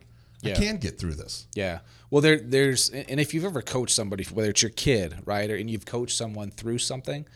I 0.46 0.52
Mm-hmm. 0.54 0.62
Can 0.62 0.76
get 0.78 0.98
through 0.98 1.14
this. 1.14 1.46
Yeah. 1.54 1.80
Well, 2.10 2.22
there, 2.22 2.38
there's, 2.38 2.90
and 2.90 3.18
if 3.20 3.34
you've 3.34 3.44
ever 3.44 3.62
coached 3.62 3.94
somebody, 3.94 4.24
whether 4.24 4.50
it's 4.50 4.62
your 4.62 4.70
kid, 4.70 5.16
right, 5.24 5.50
or 5.50 5.56
and 5.56 5.68
you've 5.70 5.86
coached 5.86 6.16
someone 6.16 6.50
through 6.50 6.78
something, 6.78 7.26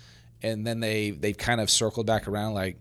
and 0.42 0.66
then 0.66 0.80
they 0.80 1.10
they've 1.10 1.36
kind 1.36 1.60
of 1.60 1.68
circled 1.70 2.06
back 2.06 2.28
around, 2.28 2.54
like, 2.54 2.80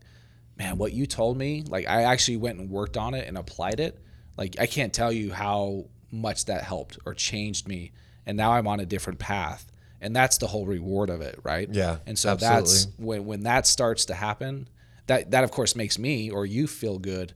man, 0.58 0.78
what 0.78 0.94
you 0.94 1.06
told 1.08 1.38
me, 1.38 1.64
like, 1.68 1.88
I 1.88 2.04
actually 2.04 2.38
went 2.38 2.60
and 2.60 2.70
worked 2.70 2.96
on 2.98 3.14
it 3.16 3.28
and 3.28 3.38
applied 3.38 3.80
it. 3.80 4.00
Like, 4.38 4.60
I 4.60 4.68
can't 4.68 4.94
tell 4.94 5.12
you 5.12 5.34
how 5.34 5.86
much 6.12 6.46
that 6.46 6.64
helped 6.64 7.00
or 7.06 7.14
changed 7.14 7.68
me, 7.68 7.92
and 8.26 8.38
now 8.38 8.52
I'm 8.54 8.68
on 8.68 8.80
a 8.80 8.86
different 8.86 9.20
path, 9.20 9.72
and 10.00 10.16
that's 10.16 10.38
the 10.38 10.48
whole 10.48 10.66
reward 10.68 11.10
of 11.10 11.22
it, 11.22 11.40
right? 11.44 11.68
Yeah, 11.72 11.98
And 12.06 12.18
so 12.18 12.36
that's 12.36 12.88
when 12.98 13.26
when 13.26 13.44
that 13.44 13.66
starts 13.68 14.06
to 14.06 14.14
happen, 14.14 14.68
that 15.08 15.32
that 15.32 15.44
of 15.44 15.50
course 15.52 15.76
makes 15.76 15.98
me 15.98 16.30
or 16.30 16.46
you 16.46 16.68
feel 16.68 17.00
good, 17.00 17.34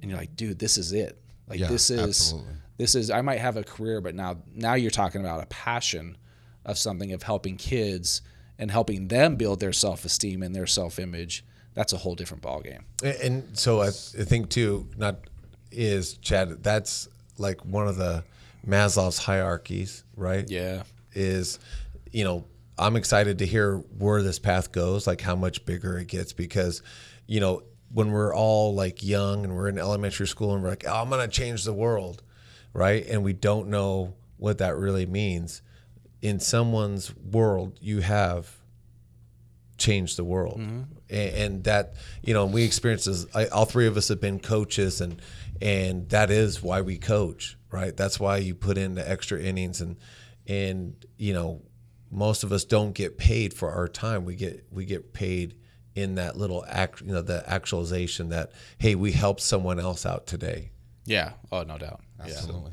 and 0.00 0.10
you're 0.10 0.18
like, 0.18 0.34
dude, 0.34 0.58
this 0.58 0.76
is 0.76 0.92
it. 0.92 1.21
Like 1.48 1.60
Yeah, 1.60 1.68
this 1.68 1.90
is 1.90 2.00
absolutely. 2.00 2.54
this 2.76 2.94
is 2.94 3.10
I 3.10 3.20
might 3.20 3.38
have 3.40 3.56
a 3.56 3.64
career, 3.64 4.00
but 4.00 4.14
now 4.14 4.38
now 4.54 4.74
you're 4.74 4.90
talking 4.90 5.20
about 5.20 5.42
a 5.42 5.46
passion 5.46 6.16
of 6.64 6.78
something 6.78 7.12
of 7.12 7.22
helping 7.22 7.56
kids 7.56 8.22
and 8.58 8.70
helping 8.70 9.08
them 9.08 9.36
build 9.36 9.60
their 9.60 9.72
self 9.72 10.04
esteem 10.04 10.42
and 10.42 10.54
their 10.54 10.66
self 10.66 10.98
image. 10.98 11.44
That's 11.74 11.92
a 11.92 11.96
whole 11.96 12.14
different 12.14 12.42
ballgame. 12.42 12.82
And, 13.02 13.16
and 13.20 13.58
so 13.58 13.80
I, 13.80 13.88
I 13.88 13.90
think 14.24 14.50
too, 14.50 14.88
not 14.96 15.16
is 15.70 16.14
Chad. 16.18 16.62
That's 16.62 17.08
like 17.38 17.64
one 17.64 17.88
of 17.88 17.96
the 17.96 18.24
Maslow's 18.66 19.18
hierarchies, 19.18 20.04
right? 20.16 20.48
Yeah. 20.48 20.84
Is 21.14 21.58
you 22.12 22.24
know 22.24 22.44
I'm 22.78 22.96
excited 22.96 23.38
to 23.38 23.46
hear 23.46 23.78
where 23.98 24.22
this 24.22 24.38
path 24.38 24.72
goes, 24.72 25.06
like 25.06 25.20
how 25.20 25.34
much 25.36 25.64
bigger 25.64 25.98
it 25.98 26.08
gets, 26.08 26.32
because 26.32 26.82
you 27.26 27.40
know 27.40 27.62
when 27.92 28.10
we're 28.10 28.34
all 28.34 28.74
like 28.74 29.02
young 29.02 29.44
and 29.44 29.54
we're 29.54 29.68
in 29.68 29.78
elementary 29.78 30.26
school 30.26 30.54
and 30.54 30.62
we're 30.62 30.70
like, 30.70 30.84
oh, 30.86 31.02
I'm 31.02 31.10
gonna 31.10 31.28
change 31.28 31.64
the 31.64 31.72
world, 31.72 32.22
right? 32.72 33.06
And 33.06 33.22
we 33.22 33.32
don't 33.32 33.68
know 33.68 34.14
what 34.36 34.58
that 34.58 34.76
really 34.76 35.06
means. 35.06 35.62
In 36.20 36.40
someone's 36.40 37.14
world, 37.16 37.78
you 37.80 38.00
have 38.00 38.62
changed 39.82 40.16
the 40.16 40.24
world 40.24 40.60
mm-hmm. 40.60 40.82
and, 41.10 41.34
and 41.34 41.64
that 41.64 41.94
you 42.22 42.32
know 42.32 42.46
we 42.46 42.62
experience 42.62 43.06
this 43.06 43.26
I, 43.34 43.46
all 43.46 43.64
three 43.64 43.88
of 43.88 43.96
us 43.96 44.08
have 44.08 44.20
been 44.20 44.38
coaches 44.38 45.00
and 45.00 45.20
and 45.60 46.08
that 46.10 46.30
is 46.30 46.62
why 46.62 46.82
we 46.82 46.98
coach 46.98 47.56
right 47.72 47.96
that's 47.96 48.20
why 48.20 48.36
you 48.36 48.54
put 48.54 48.78
in 48.78 48.94
the 48.94 49.08
extra 49.08 49.40
innings 49.40 49.80
and 49.80 49.96
and 50.46 51.04
you 51.16 51.32
know 51.32 51.62
most 52.12 52.44
of 52.44 52.52
us 52.52 52.64
don't 52.64 52.92
get 52.92 53.18
paid 53.18 53.54
for 53.54 53.72
our 53.72 53.88
time 53.88 54.24
we 54.24 54.36
get 54.36 54.64
we 54.70 54.84
get 54.84 55.12
paid 55.12 55.56
in 55.94 56.14
that 56.14 56.36
little 56.36 56.64
act 56.68 57.00
you 57.02 57.12
know 57.12 57.22
the 57.22 57.42
actualization 57.48 58.30
that 58.30 58.50
hey 58.78 58.94
we 58.94 59.12
helped 59.12 59.40
someone 59.40 59.78
else 59.78 60.06
out 60.06 60.26
today 60.26 60.70
Yeah. 61.04 61.32
Oh, 61.50 61.62
no 61.64 61.78
doubt. 61.78 62.00
Yeah. 62.18 62.26
Absolutely. 62.26 62.72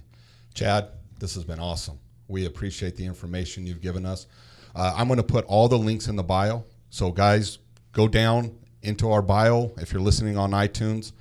Chad, 0.54 0.90
this 1.20 1.34
has 1.36 1.44
been 1.44 1.60
awesome. 1.60 1.98
We 2.28 2.46
appreciate 2.46 2.96
the 2.96 3.06
information 3.06 3.66
you've 3.66 3.82
given 3.82 4.06
us. 4.06 4.28
Uh, 4.76 4.94
I'm 4.96 5.08
going 5.08 5.18
to 5.18 5.24
put 5.24 5.46
all 5.46 5.68
the 5.68 5.80
links 5.80 6.08
in 6.08 6.16
the 6.16 6.24
bio. 6.24 6.64
So, 6.92 7.12
guys, 7.12 7.58
go 7.92 8.08
down 8.08 8.56
into 8.84 9.10
our 9.12 9.22
bio 9.24 9.72
if 9.78 9.92
you're 9.92 10.02
listening 10.02 10.38
on 10.38 10.52
iTunes, 10.52 11.12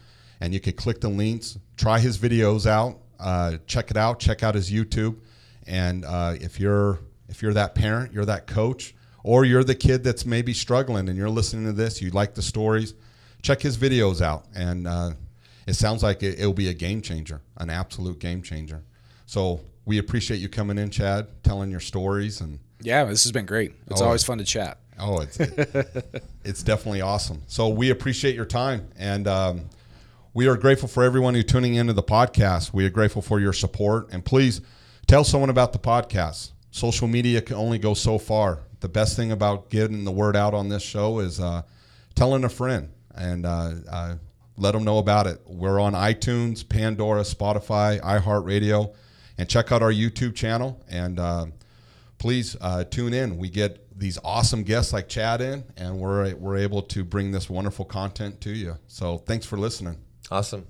and 0.40 0.52
you 0.52 0.60
can 0.60 0.74
click 0.74 1.00
the 1.00 1.08
links. 1.08 1.58
Try 1.76 1.98
his 1.98 2.18
videos 2.18 2.66
out. 2.66 2.98
Uh, 3.18 3.56
check 3.66 3.90
it 3.90 3.96
out. 3.96 4.20
Check 4.20 4.42
out 4.42 4.54
his 4.54 4.70
YouTube. 4.70 5.16
And 5.66 6.04
uh, 6.04 6.34
if 6.40 6.60
you're 6.60 7.00
if 7.28 7.40
you're 7.42 7.54
that 7.54 7.74
parent, 7.74 8.12
you're 8.12 8.26
that 8.26 8.46
coach, 8.46 8.94
or 9.24 9.44
you're 9.44 9.64
the 9.64 9.74
kid 9.74 10.04
that's 10.04 10.24
maybe 10.24 10.52
struggling 10.54 11.08
and 11.08 11.16
you're 11.18 11.30
listening 11.30 11.64
to 11.66 11.72
this, 11.72 12.00
you 12.00 12.10
like 12.10 12.34
the 12.34 12.42
stories, 12.42 12.94
check 13.42 13.60
his 13.60 13.76
videos 13.76 14.20
out. 14.20 14.46
And 14.54 14.86
uh, 14.86 15.10
it 15.66 15.74
sounds 15.74 16.02
like 16.02 16.22
it, 16.22 16.38
it'll 16.38 16.52
be 16.52 16.68
a 16.68 16.74
game 16.74 17.00
changer, 17.02 17.40
an 17.56 17.70
absolute 17.70 18.18
game 18.18 18.42
changer. 18.42 18.82
So 19.26 19.60
we 19.84 19.98
appreciate 19.98 20.38
you 20.38 20.48
coming 20.48 20.78
in, 20.78 20.90
Chad, 20.90 21.26
telling 21.42 21.70
your 21.70 21.80
stories, 21.80 22.40
and 22.40 22.58
Yeah. 22.80 23.04
This 23.04 23.24
has 23.24 23.32
been 23.32 23.46
great. 23.46 23.72
It's 23.88 24.00
Oh. 24.00 24.06
always 24.06 24.24
fun 24.24 24.38
to 24.38 24.44
chat. 24.44 24.78
oh, 25.00 25.20
it's 25.20 25.38
it's 26.44 26.62
definitely 26.62 27.00
awesome. 27.02 27.42
So 27.46 27.68
we 27.68 27.90
appreciate 27.90 28.34
your 28.34 28.44
time, 28.46 28.88
and 28.96 29.26
um, 29.28 29.68
we 30.34 30.48
are 30.48 30.56
grateful 30.56 30.88
for 30.88 31.02
everyone 31.04 31.34
who's 31.34 31.44
tuning 31.44 31.74
into 31.74 31.92
the 31.92 32.02
podcast. 32.02 32.72
We 32.72 32.84
are 32.84 32.90
grateful 32.90 33.22
for 33.22 33.38
your 33.40 33.52
support, 33.52 34.08
and 34.12 34.24
please 34.24 34.60
tell 35.06 35.24
someone 35.24 35.50
about 35.50 35.72
the 35.72 35.78
podcast. 35.78 36.50
Social 36.70 37.08
media 37.08 37.40
can 37.40 37.56
only 37.56 37.78
go 37.78 37.94
so 37.94 38.18
far. 38.18 38.60
The 38.80 38.88
best 38.88 39.16
thing 39.16 39.32
about 39.32 39.70
getting 39.70 40.04
the 40.04 40.12
word 40.12 40.36
out 40.36 40.54
on 40.54 40.68
this 40.68 40.82
show 40.82 41.18
is 41.18 41.40
uh, 41.40 41.62
telling 42.14 42.44
a 42.44 42.48
friend 42.48 42.90
and 43.14 43.44
uh, 43.44 43.72
uh, 43.90 44.14
let 44.56 44.72
them 44.72 44.84
know 44.84 44.98
about 44.98 45.26
it. 45.26 45.40
We're 45.46 45.80
on 45.80 45.94
iTunes, 45.94 46.68
Pandora, 46.68 47.22
Spotify, 47.22 48.00
iHeartRadio, 48.00 48.94
and 49.36 49.48
check 49.48 49.72
out 49.72 49.82
our 49.82 49.92
YouTube 49.92 50.34
channel. 50.34 50.82
And 50.88 51.18
uh, 51.18 51.46
please 52.18 52.56
uh, 52.60 52.84
tune 52.84 53.14
in. 53.14 53.36
We 53.36 53.48
get 53.48 53.98
these 53.98 54.18
awesome 54.24 54.62
guests 54.62 54.92
like 54.92 55.08
Chad 55.08 55.40
in, 55.40 55.64
and 55.76 55.98
we're 55.98 56.34
we're 56.36 56.56
able 56.56 56.82
to 56.82 57.04
bring 57.04 57.32
this 57.32 57.50
wonderful 57.50 57.84
content 57.84 58.40
to 58.42 58.50
you. 58.50 58.76
So 58.86 59.18
thanks 59.18 59.44
for 59.44 59.58
listening. 59.58 59.96
Awesome. 60.30 60.66